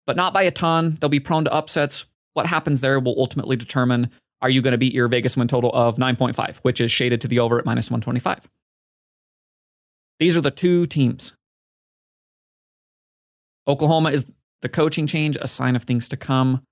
but 0.06 0.16
not 0.16 0.34
by 0.34 0.42
a 0.42 0.52
ton. 0.52 0.98
They'll 1.00 1.10
be 1.10 1.20
prone 1.20 1.46
to 1.46 1.54
upsets. 1.54 2.06
What 2.34 2.48
happens 2.48 2.82
there 2.82 3.00
will 3.00 3.16
ultimately 3.18 3.56
determine 3.56 4.10
are 4.42 4.50
you 4.50 4.62
going 4.62 4.72
to 4.72 4.78
beat 4.78 4.94
your 4.94 5.08
Vegas 5.08 5.38
win 5.38 5.48
total 5.48 5.72
of 5.72 5.98
9.5, 5.98 6.58
which 6.58 6.82
is 6.82 6.92
shaded 6.92 7.22
to 7.22 7.28
the 7.28 7.40
over 7.40 7.60
at 7.60 7.66
minus 7.66 7.92
125. 7.92 8.50
These 10.20 10.36
are 10.36 10.42
the 10.42 10.52
two 10.52 10.88
teams. 10.88 11.34
Oklahoma 13.68 14.10
is 14.10 14.32
the 14.64 14.70
coaching 14.70 15.06
change 15.06 15.38
a 15.40 15.48
sign 15.48 15.76
of 15.76 15.84
things 15.84 16.10
to 16.10 16.18
come? 16.18 16.64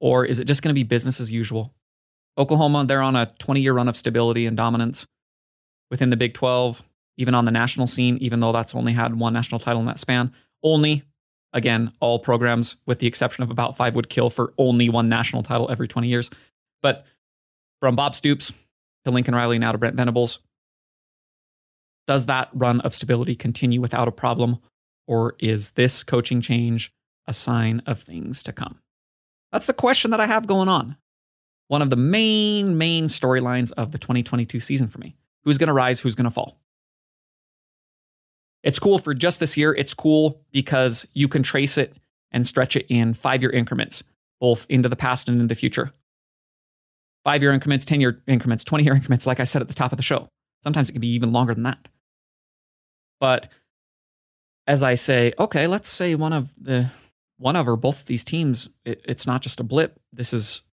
Or 0.00 0.26
is 0.26 0.40
it 0.40 0.44
just 0.44 0.62
going 0.62 0.74
to 0.74 0.78
be 0.78 0.82
business 0.82 1.20
as 1.20 1.32
usual? 1.32 1.72
Oklahoma, 2.38 2.84
they're 2.86 3.02
on 3.02 3.16
a 3.16 3.26
20 3.38 3.60
year 3.60 3.74
run 3.74 3.88
of 3.88 3.96
stability 3.96 4.46
and 4.46 4.56
dominance 4.56 5.06
within 5.90 6.10
the 6.10 6.16
Big 6.16 6.34
12, 6.34 6.82
even 7.16 7.34
on 7.34 7.44
the 7.44 7.50
national 7.50 7.86
scene, 7.86 8.16
even 8.18 8.40
though 8.40 8.52
that's 8.52 8.74
only 8.74 8.92
had 8.92 9.18
one 9.18 9.32
national 9.32 9.58
title 9.58 9.80
in 9.80 9.86
that 9.86 9.98
span. 9.98 10.32
Only, 10.62 11.02
again, 11.52 11.92
all 12.00 12.18
programs, 12.18 12.76
with 12.86 13.00
the 13.00 13.06
exception 13.06 13.42
of 13.42 13.50
about 13.50 13.76
five, 13.76 13.96
would 13.96 14.08
kill 14.08 14.30
for 14.30 14.54
only 14.56 14.88
one 14.88 15.08
national 15.08 15.42
title 15.42 15.68
every 15.70 15.88
20 15.88 16.08
years. 16.08 16.30
But 16.80 17.06
from 17.80 17.96
Bob 17.96 18.14
Stoops 18.14 18.52
to 19.04 19.10
Lincoln 19.10 19.34
Riley, 19.34 19.58
now 19.58 19.72
to 19.72 19.78
Brent 19.78 19.96
Venables, 19.96 20.40
does 22.06 22.26
that 22.26 22.48
run 22.54 22.80
of 22.82 22.94
stability 22.94 23.34
continue 23.34 23.80
without 23.80 24.08
a 24.08 24.12
problem? 24.12 24.58
Or 25.06 25.34
is 25.40 25.70
this 25.70 26.02
coaching 26.02 26.40
change 26.40 26.92
a 27.26 27.34
sign 27.34 27.82
of 27.86 28.00
things 28.00 28.42
to 28.44 28.52
come? 28.52 28.78
That's 29.52 29.66
the 29.66 29.72
question 29.72 30.10
that 30.12 30.20
I 30.20 30.26
have 30.26 30.46
going 30.46 30.68
on 30.68 30.96
one 31.68 31.82
of 31.82 31.90
the 31.90 31.96
main, 31.96 32.76
main 32.76 33.06
storylines 33.06 33.72
of 33.72 33.92
the 33.92 33.98
2022 33.98 34.58
season 34.60 34.88
for 34.88 34.98
me. 34.98 35.14
Who's 35.44 35.58
going 35.58 35.68
to 35.68 35.72
rise? 35.72 36.00
Who's 36.00 36.14
going 36.14 36.24
to 36.24 36.30
fall? 36.30 36.58
It's 38.62 38.78
cool 38.78 38.98
for 38.98 39.14
just 39.14 39.38
this 39.40 39.56
year. 39.56 39.74
It's 39.74 39.94
cool 39.94 40.42
because 40.50 41.06
you 41.14 41.28
can 41.28 41.42
trace 41.42 41.78
it 41.78 41.96
and 42.32 42.46
stretch 42.46 42.76
it 42.76 42.86
in 42.88 43.14
five 43.14 43.42
year 43.42 43.50
increments, 43.50 44.02
both 44.40 44.66
into 44.68 44.88
the 44.88 44.96
past 44.96 45.28
and 45.28 45.40
into 45.40 45.52
the 45.52 45.58
future. 45.58 45.92
Five 47.24 47.42
year 47.42 47.52
increments, 47.52 47.84
10 47.84 48.00
year 48.00 48.22
increments, 48.26 48.64
20 48.64 48.84
year 48.84 48.94
increments, 48.94 49.26
like 49.26 49.40
I 49.40 49.44
said 49.44 49.62
at 49.62 49.68
the 49.68 49.74
top 49.74 49.92
of 49.92 49.96
the 49.96 50.02
show. 50.02 50.28
Sometimes 50.62 50.88
it 50.88 50.92
can 50.92 51.00
be 51.00 51.14
even 51.14 51.32
longer 51.32 51.54
than 51.54 51.64
that. 51.64 51.88
But 53.20 53.48
as 54.66 54.82
I 54.82 54.96
say, 54.96 55.32
okay, 55.38 55.66
let's 55.66 55.88
say 55.88 56.14
one 56.14 56.32
of 56.32 56.52
the 56.62 56.90
one 57.38 57.56
of 57.56 57.68
or 57.68 57.76
both 57.76 58.00
of 58.00 58.06
these 58.06 58.24
teams, 58.24 58.68
it, 58.84 59.00
it's 59.04 59.26
not 59.26 59.42
just 59.42 59.60
a 59.60 59.64
blip. 59.64 59.98
This 60.12 60.32
is 60.32 60.64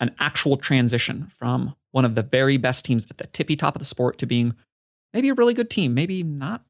an 0.00 0.14
actual 0.18 0.56
transition 0.56 1.26
from 1.26 1.74
one 1.92 2.04
of 2.04 2.14
the 2.14 2.22
very 2.22 2.56
best 2.56 2.84
teams 2.84 3.06
at 3.10 3.18
the 3.18 3.26
tippy 3.28 3.56
top 3.56 3.74
of 3.74 3.78
the 3.78 3.86
sport 3.86 4.18
to 4.18 4.26
being 4.26 4.54
maybe 5.14 5.28
a 5.28 5.34
really 5.34 5.54
good 5.54 5.70
team, 5.70 5.94
maybe 5.94 6.22
not 6.22 6.62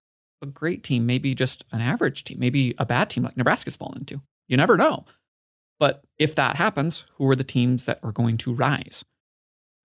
a 0.42 0.46
great 0.46 0.84
team, 0.84 1.06
maybe 1.06 1.34
just 1.34 1.64
an 1.72 1.80
average 1.80 2.24
team, 2.24 2.38
maybe 2.38 2.74
a 2.78 2.86
bad 2.86 3.10
team 3.10 3.24
like 3.24 3.36
Nebraska's 3.36 3.76
fallen 3.76 3.98
into. 3.98 4.20
You 4.48 4.56
never 4.56 4.76
know. 4.76 5.04
But 5.78 6.04
if 6.18 6.36
that 6.36 6.56
happens, 6.56 7.06
who 7.14 7.28
are 7.28 7.36
the 7.36 7.44
teams 7.44 7.86
that 7.86 8.00
are 8.02 8.12
going 8.12 8.38
to 8.38 8.54
rise? 8.54 9.04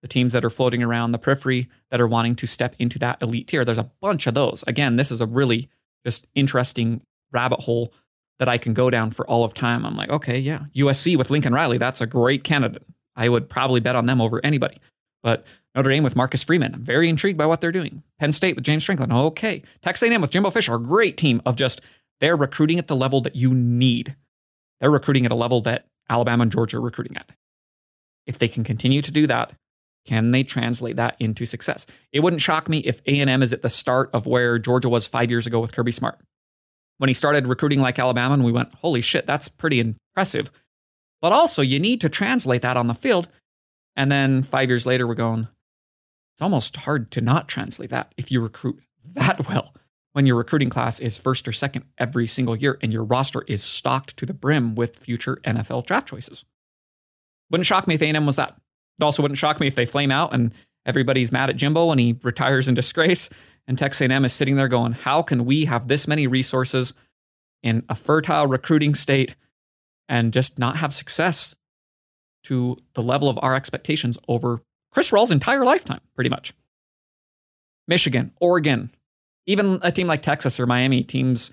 The 0.02 0.08
teams 0.08 0.32
that 0.32 0.44
are 0.44 0.50
floating 0.50 0.82
around 0.82 1.12
the 1.12 1.18
periphery 1.18 1.68
that 1.90 2.00
are 2.00 2.08
wanting 2.08 2.36
to 2.36 2.46
step 2.46 2.74
into 2.78 2.98
that 3.00 3.22
elite 3.22 3.48
tier. 3.48 3.64
There's 3.64 3.78
a 3.78 3.90
bunch 4.00 4.26
of 4.26 4.34
those. 4.34 4.64
Again, 4.66 4.96
this 4.96 5.10
is 5.10 5.20
a 5.20 5.26
really 5.26 5.68
just 6.04 6.26
interesting 6.34 7.02
rabbit 7.32 7.60
hole 7.60 7.92
that 8.38 8.48
I 8.48 8.58
can 8.58 8.74
go 8.74 8.90
down 8.90 9.10
for 9.10 9.26
all 9.28 9.44
of 9.44 9.54
time. 9.54 9.86
I'm 9.86 9.96
like, 9.96 10.10
okay, 10.10 10.38
yeah, 10.38 10.64
USC 10.74 11.16
with 11.16 11.30
Lincoln 11.30 11.52
Riley, 11.52 11.78
that's 11.78 12.00
a 12.00 12.06
great 12.06 12.42
candidate. 12.42 12.84
I 13.16 13.28
would 13.28 13.48
probably 13.48 13.80
bet 13.80 13.96
on 13.96 14.06
them 14.06 14.20
over 14.20 14.40
anybody. 14.44 14.78
But 15.22 15.46
Notre 15.74 15.90
Dame 15.90 16.02
with 16.02 16.16
Marcus 16.16 16.42
Freeman, 16.42 16.74
I'm 16.74 16.84
very 16.84 17.08
intrigued 17.08 17.38
by 17.38 17.46
what 17.46 17.60
they're 17.60 17.72
doing. 17.72 18.02
Penn 18.18 18.32
State 18.32 18.56
with 18.56 18.64
James 18.64 18.84
Franklin, 18.84 19.12
okay. 19.12 19.62
Texas 19.80 20.08
A&M 20.08 20.20
with 20.20 20.30
Jimbo 20.30 20.50
Fisher, 20.50 20.74
a 20.74 20.80
great 20.80 21.16
team 21.16 21.40
of 21.46 21.56
just 21.56 21.80
they're 22.20 22.36
recruiting 22.36 22.78
at 22.78 22.88
the 22.88 22.96
level 22.96 23.20
that 23.22 23.36
you 23.36 23.54
need. 23.54 24.16
They're 24.80 24.90
recruiting 24.90 25.24
at 25.24 25.32
a 25.32 25.36
level 25.36 25.60
that 25.62 25.86
Alabama 26.08 26.42
and 26.42 26.52
Georgia 26.52 26.78
are 26.78 26.82
recruiting 26.82 27.16
at. 27.16 27.30
If 28.26 28.38
they 28.38 28.48
can 28.48 28.64
continue 28.64 29.02
to 29.02 29.12
do 29.12 29.26
that, 29.26 29.54
can 30.04 30.28
they 30.28 30.42
translate 30.42 30.96
that 30.96 31.16
into 31.20 31.46
success? 31.46 31.86
It 32.12 32.20
wouldn't 32.20 32.42
shock 32.42 32.68
me 32.68 32.78
if 32.78 33.00
A&M 33.06 33.42
is 33.42 33.52
at 33.52 33.62
the 33.62 33.70
start 33.70 34.10
of 34.12 34.26
where 34.26 34.58
Georgia 34.58 34.88
was 34.88 35.06
five 35.06 35.30
years 35.30 35.46
ago 35.46 35.60
with 35.60 35.72
Kirby 35.72 35.92
Smart. 35.92 36.18
When 36.98 37.08
he 37.08 37.14
started 37.14 37.46
recruiting 37.46 37.80
like 37.80 37.98
Alabama, 37.98 38.34
and 38.34 38.44
we 38.44 38.52
went, 38.52 38.74
holy 38.74 39.00
shit, 39.00 39.26
that's 39.26 39.48
pretty 39.48 39.80
impressive. 39.80 40.50
But 41.22 41.32
also, 41.32 41.62
you 41.62 41.78
need 41.78 42.02
to 42.02 42.08
translate 42.08 42.62
that 42.62 42.76
on 42.76 42.88
the 42.88 42.94
field. 42.94 43.28
And 43.96 44.10
then 44.10 44.42
five 44.42 44.68
years 44.68 44.84
later, 44.84 45.06
we're 45.06 45.14
going, 45.14 45.46
it's 46.34 46.42
almost 46.42 46.76
hard 46.76 47.10
to 47.12 47.20
not 47.20 47.48
translate 47.48 47.90
that 47.90 48.12
if 48.16 48.30
you 48.30 48.40
recruit 48.40 48.80
that 49.14 49.48
well 49.48 49.72
when 50.12 50.26
your 50.26 50.36
recruiting 50.36 50.68
class 50.68 51.00
is 51.00 51.16
first 51.16 51.48
or 51.48 51.52
second 51.52 51.84
every 51.96 52.26
single 52.26 52.56
year 52.56 52.78
and 52.82 52.92
your 52.92 53.04
roster 53.04 53.42
is 53.46 53.62
stocked 53.62 54.16
to 54.18 54.26
the 54.26 54.34
brim 54.34 54.74
with 54.74 54.98
future 54.98 55.36
NFL 55.44 55.86
draft 55.86 56.08
choices. 56.08 56.44
Wouldn't 57.50 57.66
shock 57.66 57.86
me 57.86 57.94
if 57.94 58.02
A&M 58.02 58.26
was 58.26 58.36
that. 58.36 58.56
It 58.98 59.04
also 59.04 59.22
wouldn't 59.22 59.38
shock 59.38 59.58
me 59.58 59.66
if 59.66 59.74
they 59.74 59.86
flame 59.86 60.10
out 60.10 60.34
and 60.34 60.52
everybody's 60.84 61.32
mad 61.32 61.48
at 61.48 61.56
Jimbo 61.56 61.90
and 61.90 62.00
he 62.00 62.18
retires 62.22 62.68
in 62.68 62.74
disgrace 62.74 63.30
and 63.66 63.78
Texas 63.78 64.02
A&M 64.02 64.24
is 64.24 64.32
sitting 64.32 64.56
there 64.56 64.68
going, 64.68 64.92
"How 64.92 65.22
can 65.22 65.44
we 65.44 65.64
have 65.64 65.88
this 65.88 66.08
many 66.08 66.26
resources 66.26 66.92
in 67.62 67.84
a 67.88 67.94
fertile 67.94 68.46
recruiting 68.46 68.94
state 68.94 69.34
and 70.12 70.32
just 70.32 70.58
not 70.58 70.76
have 70.76 70.92
success 70.92 71.54
to 72.44 72.76
the 72.94 73.02
level 73.02 73.28
of 73.28 73.38
our 73.42 73.54
expectations 73.54 74.18
over 74.28 74.60
Chris 74.92 75.10
Rawls' 75.10 75.32
entire 75.32 75.64
lifetime, 75.64 76.00
pretty 76.14 76.30
much?" 76.30 76.52
Michigan, 77.88 78.32
Oregon, 78.40 78.90
even 79.46 79.78
a 79.82 79.90
team 79.90 80.06
like 80.06 80.22
Texas 80.22 80.60
or 80.60 80.66
Miami, 80.66 81.02
teams 81.02 81.50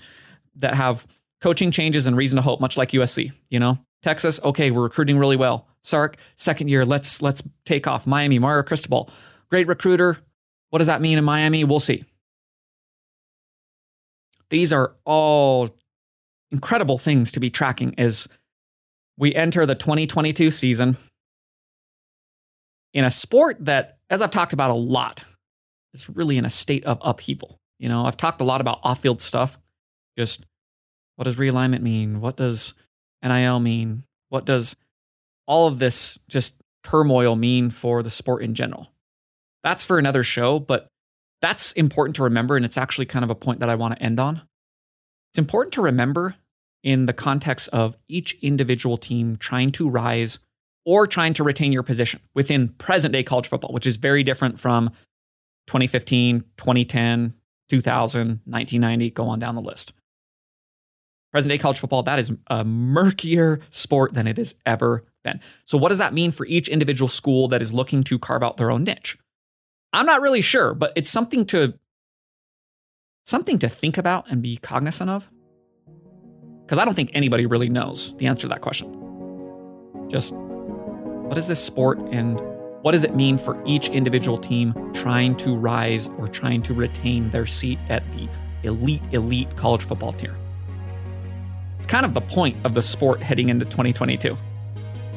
that 0.55 0.75
have 0.75 1.07
coaching 1.41 1.71
changes 1.71 2.05
and 2.05 2.17
reason 2.17 2.35
to 2.35 2.41
hope, 2.41 2.59
much 2.59 2.77
like 2.77 2.91
USC, 2.91 3.31
you 3.49 3.59
know? 3.59 3.79
Texas, 4.03 4.39
okay, 4.43 4.71
we're 4.71 4.83
recruiting 4.83 5.17
really 5.17 5.35
well. 5.35 5.67
Sark, 5.81 6.17
second 6.35 6.69
year, 6.69 6.85
let's 6.85 7.21
let's 7.21 7.41
take 7.65 7.87
off. 7.87 8.07
Miami, 8.07 8.39
Mario 8.39 8.63
Cristobal, 8.63 9.09
great 9.49 9.67
recruiter. 9.67 10.17
What 10.69 10.79
does 10.79 10.87
that 10.87 11.01
mean 11.01 11.17
in 11.17 11.23
Miami? 11.23 11.63
We'll 11.63 11.79
see. 11.79 12.03
These 14.49 14.71
are 14.73 14.95
all 15.05 15.69
incredible 16.51 16.97
things 16.97 17.31
to 17.33 17.39
be 17.39 17.49
tracking 17.49 17.93
as 17.97 18.27
we 19.19 19.35
enter 19.35 19.65
the 19.65 19.75
2022 19.75 20.49
season 20.49 20.97
in 22.93 23.03
a 23.03 23.11
sport 23.11 23.57
that, 23.65 23.97
as 24.09 24.21
I've 24.21 24.31
talked 24.31 24.53
about 24.53 24.71
a 24.71 24.75
lot, 24.75 25.25
is 25.93 26.09
really 26.09 26.37
in 26.37 26.45
a 26.45 26.49
state 26.49 26.85
of 26.85 26.97
upheaval. 27.01 27.59
You 27.79 27.89
know, 27.89 28.05
I've 28.05 28.17
talked 28.17 28.41
a 28.41 28.45
lot 28.45 28.61
about 28.61 28.79
off 28.81 29.01
field 29.01 29.21
stuff. 29.21 29.59
Just 30.17 30.45
what 31.17 31.25
does 31.25 31.35
realignment 31.35 31.81
mean? 31.81 32.21
What 32.21 32.37
does 32.37 32.73
NIL 33.21 33.59
mean? 33.59 34.03
What 34.29 34.45
does 34.45 34.75
all 35.45 35.67
of 35.67 35.79
this 35.79 36.17
just 36.29 36.55
turmoil 36.83 37.35
mean 37.35 37.69
for 37.69 38.01
the 38.01 38.09
sport 38.09 38.41
in 38.41 38.55
general? 38.55 38.87
That's 39.63 39.83
for 39.83 39.99
another 39.99 40.23
show, 40.23 40.59
but 40.59 40.87
that's 41.41 41.73
important 41.73 42.15
to 42.15 42.23
remember. 42.23 42.55
And 42.55 42.65
it's 42.65 42.77
actually 42.77 43.05
kind 43.05 43.25
of 43.25 43.31
a 43.31 43.35
point 43.35 43.59
that 43.59 43.69
I 43.69 43.75
want 43.75 43.95
to 43.95 44.01
end 44.01 44.19
on. 44.19 44.41
It's 45.31 45.39
important 45.39 45.73
to 45.73 45.81
remember 45.81 46.35
in 46.83 47.05
the 47.05 47.13
context 47.13 47.69
of 47.69 47.95
each 48.07 48.37
individual 48.41 48.97
team 48.97 49.37
trying 49.37 49.71
to 49.73 49.89
rise 49.89 50.39
or 50.85 51.05
trying 51.05 51.33
to 51.33 51.43
retain 51.43 51.71
your 51.71 51.83
position 51.83 52.21
within 52.33 52.69
present 52.69 53.11
day 53.11 53.23
college 53.23 53.47
football, 53.47 53.73
which 53.73 53.85
is 53.87 53.97
very 53.97 54.23
different 54.23 54.59
from 54.59 54.89
2015, 55.67 56.41
2010, 56.57 57.33
2000, 57.69 58.27
1990, 58.45 59.09
go 59.11 59.27
on 59.27 59.39
down 59.39 59.55
the 59.55 59.61
list. 59.61 59.93
Present 61.31 61.51
day 61.51 61.57
college 61.59 61.77
football, 61.77 62.01
that 62.03 62.17
is 62.17 62.31
a 62.47 62.63
murkier 62.63 63.59
sport 63.69 64.13
than 64.13 64.25
it 64.25 64.37
has 64.37 64.55
ever 64.65 65.03
been. 65.23 65.39
So, 65.65 65.77
what 65.77 65.89
does 65.89 65.99
that 65.99 66.13
mean 66.13 66.31
for 66.31 66.45
each 66.47 66.69
individual 66.69 67.07
school 67.07 67.47
that 67.49 67.61
is 67.61 67.71
looking 67.71 68.03
to 68.05 68.17
carve 68.17 68.41
out 68.41 68.57
their 68.57 68.71
own 68.71 68.83
niche? 68.83 69.17
I'm 69.93 70.07
not 70.07 70.21
really 70.21 70.41
sure, 70.41 70.73
but 70.73 70.93
it's 70.95 71.09
something 71.09 71.45
to 71.47 71.73
something 73.25 73.59
to 73.59 73.69
think 73.69 73.97
about 73.97 74.25
and 74.31 74.41
be 74.41 74.57
cognizant 74.57 75.09
of. 75.09 75.29
Because 76.69 76.77
I 76.77 76.85
don't 76.85 76.93
think 76.93 77.09
anybody 77.15 77.47
really 77.47 77.67
knows 77.67 78.15
the 78.17 78.27
answer 78.27 78.41
to 78.41 78.49
that 78.49 78.61
question. 78.61 78.93
Just 80.07 80.35
what 80.35 81.35
is 81.35 81.47
this 81.47 81.59
sport 81.59 81.97
and 82.11 82.39
what 82.83 82.91
does 82.91 83.03
it 83.03 83.15
mean 83.15 83.39
for 83.39 83.59
each 83.65 83.89
individual 83.89 84.37
team 84.37 84.75
trying 84.93 85.35
to 85.37 85.55
rise 85.55 86.09
or 86.19 86.27
trying 86.27 86.61
to 86.61 86.75
retain 86.75 87.31
their 87.31 87.47
seat 87.47 87.79
at 87.89 88.03
the 88.11 88.29
elite, 88.61 89.01
elite 89.13 89.47
college 89.55 89.81
football 89.81 90.13
tier? 90.13 90.35
It's 91.79 91.87
kind 91.87 92.05
of 92.05 92.13
the 92.13 92.21
point 92.21 92.55
of 92.63 92.75
the 92.75 92.83
sport 92.83 93.19
heading 93.19 93.49
into 93.49 93.65
2022. 93.65 94.37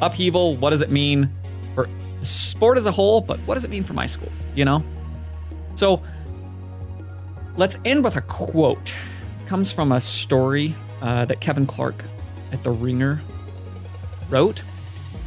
Upheaval, 0.01 0.57
what 0.57 0.71
does 0.71 0.81
it 0.81 0.91
mean 0.91 1.31
for 1.75 1.87
the 2.21 2.25
sport 2.25 2.79
as 2.79 2.87
a 2.87 2.91
whole, 2.91 3.21
but 3.21 3.39
what 3.41 3.57
does 3.57 3.67
it 3.67 3.71
mean 3.71 3.85
for 3.85 3.93
my 3.93 4.07
school? 4.07 4.33
You 4.55 4.65
know? 4.65 4.83
So 5.75 6.03
let's 7.59 7.77
end 7.85 8.05
with 8.05 8.17
a 8.17 8.23
quote. 8.23 8.97
It 9.43 9.49
comes 9.49 9.71
from 9.71 9.93
a 9.93 10.01
story 10.01 10.75
uh, 11.03 11.27
that 11.27 11.41
Kevin 11.41 11.67
Clark 11.67 12.03
at 12.53 12.63
The 12.63 12.71
Ringer 12.71 13.21
wrote. 14.31 14.63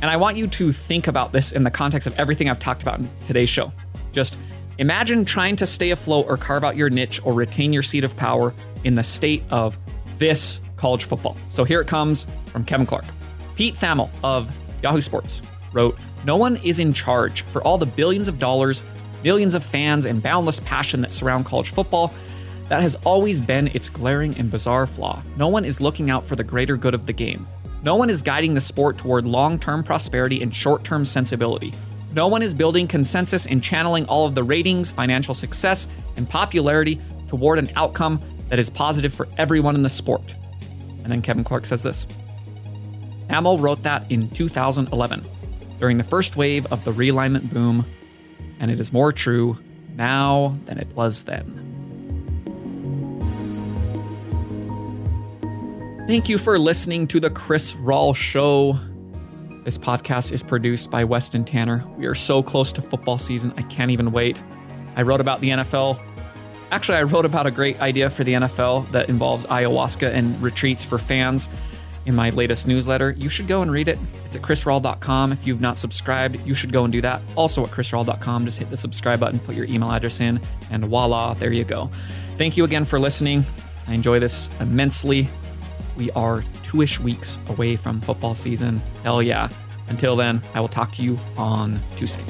And 0.01 0.09
I 0.09 0.17
want 0.17 0.37
you 0.37 0.47
to 0.47 0.71
think 0.71 1.07
about 1.07 1.31
this 1.31 1.51
in 1.51 1.63
the 1.63 1.71
context 1.71 2.07
of 2.07 2.17
everything 2.17 2.49
I've 2.49 2.59
talked 2.59 2.81
about 2.81 2.99
in 2.99 3.09
today's 3.25 3.49
show. 3.49 3.71
Just 4.11 4.37
imagine 4.77 5.25
trying 5.25 5.55
to 5.57 5.67
stay 5.67 5.91
afloat 5.91 6.25
or 6.27 6.37
carve 6.37 6.63
out 6.63 6.75
your 6.75 6.89
niche 6.89 7.19
or 7.23 7.33
retain 7.33 7.73
your 7.73 7.83
seat 7.83 8.03
of 8.03 8.15
power 8.17 8.53
in 8.83 8.95
the 8.95 9.03
state 9.03 9.43
of 9.51 9.77
this 10.17 10.61
college 10.77 11.03
football. 11.03 11.37
So 11.49 11.63
here 11.63 11.81
it 11.81 11.87
comes 11.87 12.25
from 12.47 12.65
Kevin 12.65 12.85
Clark. 12.85 13.05
Pete 13.55 13.75
Thamel 13.75 14.09
of 14.23 14.55
Yahoo 14.81 15.01
Sports 15.01 15.41
wrote 15.73 15.97
No 16.25 16.37
one 16.37 16.57
is 16.57 16.79
in 16.79 16.93
charge 16.93 17.43
for 17.43 17.61
all 17.63 17.77
the 17.77 17.85
billions 17.85 18.27
of 18.27 18.37
dollars, 18.37 18.83
millions 19.23 19.55
of 19.55 19.63
fans, 19.63 20.05
and 20.05 20.21
boundless 20.21 20.59
passion 20.61 21.01
that 21.01 21.13
surround 21.13 21.45
college 21.45 21.69
football. 21.69 22.13
That 22.69 22.81
has 22.81 22.95
always 23.05 23.39
been 23.39 23.67
its 23.67 23.89
glaring 23.89 24.37
and 24.39 24.49
bizarre 24.49 24.87
flaw. 24.87 25.21
No 25.37 25.47
one 25.47 25.65
is 25.65 25.81
looking 25.81 26.09
out 26.09 26.25
for 26.25 26.35
the 26.35 26.43
greater 26.43 26.77
good 26.77 26.93
of 26.93 27.05
the 27.05 27.13
game. 27.13 27.45
No 27.83 27.95
one 27.95 28.09
is 28.09 28.23
guiding 28.23 28.55
the 28.55 28.61
sport 28.61 28.97
toward 28.97 29.25
long 29.25 29.59
term 29.59 29.83
prosperity 29.83 30.41
and 30.41 30.53
short 30.53 30.83
term 30.83 31.05
sensibility. 31.05 31.71
No 32.15 32.27
one 32.27 32.41
is 32.41 32.53
building 32.53 32.87
consensus 32.87 33.45
and 33.45 33.61
channeling 33.61 34.05
all 34.05 34.25
of 34.25 34.33
the 34.33 34.43
ratings, 34.43 34.91
financial 34.91 35.33
success, 35.33 35.87
and 36.17 36.27
popularity 36.27 36.99
toward 37.27 37.59
an 37.59 37.69
outcome 37.75 38.19
that 38.49 38.57
is 38.57 38.69
positive 38.69 39.13
for 39.13 39.27
everyone 39.37 39.75
in 39.75 39.83
the 39.83 39.89
sport. 39.89 40.33
And 41.03 41.11
then 41.11 41.21
Kevin 41.21 41.43
Clark 41.43 41.65
says 41.67 41.83
this 41.83 42.07
Thamel 43.27 43.59
wrote 43.59 43.83
that 43.83 44.09
in 44.11 44.29
2011, 44.29 45.23
during 45.79 45.97
the 45.97 46.03
first 46.03 46.37
wave 46.37 46.65
of 46.71 46.83
the 46.85 46.91
realignment 46.91 47.51
boom, 47.53 47.85
and 48.59 48.71
it 48.71 48.79
is 48.79 48.93
more 48.93 49.11
true 49.11 49.57
now 49.95 50.57
than 50.65 50.79
it 50.79 50.87
was 50.95 51.25
then. 51.25 51.74
Thank 56.07 56.29
you 56.29 56.37
for 56.37 56.59
listening 56.59 57.07
to 57.07 57.19
the 57.19 57.31
Chris 57.31 57.73
Rawl 57.73 58.15
Show. 58.15 58.77
This 59.63 59.75
podcast 59.75 60.31
is 60.31 60.43
produced 60.43 60.91
by 60.91 61.03
Weston 61.03 61.43
Tanner. 61.43 61.83
We 61.97 62.05
are 62.05 62.13
so 62.13 62.43
close 62.43 62.71
to 62.73 62.81
football 62.83 63.17
season. 63.17 63.51
I 63.57 63.63
can't 63.63 63.89
even 63.89 64.11
wait. 64.11 64.43
I 64.95 65.01
wrote 65.01 65.19
about 65.19 65.41
the 65.41 65.49
NFL. 65.49 65.99
Actually, 66.69 66.99
I 66.99 67.03
wrote 67.03 67.25
about 67.25 67.47
a 67.47 67.51
great 67.51 67.81
idea 67.81 68.07
for 68.11 68.23
the 68.23 68.33
NFL 68.33 68.91
that 68.91 69.09
involves 69.09 69.47
ayahuasca 69.47 70.07
and 70.13 70.39
retreats 70.43 70.85
for 70.85 70.99
fans 70.99 71.49
in 72.05 72.13
my 72.13 72.29
latest 72.29 72.67
newsletter. 72.67 73.15
You 73.17 73.27
should 73.27 73.47
go 73.47 73.63
and 73.63 73.71
read 73.71 73.87
it. 73.87 73.97
It's 74.25 74.35
at 74.35 74.43
chrisrawl.com. 74.43 75.31
If 75.31 75.47
you've 75.47 75.59
not 75.59 75.75
subscribed, 75.75 76.39
you 76.45 76.53
should 76.53 76.71
go 76.71 76.83
and 76.83 76.93
do 76.93 77.01
that. 77.01 77.19
Also 77.35 77.63
at 77.63 77.69
chrisrawl.com, 77.69 78.45
just 78.45 78.59
hit 78.59 78.69
the 78.69 78.77
subscribe 78.77 79.19
button, 79.19 79.39
put 79.39 79.55
your 79.55 79.65
email 79.65 79.91
address 79.91 80.19
in, 80.19 80.39
and 80.69 80.85
voila, 80.85 81.33
there 81.33 81.51
you 81.51 81.63
go. 81.63 81.89
Thank 82.37 82.57
you 82.57 82.63
again 82.63 82.85
for 82.85 82.99
listening. 82.99 83.43
I 83.87 83.95
enjoy 83.95 84.19
this 84.19 84.51
immensely. 84.59 85.27
We 85.97 86.11
are 86.11 86.43
two 86.63 86.81
ish 86.81 86.99
weeks 86.99 87.39
away 87.47 87.75
from 87.75 88.01
football 88.01 88.35
season. 88.35 88.81
Hell 89.03 89.21
yeah. 89.21 89.49
Until 89.87 90.15
then, 90.15 90.41
I 90.53 90.59
will 90.59 90.67
talk 90.67 90.91
to 90.93 91.01
you 91.01 91.17
on 91.37 91.79
Tuesday. 91.95 92.23